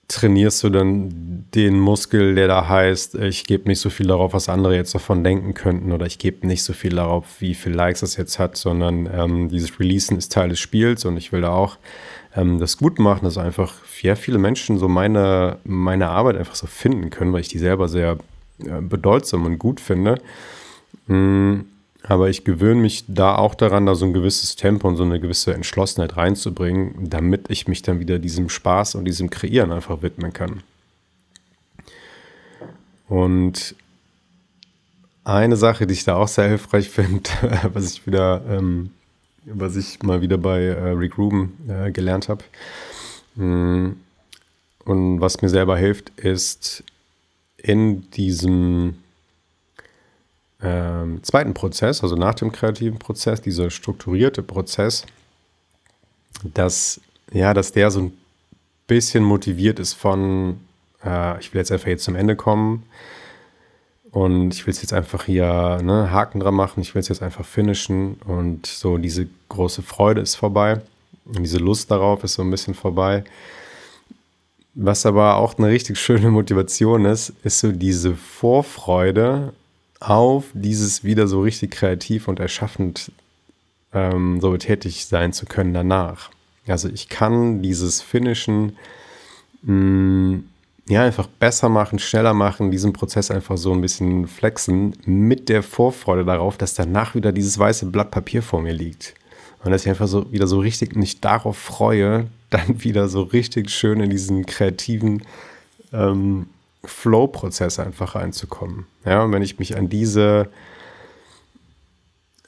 trainierst 0.09 0.63
du 0.63 0.69
dann 0.69 1.47
den 1.55 1.81
Muskel, 1.81 2.35
der 2.35 2.49
da 2.49 2.69
heißt, 2.69 3.15
ich 3.17 3.45
gebe 3.45 3.69
nicht 3.69 3.81
so 3.81 3.89
viel 3.89 4.07
darauf, 4.07 4.35
was 4.35 4.51
andere 4.51 4.77
jetzt 4.77 4.95
davon 4.95 5.25
denken 5.25 5.55
könnten 5.55 5.91
oder 5.91 6.05
ich 6.05 6.19
gebe 6.19 6.47
nicht 6.47 6.63
so 6.65 6.75
viel 6.75 6.97
darauf, 6.97 7.41
wie 7.41 7.55
viele 7.55 7.77
Likes 7.77 8.01
das 8.01 8.17
jetzt 8.17 8.39
hat, 8.39 8.57
sondern 8.57 9.09
ähm, 9.13 9.49
dieses 9.49 9.79
Releasen 9.81 10.19
ist 10.19 10.33
Teil 10.33 10.51
des 10.51 10.61
Spiels 10.61 11.07
und 11.07 11.17
ich 11.17 11.33
will 11.33 11.41
da 11.41 11.51
auch 11.51 11.79
ähm, 12.37 12.59
das 12.59 12.77
gut 12.77 12.99
machen, 12.99 13.25
dass 13.25 13.39
einfach 13.39 13.75
ja, 14.03 14.15
viele 14.15 14.39
Menschen 14.39 14.79
so 14.79 14.89
meine, 14.89 15.59
meine 15.65 16.09
Arbeit 16.09 16.37
einfach 16.37 16.57
so 16.57 16.67
finden 16.67 17.09
können, 17.09 17.33
weil 17.33 17.41
ich 17.41 17.49
die 17.49 17.59
selber 17.59 17.89
sehr 17.89 18.19
äh, 18.59 18.81
bedeutsam 18.83 19.47
und 19.47 19.59
gut 19.59 19.81
finde. 19.81 20.21
Mhm. 21.07 21.67
Aber 22.05 22.29
ich 22.29 22.45
gewöhne 22.45 22.81
mich 22.81 23.05
da 23.07 23.37
auch 23.37 23.55
daran, 23.55 23.87
da 23.87 23.95
so 23.95 24.05
ein 24.05 24.13
gewisses 24.13 24.57
Tempo 24.57 24.89
und 24.89 24.97
so 24.97 25.05
eine 25.05 25.21
gewisse 25.21 25.55
Entschlossenheit 25.55 26.17
reinzubringen, 26.17 27.09
damit 27.09 27.49
ich 27.49 27.69
mich 27.69 27.83
dann 27.83 28.01
wieder 28.01 28.19
diesem 28.19 28.49
Spaß 28.49 28.97
und 28.97 29.05
diesem 29.05 29.31
Kreieren 29.31 29.71
einfach 29.71 30.03
widmen 30.03 30.33
kann. 30.33 30.63
Und 33.09 33.77
eine 35.25 35.57
Sache, 35.57 35.87
die 35.87 35.95
ich 35.95 36.05
da 36.05 36.17
auch 36.17 36.29
sehr 36.29 36.49
hilfreich 36.49 36.89
finde, 36.89 37.31
was 37.73 37.93
ich 37.93 38.07
wieder, 38.07 38.43
ähm, 38.49 38.91
was 39.45 39.77
ich 39.77 40.03
mal 40.03 40.21
wieder 40.21 40.39
bei 40.39 40.63
äh, 40.63 40.89
Rick 40.91 41.19
Rubin 41.19 41.53
äh, 41.69 41.93
gelernt 41.93 42.29
habe 42.29 42.43
mm, 43.37 43.91
und 44.85 45.21
was 45.21 45.43
mir 45.43 45.49
selber 45.49 45.77
hilft, 45.77 46.11
ist 46.19 46.83
in 47.59 48.11
diesem 48.11 49.02
ähm, 50.63 51.23
zweiten 51.23 51.55
Prozess, 51.55 52.03
also 52.03 52.17
nach 52.17 52.35
dem 52.35 52.53
kreativen 52.53 52.99
Prozess, 52.99 53.41
dieser 53.41 53.71
strukturierte 53.71 54.43
Prozess, 54.43 55.05
dass 56.45 57.01
ja, 57.33 57.55
dass 57.55 57.73
der 57.73 57.91
so 57.91 58.01
ein 58.01 58.19
bisschen 58.87 59.25
motiviert 59.25 59.79
ist 59.79 59.95
von, 59.95 60.61
äh, 61.05 61.39
ich 61.41 61.53
will 61.53 61.61
jetzt 61.61 61.73
einfach 61.73 61.89
jetzt 61.89 62.05
zum 62.05 62.15
Ende 62.15 62.37
kommen 62.37 62.85
und 64.11 64.53
ich 64.55 64.67
will 64.67 64.73
es 64.73 64.83
jetzt 64.83 64.93
einfach 64.93 65.25
hier 65.25 65.81
ne, 65.83 66.11
Haken 66.11 66.41
dran 66.41 66.55
machen, 66.55 66.81
ich 66.81 66.95
will 66.95 67.01
es 67.01 67.09
jetzt 67.09 67.23
einfach 67.23 67.47
finishen 67.47 68.15
und 68.27 68.67
so 68.67 68.99
diese 68.99 69.27
große 69.49 69.83
Freude 69.83 70.21
ist 70.21 70.35
vorbei 70.35 70.81
und 71.25 71.43
diese 71.43 71.59
Lust 71.59 71.91
darauf 71.91 72.23
ist 72.25 72.35
so 72.35 72.43
ein 72.43 72.51
bisschen 72.51 72.75
vorbei. 72.75 73.25
Was 74.75 75.05
aber 75.07 75.37
auch 75.37 75.59
eine 75.59 75.69
richtig 75.69 75.99
schöne 75.99 76.31
Motivation 76.31 77.05
ist, 77.05 77.33
ist 77.45 77.61
so 77.61 77.73
diese 77.73 78.15
Vorfreude 78.15 79.53
auf 80.09 80.47
dieses 80.55 81.05
wieder 81.05 81.27
so 81.27 81.43
richtig 81.43 81.71
kreativ 81.71 82.29
und 82.29 82.41
erschaffend 82.41 83.13
ähm, 83.93 84.41
so 84.41 84.57
tätig 84.57 85.07
sein 85.07 85.33
zu 85.33 85.47
können 85.47 85.75
danach. 85.75 86.31
Also 86.67 86.89
ich 86.89 87.09
kann 87.09 87.63
dieses 87.63 88.01
Finishen 88.01 88.77
mh, 89.63 89.75
mm, 89.75 90.45
ja 90.89 91.05
einfach 91.05 91.27
besser 91.27 91.69
machen, 91.69 91.99
schneller 91.99 92.35
machen, 92.35 92.71
diesen 92.71 92.93
Prozess 92.93 93.31
einfach 93.31 93.57
so 93.57 93.73
ein 93.73 93.81
bisschen 93.81 94.27
flexen 94.27 94.97
mit 95.05 95.49
der 95.49 95.63
Vorfreude 95.63 96.25
darauf, 96.25 96.57
dass 96.59 96.75
danach 96.75 97.15
wieder 97.15 97.33
dieses 97.33 97.59
weiße 97.59 97.87
Blatt 97.87 98.11
Papier 98.11 98.43
vor 98.43 98.61
mir 98.61 98.73
liegt. 98.73 99.15
Und 99.65 99.71
dass 99.71 99.83
ich 99.83 99.89
einfach 99.89 100.09
so 100.09 100.31
wieder 100.33 100.49
so 100.49 100.59
richtig 100.59 100.97
mich 100.97 101.21
darauf 101.21 101.57
freue, 101.57 102.27
dann 102.51 102.83
wieder 102.83 103.09
so 103.09 103.23
richtig 103.23 103.71
schön 103.71 104.01
in 104.01 104.11
diesen 104.11 104.45
kreativen 104.45 105.23
ähm, 105.93 106.47
Flow-Prozess 106.85 107.79
einfach 107.79 108.15
reinzukommen. 108.15 108.87
Ja, 109.05 109.23
und 109.25 109.33
wenn 109.33 109.43
ich 109.43 109.59
mich 109.59 109.77
an 109.77 109.89
diese 109.89 110.51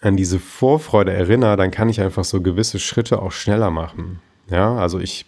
an 0.05 0.17
diese 0.17 0.39
Vorfreude 0.39 1.13
erinnere, 1.13 1.57
dann 1.57 1.71
kann 1.71 1.89
ich 1.89 2.01
einfach 2.01 2.25
so 2.25 2.43
gewisse 2.43 2.79
Schritte 2.79 3.23
auch 3.23 3.33
schneller 3.33 3.71
machen. 3.71 4.21
Ja, 4.51 4.77
also 4.77 5.01
ich, 5.01 5.25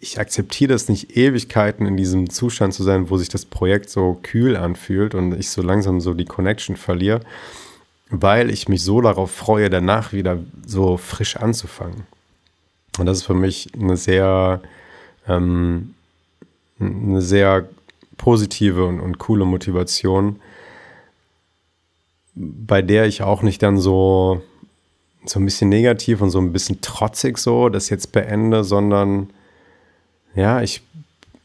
ich 0.00 0.18
akzeptiere 0.18 0.72
das 0.72 0.88
nicht 0.88 1.16
Ewigkeiten 1.16 1.86
in 1.86 1.96
diesem 1.96 2.30
Zustand 2.30 2.72
zu 2.72 2.82
sein, 2.82 3.10
wo 3.10 3.18
sich 3.18 3.28
das 3.28 3.44
Projekt 3.44 3.90
so 3.90 4.18
kühl 4.22 4.56
anfühlt 4.56 5.14
und 5.14 5.34
ich 5.34 5.50
so 5.50 5.60
langsam 5.60 6.00
so 6.00 6.14
die 6.14 6.24
Connection 6.24 6.76
verliere, 6.76 7.20
weil 8.08 8.50
ich 8.50 8.68
mich 8.68 8.82
so 8.82 9.02
darauf 9.02 9.30
freue, 9.30 9.68
danach 9.68 10.12
wieder 10.12 10.38
so 10.66 10.96
frisch 10.96 11.36
anzufangen. 11.36 12.06
Und 12.98 13.06
das 13.06 13.18
ist 13.18 13.24
für 13.24 13.34
mich 13.34 13.70
eine 13.78 13.96
sehr, 13.96 14.62
ähm, 15.28 15.94
eine 16.82 17.22
sehr 17.22 17.68
positive 18.16 18.84
und, 18.86 19.00
und 19.00 19.18
coole 19.18 19.44
Motivation, 19.44 20.40
bei 22.34 22.82
der 22.82 23.06
ich 23.06 23.22
auch 23.22 23.42
nicht 23.42 23.62
dann 23.62 23.78
so, 23.78 24.42
so 25.24 25.38
ein 25.38 25.44
bisschen 25.44 25.68
negativ 25.68 26.20
und 26.20 26.30
so 26.30 26.38
ein 26.38 26.52
bisschen 26.52 26.80
trotzig 26.80 27.38
so 27.38 27.68
das 27.68 27.90
jetzt 27.90 28.12
beende, 28.12 28.64
sondern 28.64 29.30
ja, 30.34 30.62
ich, 30.62 30.82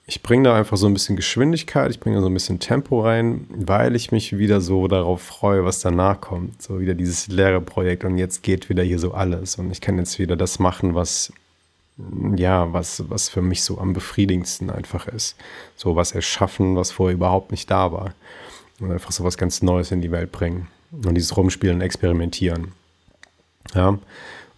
ich 0.06 0.24
bringe 0.24 0.44
da 0.44 0.56
einfach 0.56 0.78
so 0.78 0.88
ein 0.88 0.94
bisschen 0.94 1.16
Geschwindigkeit, 1.16 1.92
ich 1.92 2.00
bringe 2.00 2.16
da 2.16 2.22
so 2.22 2.30
ein 2.30 2.34
bisschen 2.34 2.60
Tempo 2.60 3.02
rein, 3.02 3.46
weil 3.50 3.96
ich 3.96 4.12
mich 4.12 4.38
wieder 4.38 4.62
so 4.62 4.88
darauf 4.88 5.22
freue, 5.22 5.66
was 5.66 5.82
danach 5.82 6.22
kommt. 6.22 6.62
So 6.62 6.80
wieder 6.80 6.94
dieses 6.94 7.28
leere 7.28 7.60
Projekt 7.60 8.06
und 8.06 8.18
jetzt 8.18 8.44
geht 8.44 8.70
wieder 8.70 8.84
hier 8.84 9.00
so 9.00 9.14
alles 9.14 9.56
und 9.56 9.72
ich 9.72 9.82
kann 9.82 9.98
jetzt 9.98 10.20
wieder 10.20 10.38
das 10.38 10.60
machen, 10.60 10.96
was 10.96 11.34
ja, 12.36 12.72
was, 12.74 13.10
was 13.10 13.30
für 13.30 13.42
mich 13.42 13.64
so 13.64 13.80
am 13.80 13.94
befriedigendsten 13.94 14.70
einfach 14.70 15.08
ist. 15.08 15.36
So 15.76 15.96
was 15.96 16.12
erschaffen, 16.12 16.76
was 16.76 16.92
vorher 16.92 17.16
überhaupt 17.16 17.52
nicht 17.52 17.70
da 17.72 17.92
war. 17.92 18.14
Und 18.80 18.92
einfach 18.92 19.12
so 19.12 19.24
was 19.24 19.38
ganz 19.38 19.62
Neues 19.62 19.92
in 19.92 20.02
die 20.02 20.12
Welt 20.12 20.32
bringen 20.32 20.68
und 20.92 21.16
dieses 21.16 21.36
Rumspielen, 21.36 21.82
Experimentieren. 21.82 22.74
Ja, 23.74 23.98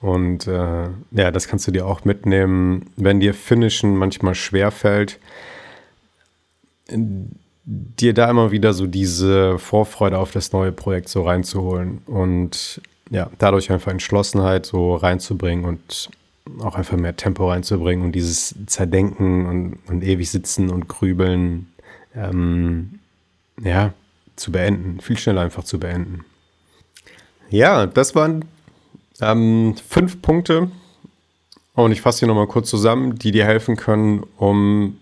und 0.01 0.47
äh, 0.47 0.87
ja, 1.11 1.31
das 1.31 1.47
kannst 1.47 1.67
du 1.67 1.71
dir 1.71 1.85
auch 1.85 2.05
mitnehmen, 2.05 2.91
wenn 2.95 3.19
dir 3.19 3.33
Finishen 3.33 3.95
manchmal 3.97 4.35
schwerfällt, 4.35 5.19
dir 7.65 8.13
da 8.13 8.29
immer 8.29 8.51
wieder 8.51 8.73
so 8.73 8.87
diese 8.87 9.59
Vorfreude 9.59 10.17
auf 10.17 10.31
das 10.31 10.53
neue 10.53 10.71
Projekt 10.71 11.09
so 11.09 11.23
reinzuholen 11.23 11.99
und 12.05 12.81
ja, 13.09 13.29
dadurch 13.39 13.71
einfach 13.71 13.91
Entschlossenheit 13.91 14.65
so 14.65 14.95
reinzubringen 14.95 15.65
und 15.65 16.09
auch 16.61 16.75
einfach 16.75 16.97
mehr 16.97 17.15
Tempo 17.15 17.49
reinzubringen 17.49 18.05
und 18.05 18.13
dieses 18.13 18.55
Zerdenken 18.65 19.45
und, 19.45 19.79
und 19.87 20.03
ewig 20.03 20.29
sitzen 20.29 20.69
und 20.69 20.87
grübeln, 20.87 21.67
ähm, 22.15 22.99
ja, 23.61 23.93
zu 24.35 24.51
beenden, 24.51 24.99
viel 25.01 25.17
schneller 25.17 25.41
einfach 25.41 25.63
zu 25.63 25.79
beenden. 25.79 26.25
Ja, 27.49 27.85
das 27.85 28.15
waren 28.15 28.45
ähm, 29.21 29.75
fünf 29.87 30.21
Punkte 30.21 30.69
und 31.73 31.91
ich 31.91 32.01
fasse 32.01 32.19
hier 32.19 32.27
nochmal 32.27 32.47
kurz 32.47 32.69
zusammen, 32.69 33.15
die 33.17 33.31
dir 33.31 33.45
helfen 33.45 33.75
können, 33.75 34.23
um 34.37 34.97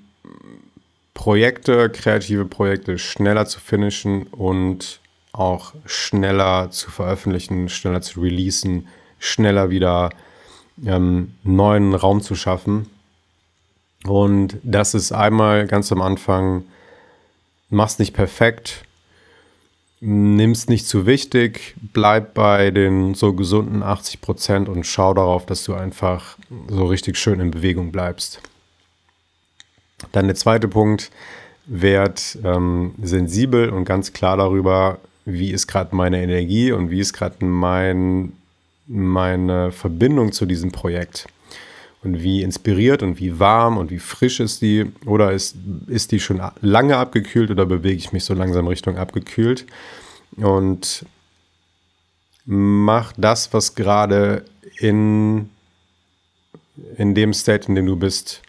Projekte, 1.14 1.90
kreative 1.90 2.46
Projekte 2.46 3.00
schneller 3.00 3.46
zu 3.46 3.60
finishen 3.60 4.28
und 4.28 5.00
auch 5.34 5.74
schneller 5.86 6.70
zu 6.72 6.92
veröffentlichen, 6.92 7.70
schneller 7.70 8.02
zu 8.02 8.22
releasen, 8.22 8.88
schneller 9.20 9.70
wieder 9.70 10.12
ähm, 10.86 11.34
neuen 11.44 11.94
Raum 11.96 12.22
zu 12.22 12.36
schaffen. 12.36 12.90
Und 14.06 14.58
das 14.64 14.94
ist 14.94 15.12
einmal 15.12 15.68
ganz 15.68 15.92
am 15.92 16.02
Anfang, 16.02 16.64
mach's 17.70 18.00
nicht 18.00 18.14
perfekt, 18.14 18.84
nimm's 20.00 20.68
nicht 20.68 20.88
zu 20.88 21.06
wichtig, 21.06 21.76
bleib 21.94 22.34
bei 22.34 22.72
den 22.72 23.16
so 23.16 23.34
gesunden 23.34 23.84
80 23.84 24.22
Prozent 24.22 24.70
und 24.70 24.86
schau 24.86 25.14
darauf, 25.14 25.46
dass 25.46 25.64
du 25.64 25.74
einfach 25.74 26.38
so 26.70 26.86
richtig 26.86 27.18
schön 27.18 27.40
in 27.40 27.52
Bewegung 27.52 27.92
bleibst. 27.92 28.42
Dann 30.12 30.28
der 30.28 30.36
zweite 30.36 30.68
Punkt, 30.68 31.12
werd 31.68 32.40
ähm, 32.44 32.96
sensibel 33.02 33.70
und 33.70 33.84
ganz 33.86 34.14
klar 34.14 34.38
darüber, 34.38 35.00
wie 35.26 35.52
ist 35.52 35.68
gerade 35.68 35.96
meine 35.96 36.24
Energie 36.24 36.72
und 36.72 36.90
wie 36.90 37.02
ist 37.02 37.14
gerade 37.14 37.44
mein, 37.44 38.32
meine 38.88 39.72
Verbindung 39.72 40.32
zu 40.32 40.46
diesem 40.46 40.72
Projekt. 40.72 41.28
Und 42.04 42.22
wie 42.22 42.44
inspiriert 42.44 43.04
und 43.04 43.20
wie 43.20 43.40
warm 43.40 43.78
und 43.78 43.92
wie 43.92 44.00
frisch 44.00 44.40
ist 44.40 44.62
die? 44.62 44.86
Oder 45.06 45.32
ist, 45.32 45.56
ist 45.88 46.12
die 46.12 46.20
schon 46.20 46.42
lange 46.62 46.98
abgekühlt 46.98 47.52
oder 47.52 47.66
bewege 47.66 47.98
ich 47.98 48.14
mich 48.14 48.24
so 48.24 48.34
langsam 48.34 48.68
Richtung 48.68 48.98
abgekühlt? 48.98 49.66
Und 50.36 51.06
mach 52.46 53.14
das, 53.18 53.54
was 53.54 53.76
gerade 53.76 54.46
in, 54.80 55.50
in 56.98 57.16
dem 57.16 57.34
State, 57.34 57.68
in 57.68 57.76
dem 57.76 57.88
du 57.88 57.96
bist, 57.96 58.42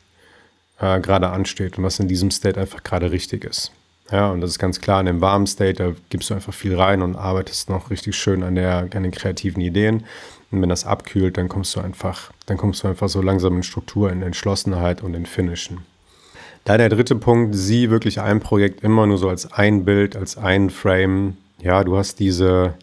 äh, 0.78 1.00
gerade 1.00 1.30
ansteht 1.30 1.78
und 1.78 1.84
was 1.84 1.98
in 1.98 2.06
diesem 2.06 2.30
State 2.30 2.60
einfach 2.60 2.84
gerade 2.84 3.10
richtig 3.10 3.44
ist. 3.44 3.72
Ja, 4.10 4.30
und 4.30 4.40
das 4.40 4.50
ist 4.50 4.58
ganz 4.58 4.80
klar, 4.80 5.00
in 5.00 5.06
dem 5.06 5.20
warmen 5.20 5.46
State, 5.46 5.74
da 5.74 5.92
gibst 6.08 6.30
du 6.30 6.34
einfach 6.34 6.54
viel 6.54 6.74
rein 6.74 7.02
und 7.02 7.16
arbeitest 7.16 7.68
noch 7.68 7.90
richtig 7.90 8.16
schön 8.16 8.42
an, 8.42 8.54
der, 8.54 8.88
an 8.94 9.02
den 9.02 9.10
kreativen 9.10 9.60
Ideen. 9.60 10.04
Und 10.50 10.62
wenn 10.62 10.70
das 10.70 10.86
abkühlt, 10.86 11.36
dann 11.36 11.48
kommst 11.48 11.76
du 11.76 11.80
einfach, 11.80 12.30
dann 12.46 12.56
kommst 12.56 12.82
du 12.82 12.88
einfach 12.88 13.08
so 13.10 13.20
langsam 13.20 13.56
in 13.56 13.62
Struktur, 13.62 14.10
in 14.10 14.22
Entschlossenheit 14.22 15.02
und 15.02 15.12
in 15.14 15.26
Finishen. 15.26 15.80
Da 16.64 16.78
der 16.78 16.88
dritte 16.88 17.16
Punkt, 17.16 17.54
sieh 17.54 17.90
wirklich 17.90 18.20
ein 18.20 18.40
Projekt 18.40 18.82
immer 18.82 19.06
nur 19.06 19.18
so 19.18 19.28
als 19.28 19.52
ein 19.52 19.84
Bild, 19.84 20.16
als 20.16 20.38
ein 20.38 20.70
Frame. 20.70 21.36
Ja, 21.60 21.84
du 21.84 21.96
hast 21.96 22.18
diese 22.18 22.74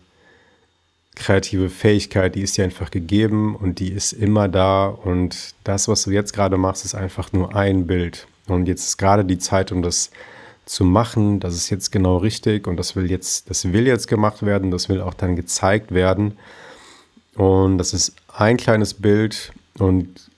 kreative 1.15 1.69
Fähigkeit, 1.69 2.35
die 2.35 2.41
ist 2.41 2.57
dir 2.57 2.65
einfach 2.65 2.91
gegeben 2.91 3.55
und 3.55 3.79
die 3.79 3.91
ist 3.91 4.11
immer 4.11 4.47
da. 4.47 4.87
Und 4.87 5.55
das, 5.63 5.87
was 5.87 6.03
du 6.03 6.11
jetzt 6.11 6.33
gerade 6.33 6.57
machst, 6.57 6.85
ist 6.85 6.93
einfach 6.93 7.33
nur 7.33 7.55
ein 7.55 7.87
Bild. 7.87 8.27
Und 8.47 8.67
jetzt 8.67 8.87
ist 8.87 8.97
gerade 8.97 9.25
die 9.25 9.39
Zeit, 9.39 9.71
um 9.71 9.81
das 9.81 10.11
zu 10.65 10.83
machen, 10.83 11.39
das 11.39 11.55
ist 11.55 11.69
jetzt 11.69 11.91
genau 11.91 12.17
richtig 12.17 12.67
und 12.67 12.77
das 12.77 12.95
will 12.95 13.09
jetzt, 13.09 13.49
das 13.49 13.71
will 13.71 13.87
jetzt 13.87 14.07
gemacht 14.07 14.43
werden, 14.43 14.71
das 14.71 14.89
will 14.89 15.01
auch 15.01 15.13
dann 15.13 15.35
gezeigt 15.35 15.93
werden. 15.93 16.37
Und 17.35 17.77
das 17.77 17.93
ist 17.93 18.15
ein 18.33 18.57
kleines 18.57 18.93
Bild 18.93 19.53
und 19.77 20.29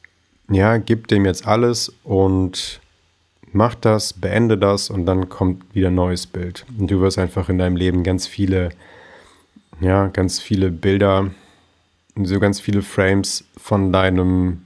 ja, 0.50 0.78
gib 0.78 1.08
dem 1.08 1.26
jetzt 1.26 1.48
alles 1.48 1.94
und 2.04 2.82
mach 3.52 3.76
das, 3.76 4.14
beende 4.14 4.58
das 4.58 4.90
und 4.90 5.06
dann 5.06 5.30
kommt 5.30 5.64
wieder 5.74 5.88
ein 5.88 5.96
neues 5.96 6.26
Bild. 6.28 6.66
Und 6.78 6.90
du 6.92 7.02
wirst 7.02 7.18
einfach 7.18 7.50
in 7.50 7.58
deinem 7.58 7.76
Leben 7.76 8.04
ganz 8.04 8.28
viele, 8.28 8.70
ja, 9.80 10.08
ganz 10.08 10.40
viele 10.40 10.72
Bilder, 10.72 11.32
so 12.16 12.40
ganz 12.40 12.60
viele 12.60 12.82
Frames 12.82 13.46
von 13.58 13.94
deinem, 13.94 14.64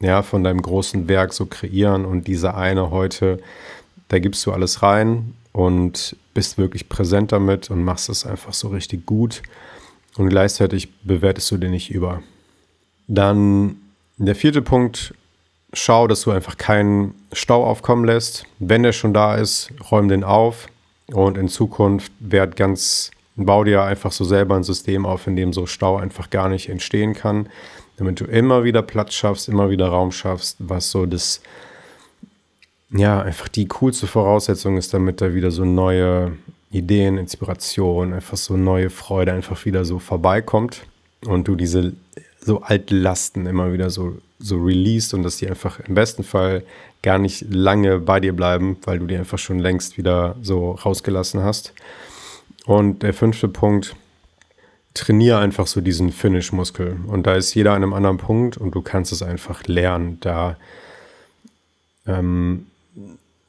ja, 0.00 0.22
von 0.22 0.44
deinem 0.44 0.60
großen 0.60 1.08
Werk 1.08 1.32
so 1.32 1.46
kreieren 1.46 2.04
und 2.04 2.26
diese 2.26 2.54
eine 2.54 2.90
heute 2.90 3.40
da 4.12 4.18
gibst 4.18 4.44
du 4.44 4.52
alles 4.52 4.82
rein 4.82 5.32
und 5.52 6.16
bist 6.34 6.58
wirklich 6.58 6.90
präsent 6.90 7.32
damit 7.32 7.70
und 7.70 7.82
machst 7.82 8.10
es 8.10 8.26
einfach 8.26 8.52
so 8.52 8.68
richtig 8.68 9.06
gut 9.06 9.42
und 10.18 10.28
gleichzeitig 10.28 10.92
bewertest 11.02 11.50
du 11.50 11.56
den 11.56 11.70
nicht 11.70 11.90
über. 11.90 12.22
Dann 13.08 13.76
der 14.18 14.34
vierte 14.34 14.60
Punkt, 14.60 15.14
schau, 15.72 16.06
dass 16.06 16.20
du 16.22 16.30
einfach 16.30 16.58
keinen 16.58 17.14
Stau 17.32 17.64
aufkommen 17.64 18.04
lässt. 18.04 18.44
Wenn 18.58 18.82
der 18.82 18.92
schon 18.92 19.14
da 19.14 19.36
ist, 19.36 19.70
räum 19.90 20.08
den 20.08 20.24
auf 20.24 20.68
und 21.06 21.38
in 21.38 21.48
Zukunft 21.48 22.12
werd 22.20 22.54
ganz, 22.56 23.12
bau 23.36 23.64
dir 23.64 23.82
einfach 23.82 24.12
so 24.12 24.24
selber 24.24 24.56
ein 24.56 24.62
System 24.62 25.06
auf, 25.06 25.26
in 25.26 25.36
dem 25.36 25.54
so 25.54 25.64
Stau 25.64 25.96
einfach 25.96 26.28
gar 26.28 26.50
nicht 26.50 26.68
entstehen 26.68 27.14
kann, 27.14 27.48
damit 27.96 28.20
du 28.20 28.26
immer 28.26 28.62
wieder 28.62 28.82
Platz 28.82 29.14
schaffst, 29.14 29.48
immer 29.48 29.70
wieder 29.70 29.88
Raum 29.88 30.12
schaffst, 30.12 30.56
was 30.58 30.90
so 30.90 31.06
das, 31.06 31.40
ja, 32.92 33.22
einfach 33.22 33.48
die 33.48 33.66
coolste 33.66 34.06
Voraussetzung 34.06 34.76
ist, 34.76 34.92
damit 34.92 35.20
da 35.20 35.34
wieder 35.34 35.50
so 35.50 35.64
neue 35.64 36.32
Ideen, 36.70 37.18
Inspiration, 37.18 38.12
einfach 38.12 38.36
so 38.36 38.56
neue 38.56 38.90
Freude 38.90 39.32
einfach 39.32 39.64
wieder 39.64 39.84
so 39.84 39.98
vorbeikommt 39.98 40.82
und 41.24 41.48
du 41.48 41.56
diese 41.56 41.94
so 42.40 42.62
alte 42.62 42.96
Lasten 42.96 43.46
immer 43.46 43.72
wieder 43.72 43.90
so, 43.90 44.18
so 44.38 44.56
released 44.56 45.14
und 45.14 45.22
dass 45.22 45.36
die 45.36 45.48
einfach 45.48 45.80
im 45.80 45.94
besten 45.94 46.24
Fall 46.24 46.64
gar 47.02 47.18
nicht 47.18 47.46
lange 47.50 47.98
bei 47.98 48.20
dir 48.20 48.32
bleiben, 48.32 48.76
weil 48.84 48.98
du 48.98 49.06
die 49.06 49.16
einfach 49.16 49.38
schon 49.38 49.58
längst 49.58 49.96
wieder 49.98 50.36
so 50.42 50.72
rausgelassen 50.72 51.42
hast. 51.42 51.72
Und 52.64 53.02
der 53.02 53.12
fünfte 53.14 53.48
Punkt, 53.48 53.96
trainiere 54.94 55.38
einfach 55.38 55.66
so 55.66 55.80
diesen 55.80 56.12
Finish-Muskel. 56.12 56.98
Und 57.06 57.26
da 57.26 57.34
ist 57.34 57.54
jeder 57.54 57.72
an 57.72 57.82
einem 57.82 57.94
anderen 57.94 58.18
Punkt 58.18 58.56
und 58.56 58.74
du 58.74 58.82
kannst 58.82 59.10
es 59.12 59.22
einfach 59.22 59.66
lernen, 59.66 60.18
da 60.20 60.56
ähm, 62.06 62.66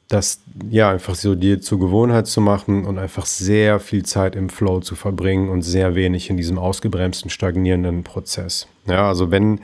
das 0.08 0.40
ja 0.70 0.90
einfach 0.90 1.14
so 1.14 1.34
dir 1.34 1.60
zur 1.60 1.78
Gewohnheit 1.78 2.26
zu 2.26 2.40
machen 2.40 2.84
und 2.84 2.98
einfach 2.98 3.26
sehr 3.26 3.80
viel 3.80 4.04
Zeit 4.04 4.36
im 4.36 4.50
Flow 4.50 4.80
zu 4.80 4.96
verbringen 4.96 5.48
und 5.48 5.62
sehr 5.62 5.94
wenig 5.94 6.28
in 6.30 6.36
diesem 6.36 6.58
ausgebremsten, 6.58 7.30
stagnierenden 7.30 8.04
Prozess. 8.04 8.66
Ja, 8.86 9.08
also 9.08 9.30
wenn, 9.30 9.60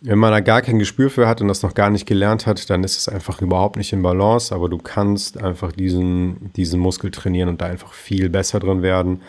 wenn 0.00 0.18
man 0.18 0.32
da 0.32 0.40
gar 0.40 0.62
kein 0.62 0.78
Gespür 0.78 1.10
für 1.10 1.28
hat 1.28 1.42
und 1.42 1.48
das 1.48 1.62
noch 1.62 1.74
gar 1.74 1.90
nicht 1.90 2.06
gelernt 2.06 2.46
hat, 2.46 2.70
dann 2.70 2.82
ist 2.82 2.96
es 2.96 3.08
einfach 3.08 3.42
überhaupt 3.42 3.76
nicht 3.76 3.92
in 3.92 4.02
Balance, 4.02 4.54
aber 4.54 4.70
du 4.70 4.78
kannst 4.78 5.42
einfach 5.42 5.72
diesen, 5.72 6.50
diesen 6.54 6.80
Muskel 6.80 7.10
trainieren 7.10 7.50
und 7.50 7.60
da 7.60 7.66
einfach 7.66 7.92
viel 7.92 8.30
besser 8.30 8.60
drin 8.60 8.80
werden. 8.80 9.20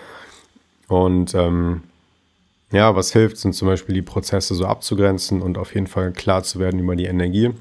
Und 0.88 1.36
ähm, 1.36 1.84
ja, 2.72 2.96
was 2.96 3.12
hilft, 3.12 3.38
sind 3.38 3.54
zum 3.54 3.68
Beispiel 3.68 3.94
die 3.94 4.02
Prozesse 4.02 4.56
so 4.56 4.66
abzugrenzen 4.66 5.42
und 5.42 5.58
auf 5.58 5.76
jeden 5.76 5.88
Fall 5.88 6.12
klar 6.14 6.44
zu 6.44 6.60
werden 6.60 6.80
über 6.80 6.96
die 6.96 7.06
Energie 7.06 7.52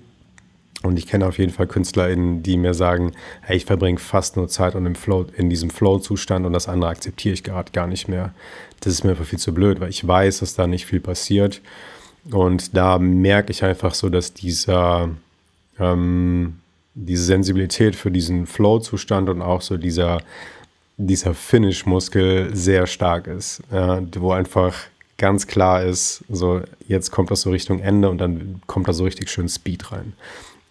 und 0.83 0.97
ich 0.99 1.07
kenne 1.07 1.27
auf 1.27 1.39
jeden 1.39 1.53
Fall 1.53 1.67
KünstlerInnen, 1.67 2.43
die 2.43 2.57
mir 2.57 2.73
sagen, 2.73 3.13
hey, 3.43 3.57
ich 3.57 3.65
verbringe 3.65 3.99
fast 3.99 4.37
nur 4.37 4.49
Zeit 4.49 4.77
und 4.77 4.87
im 4.87 4.95
Flow, 4.95 5.27
in 5.37 5.51
diesem 5.51 5.71
Flow-Zustand 5.71 6.47
und 6.47 6.53
das 6.53 6.69
andere 6.69 6.91
akzeptiere 6.91 7.35
ich 7.35 7.43
gerade 7.43 7.73
gar 7.73 7.89
nicht 7.89 8.09
mehr. 8.09 8.33
Das 8.81 8.93
ist 8.93 9.03
mir 9.03 9.11
einfach 9.11 9.25
viel 9.25 9.41
zu 9.41 9.53
blöd, 9.53 9.81
weil 9.81 9.91
ich 9.91 10.07
weiß, 10.07 10.39
dass 10.39 10.55
da 10.55 10.67
nicht 10.69 10.87
viel 10.87 11.01
passiert. 11.01 11.61
Und 12.31 12.77
da 12.77 12.99
merke 12.99 13.51
ich 13.51 13.65
einfach 13.65 13.95
so, 13.95 14.09
dass 14.09 14.35
dieser, 14.35 15.09
ähm, 15.81 16.61
diese 16.95 17.25
Sensibilität 17.25 17.97
für 17.97 18.13
diesen 18.13 18.47
Flow-Zustand 18.47 19.29
und 19.31 19.43
auch 19.43 19.63
so 19.63 19.79
dieser, 19.79 20.19
dieser 20.97 21.35
Finish-Muskel 21.35 22.55
sehr 22.55 22.87
stark 22.87 23.27
ist. 23.27 23.63
Ja, 23.73 24.01
wo 24.17 24.31
einfach 24.31 24.75
ganz 25.17 25.49
klar 25.49 25.83
ist, 25.83 26.25
so 26.29 26.61
jetzt 26.87 27.11
kommt 27.11 27.33
das 27.33 27.41
so 27.41 27.51
Richtung 27.51 27.81
Ende 27.81 28.09
und 28.09 28.19
dann 28.19 28.63
kommt 28.67 28.87
da 28.87 28.93
so 28.93 29.03
richtig 29.05 29.29
schön 29.29 29.49
Speed 29.49 29.91
rein. 29.91 30.13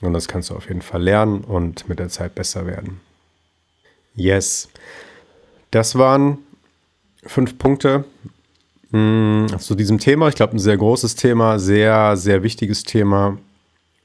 Und 0.02 0.14
das 0.14 0.28
kannst 0.28 0.50
du 0.50 0.56
auf 0.56 0.68
jeden 0.68 0.82
Fall 0.82 1.02
lernen 1.02 1.42
und 1.42 1.90
mit 1.90 2.00
der 2.00 2.10
Zeit 2.10 2.36
besser 2.36 2.66
werden. 2.68 3.02
Yes. 4.16 4.70
Das 5.72 5.98
waren 5.98 6.40
fünf 7.24 7.58
Punkte 7.58 8.06
mm, 8.92 9.48
zu 9.60 9.76
diesem 9.76 10.00
Thema. 10.00 10.28
Ich 10.30 10.36
glaube, 10.36 10.56
ein 10.56 10.60
sehr 10.60 10.78
großes 10.78 11.16
Thema, 11.16 11.60
sehr, 11.60 12.16
sehr 12.16 12.44
wichtiges 12.44 12.84
Thema, 12.84 13.38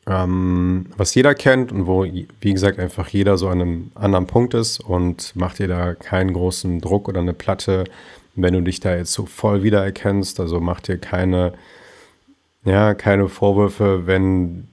ähm, 0.07 0.87
was 0.97 1.15
jeder 1.15 1.35
kennt 1.35 1.73
und 1.73 1.87
wo, 1.87 2.05
wie 2.05 2.53
gesagt, 2.53 2.79
einfach 2.79 3.09
jeder 3.09 3.39
so 3.39 3.49
an 3.49 3.61
einem 3.61 3.93
anderen 3.95 4.27
Punkt 4.27 4.55
ist 4.55 4.81
und 4.81 5.37
macht 5.37 5.59
dir 5.59 5.69
da 5.69 5.95
keinen 5.95 6.33
großen 6.33 6.81
Druck 6.81 7.09
oder 7.09 7.21
eine 7.21 7.35
Platte, 7.35 7.85
wenn 8.35 8.55
du 8.55 8.63
dich 8.63 8.81
da 8.81 8.97
jetzt 8.97 9.13
so 9.13 9.27
voll 9.27 9.63
wiedererkennst. 9.63 10.41
Also 10.41 10.61
mach 10.61 10.81
dir 10.81 10.99
keine, 10.99 11.53
ja, 12.65 12.95
keine 12.95 13.29
Vorwürfe, 13.29 14.07
wenn 14.07 14.69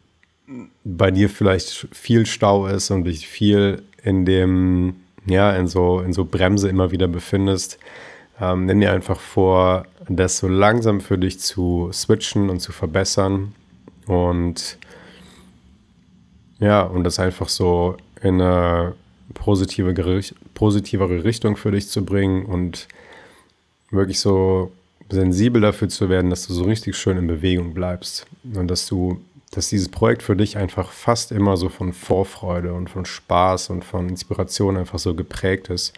bei 0.84 1.12
dir 1.12 1.30
vielleicht 1.30 1.88
viel 1.92 2.26
Stau 2.26 2.68
ist 2.68 2.92
und 2.92 3.04
dich 3.04 3.28
viel 3.28 3.84
in 4.04 4.26
dem, 4.26 4.96
ja, 5.26 5.56
in 5.56 5.68
so, 5.68 6.00
in 6.02 6.14
so 6.14 6.26
Bremse 6.26 6.70
immer 6.70 6.92
wieder 6.92 7.08
befindest, 7.08 7.78
ähm, 8.42 8.66
nimm 8.66 8.80
dir 8.80 8.92
einfach 8.92 9.20
vor, 9.20 9.86
das 10.08 10.38
so 10.38 10.48
langsam 10.48 11.02
für 11.02 11.18
dich 11.18 11.40
zu 11.40 11.90
switchen 11.94 12.50
und 12.50 12.62
zu 12.62 12.72
verbessern 12.72 13.54
und 14.08 14.78
ja, 16.60 16.82
und 16.82 17.04
das 17.04 17.20
einfach 17.20 17.48
so 17.48 17.96
in 18.22 18.42
eine 18.42 18.96
positive, 19.34 19.94
positivere 20.54 21.24
Richtung 21.24 21.56
für 21.56 21.72
dich 21.72 21.90
zu 21.90 22.04
bringen 22.04 22.46
und 22.46 22.88
wirklich 23.92 24.20
so 24.20 24.72
sensibel 25.10 25.62
dafür 25.62 25.90
zu 25.90 26.10
werden, 26.10 26.30
dass 26.30 26.48
du 26.48 26.54
so 26.54 26.64
richtig 26.64 26.96
schön 26.96 27.18
in 27.18 27.28
Bewegung 27.28 27.74
bleibst 27.74 28.26
und 28.44 28.68
dass 28.68 28.88
du 28.88 29.22
dass 29.52 29.70
dieses 29.70 29.90
Projekt 29.90 30.24
für 30.24 30.36
dich 30.36 30.58
einfach 30.58 30.92
fast 30.92 31.32
immer 31.32 31.58
so 31.58 31.70
von 31.70 31.94
Vorfreude 31.94 32.74
und 32.74 32.90
von 32.90 33.06
Spaß 33.06 33.72
und 33.72 33.84
von 33.84 34.08
Inspiration 34.10 34.78
einfach 34.78 35.00
so 35.00 35.16
geprägt 35.16 35.70
ist. 35.70 35.94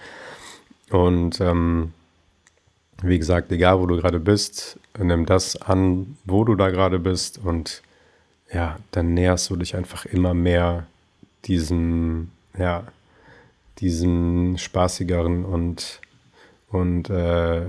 Und 0.89 1.41
ähm, 1.41 1.93
wie 3.01 3.17
gesagt, 3.17 3.51
egal 3.51 3.79
wo 3.79 3.85
du 3.85 3.97
gerade 3.97 4.19
bist, 4.19 4.79
nimm 4.97 5.25
das 5.25 5.55
an, 5.61 6.17
wo 6.25 6.43
du 6.43 6.55
da 6.55 6.69
gerade 6.69 6.99
bist 6.99 7.39
und 7.43 7.81
ja, 8.53 8.77
dann 8.91 9.13
näherst 9.13 9.49
du 9.49 9.55
dich 9.55 9.75
einfach 9.75 10.05
immer 10.05 10.33
mehr 10.33 10.85
diesem, 11.45 12.29
ja, 12.57 12.83
diesem 13.79 14.57
spaßigeren 14.57 15.45
und, 15.45 15.99
und 16.69 17.09
äh, 17.09 17.65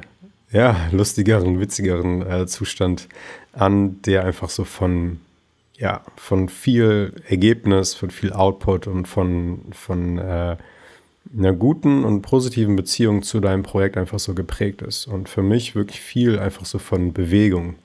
ja, 0.50 0.76
lustigeren, 0.90 1.60
witzigeren 1.60 2.26
äh, 2.28 2.46
Zustand 2.46 3.08
an, 3.52 4.02
der 4.02 4.24
einfach 4.24 4.50
so 4.50 4.64
von 4.64 5.20
ja, 5.76 6.02
von 6.16 6.48
viel 6.48 7.14
Ergebnis, 7.26 7.94
von 7.94 8.10
viel 8.10 8.32
Output 8.32 8.86
und 8.86 9.08
von, 9.08 9.62
von 9.72 10.18
äh, 10.18 10.56
einer 11.36 11.52
guten 11.52 12.04
und 12.04 12.22
positiven 12.22 12.76
Beziehung 12.76 13.22
zu 13.22 13.40
deinem 13.40 13.62
Projekt 13.62 13.96
einfach 13.96 14.18
so 14.18 14.34
geprägt 14.34 14.82
ist. 14.82 15.06
Und 15.06 15.28
für 15.28 15.42
mich 15.42 15.74
wirklich 15.74 16.00
viel 16.00 16.38
einfach 16.38 16.66
so 16.66 16.78
von 16.78 17.12
Bewegung. 17.12 17.76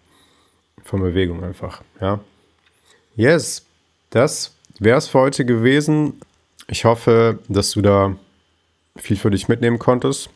Von 0.83 1.01
Bewegung 1.01 1.43
einfach, 1.43 1.81
ja. 2.01 2.19
Yes, 3.15 3.65
das 4.09 4.53
wäre 4.79 4.97
es 4.97 5.07
für 5.07 5.19
heute 5.19 5.45
gewesen. 5.45 6.19
Ich 6.67 6.85
hoffe, 6.85 7.39
dass 7.47 7.71
du 7.71 7.81
da 7.81 8.15
viel 8.95 9.17
für 9.17 9.31
dich 9.31 9.47
mitnehmen 9.47 9.79
konntest. 9.79 10.29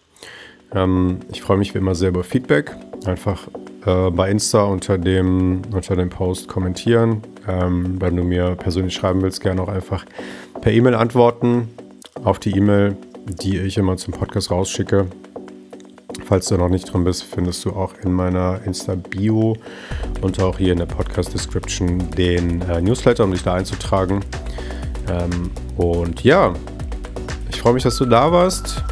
Ähm, 0.73 1.19
ich 1.31 1.41
freue 1.41 1.57
mich 1.57 1.73
wie 1.73 1.79
immer 1.79 1.95
sehr 1.95 2.09
über 2.09 2.23
Feedback. 2.23 2.75
Einfach 3.05 3.47
äh, 3.85 4.09
bei 4.11 4.29
Insta 4.29 4.63
unter 4.63 4.97
dem, 4.97 5.61
unter 5.71 5.95
dem 5.95 6.09
Post 6.09 6.47
kommentieren. 6.47 7.21
Ähm, 7.47 7.99
wenn 7.99 8.15
du 8.15 8.23
mir 8.23 8.55
persönlich 8.55 8.93
schreiben 8.93 9.21
willst, 9.21 9.41
gerne 9.41 9.61
auch 9.61 9.67
einfach 9.67 10.05
per 10.61 10.71
E-Mail 10.71 10.95
antworten 10.95 11.69
auf 12.23 12.39
die 12.39 12.51
E-Mail, 12.51 12.95
die 13.25 13.57
ich 13.57 13.77
immer 13.77 13.97
zum 13.97 14.13
Podcast 14.13 14.51
rausschicke. 14.51 15.07
Falls 16.25 16.47
du 16.47 16.57
noch 16.57 16.69
nicht 16.69 16.91
drin 16.91 17.03
bist, 17.03 17.23
findest 17.23 17.65
du 17.65 17.71
auch 17.71 17.93
in 18.03 18.11
meiner 18.11 18.61
Insta-Bio 18.65 19.57
und 20.21 20.41
auch 20.41 20.57
hier 20.57 20.73
in 20.73 20.79
der 20.79 20.85
Podcast-Description 20.85 22.11
den 22.11 22.61
äh, 22.63 22.81
Newsletter, 22.81 23.23
um 23.23 23.31
dich 23.31 23.43
da 23.43 23.55
einzutragen. 23.55 24.21
Ähm, 25.09 25.51
und 25.77 26.23
ja, 26.23 26.53
ich 27.49 27.61
freue 27.61 27.73
mich, 27.73 27.83
dass 27.83 27.97
du 27.97 28.05
da 28.05 28.31
warst. 28.31 28.83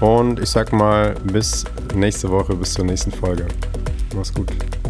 Und 0.00 0.40
ich 0.40 0.48
sag 0.48 0.72
mal, 0.72 1.14
bis 1.24 1.64
nächste 1.94 2.30
Woche, 2.30 2.54
bis 2.54 2.74
zur 2.74 2.84
nächsten 2.84 3.10
Folge. 3.10 3.46
Mach's 4.14 4.32
gut. 4.32 4.87